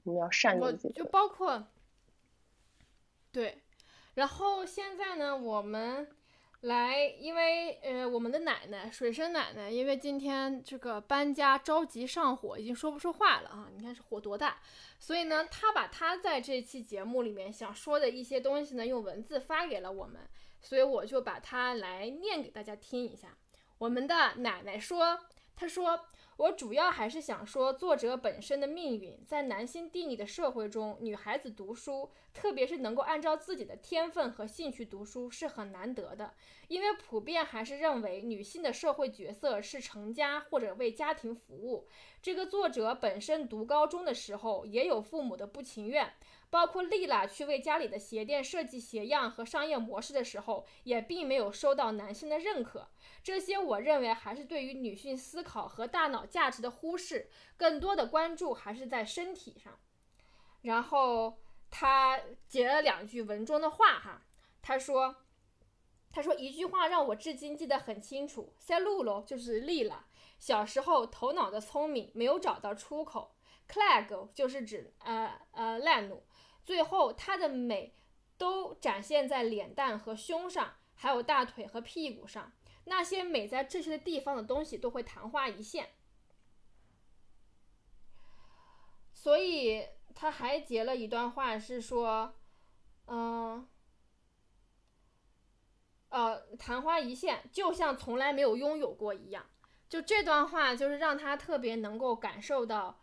[0.04, 1.68] 我们要善我用自己就包括
[3.32, 3.60] 对，
[4.14, 6.08] 然后现在呢，我们
[6.62, 13.68] 来，因为呃，我们的奶奶水生奶奶，因为今天这个搬家着急上火，已经说不出话了啊！
[13.76, 14.60] 你看这火多大，
[15.00, 20.22] 所以呢，她把她在这期节目里面想说的一些东西呢，用文字发给了我们，
[20.62, 23.36] 所以我就把它来念给大家听一下。
[23.80, 25.20] 我们的奶奶说，
[25.56, 26.06] 她说。
[26.42, 36.34] 我主要还是想说，作者本身的命运，在男性定义的社会中，女孩子读书，特别是能够按照自己的天分和兴趣读书，是很难得的。
[36.68, 41.88] 因为普遍还是认为女性的社会角色是成家或者为家庭服务。
[42.24, 46.12] 这个作者本身读高中的时候，也有父母的不情愿。
[46.52, 52.90] 包括丽拉去为家里的鞋店设计鞋样和商业模式的时候，也并没有收到男性的认可。
[53.24, 59.80] 这些我认为还是对于女性思考和大脑价值的忽视，更多的关注还是在身体上。
[60.64, 61.38] 然后
[61.70, 62.20] 他
[62.50, 64.26] 截了两句文中的话哈，
[64.62, 65.24] 他说
[66.12, 70.06] ：“他说一句话让我至今记得很清楚，塞露露就是丽拉，
[70.38, 73.36] 小时候头脑的聪明没有找到出口
[73.70, 76.22] ，clag 就是指呃呃烂努。”
[76.64, 77.96] 最后，她的美
[78.38, 82.52] 都展现在脸蛋和胸上，还有大腿和屁股上。
[82.86, 85.90] 那些美在这些地方的东西都会昙花一现。
[89.14, 92.34] 所以他还截了一段话，是说，
[93.06, 93.68] 嗯、
[96.10, 99.46] 呃，昙花一现，就像从来没有拥有过一样。
[99.88, 103.00] 就这段话，就是让他特别能够感受到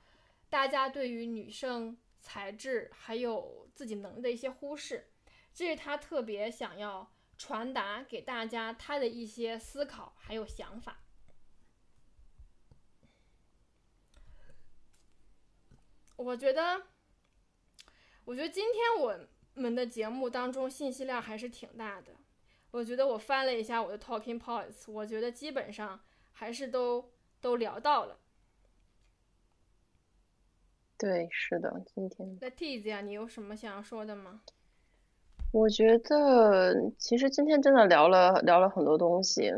[0.51, 1.97] 大家对于女生。
[2.21, 5.11] 才智还有自己能力的一些忽视，
[5.53, 11.01] 这是他特别想要传达给大家他的一些思考还有想法。
[16.17, 16.83] 我觉得，
[18.25, 19.19] 我觉得今天我
[19.55, 22.17] 们的节目当中信息量还是挺大的。
[22.73, 25.99] 我觉得我翻了一下我的 talking points，我觉得基本上
[26.33, 28.19] 还是都都聊到了。
[30.99, 32.37] 对，是的，今天。
[32.41, 34.41] 那 T 子呀，你有什么想要说的吗？
[35.53, 39.51] 我觉得其实今天真的聊了聊了很多东西，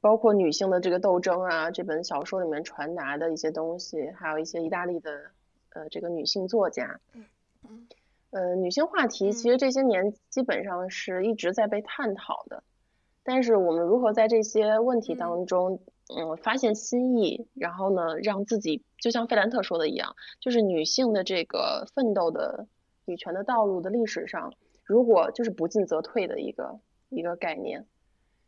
[0.00, 5.30] 包括女性的这个斗争啊，这本小说里面传达的一些东西，还有一些意大利的
[5.70, 7.00] 呃这个女性作家，
[7.62, 7.88] 嗯
[8.30, 12.62] 呃女性话题其实这些年基本上是一直在被探讨的，
[13.22, 22.66] 但是我们如何在这些问题当中，嗯，发现新意，然后呢，让自己就像费兰特说的一样，就是女性的这个奋斗的
[23.06, 24.52] 女权的道路的历史上，
[24.84, 26.78] 如果就是不进则退的一个
[27.08, 27.86] 一个概念，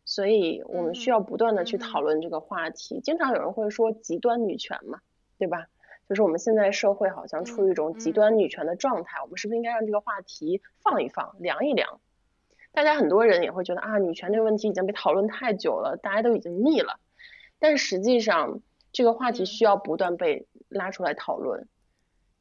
[0.04, 3.00] 所以我们需要不断的去讨论这个话题。
[3.00, 5.00] 经常有人会说极端女权嘛，
[5.38, 5.66] 对吧？
[6.08, 12.00] 就是我们现在社会好像处于一种极端女权的状态，我们是不是应该让这个话题放一放，凉一凉？
[12.72, 17.00] 大家很多人也会觉得啊，女权这个问题已经被讨论太久了，大家都已经腻了。
[17.58, 18.60] 但实际上，
[18.92, 21.68] 这个话题需要不断被拉出来讨论，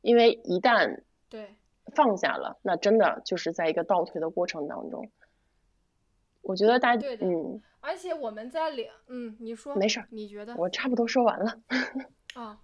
[0.02, 1.56] 因为一旦对
[1.94, 5.10] 放下了，那真的就是在一个倒退的过程当中。
[6.42, 10.56] 我觉得大家对嗯，而且我们在聊，嗯，你说，没事儿你觉得？
[10.56, 11.60] 我差不多说完了。
[12.36, 12.62] 啊，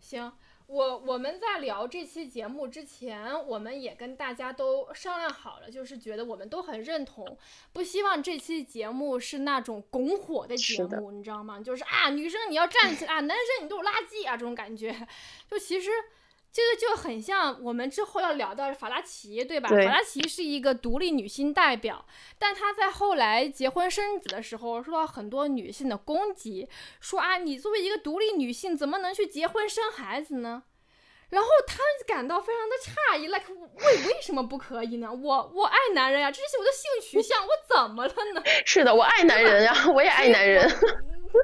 [0.00, 0.32] 行，
[0.66, 7.38] 我我们在聊这期节目之前，我们也跟大家都商量好了，就是觉得我们都很认同，
[7.72, 11.60] 不希望这期节目是那种拱火的节目，你知道吗？
[11.60, 15.06] 就是啊，女生你要站起来，啊男生你都是垃圾啊，这种感觉，
[15.50, 15.90] 就其实。
[16.56, 19.68] 这个就很像我们之后要聊到法拉奇，对吧？
[19.68, 22.06] 对法拉奇是一个独立女性代表，
[22.38, 26.66] 但她在后来结婚生子的时候，受到很多女性的攻击，
[26.98, 30.62] 说啊，你作为一个独立女性，怎么能去结婚生孩子呢？
[31.28, 31.76] 然后她
[32.06, 35.12] 感到非常的诧异，like 为为什么不可以呢？
[35.12, 38.42] 我我爱男人呀，这是我的性取向，我怎么了呢？
[38.64, 40.66] 是的，我爱男人呀，我也爱男人。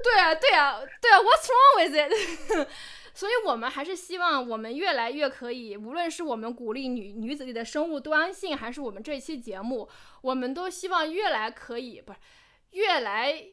[0.02, 2.68] 对啊，对啊，对啊，What's wrong with it？
[3.14, 9.88] 所以，我们还是希望我们越来越可以，无论是我们鼓励女女子里的生物多样性，还是我们这期节目，
[10.22, 12.18] 我们都希望越来可以，不是
[12.70, 13.44] 越来，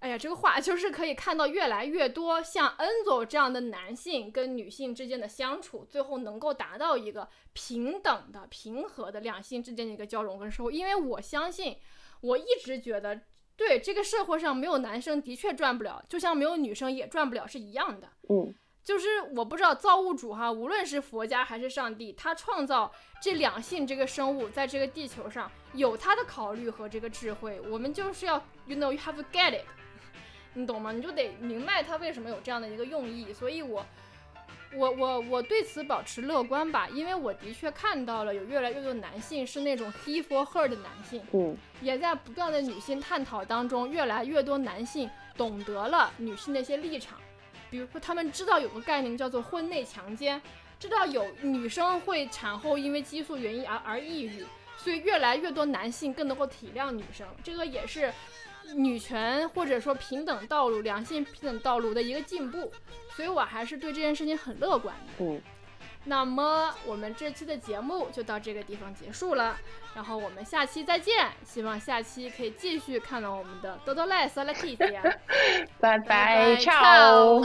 [0.00, 10.70] 哎呀，这个话就是可以看到越来越多像恩佐这样的男性跟女性之间的相处，最后能够达到一个平等的、平和的两性之间的一个交融跟生活。
[10.70, 11.78] 因为我相信，
[12.20, 13.22] 我一直觉得。
[13.58, 18.08] 对这个社会上没有男生的确赚不了，就像没有女生也赚不了是一样的。
[18.30, 18.54] 嗯，
[18.84, 22.90] 就是我不知道造物主哈，无论是佛家还是上帝，他创造
[23.20, 28.36] 这两性这个生物在这个地球上有他的考虑和这个智慧，我们就是要
[28.66, 29.64] ，you know you have to get it，
[30.54, 30.92] 你懂吗？
[30.92, 33.32] 你就得明白他为什么有这样的一个用意。
[33.32, 33.84] 所以我，
[34.74, 47.18] 我我我对此保持乐观吧，因为我的确看到了有越来越多男性是那种 he for her 的男性，嗯，也在不断的女性探讨当中，越来越多男性懂得了女性的一些立场，
[47.70, 50.40] 比如说他们知道有个概念叫做婚内强奸，
[50.78, 54.44] 知道有女生会产后因为激素原因而而抑郁，
[54.76, 58.12] 所以越来越多男性更能够体谅女生，这个也是
[58.74, 62.72] 女权或者说平等道路、良性平等道路的一个进步，
[63.16, 65.24] 所以我还是对这件事情很乐观的。
[65.24, 65.40] 嗯，
[66.04, 69.56] 那么我们这期的节目就到这个地方结束了，
[69.94, 71.30] 然后我们下期再见。
[71.44, 75.02] 希望下期可以继续看到我们的多多赖斯拉 T 呀。
[75.80, 77.44] 拜拜拜拜，ciao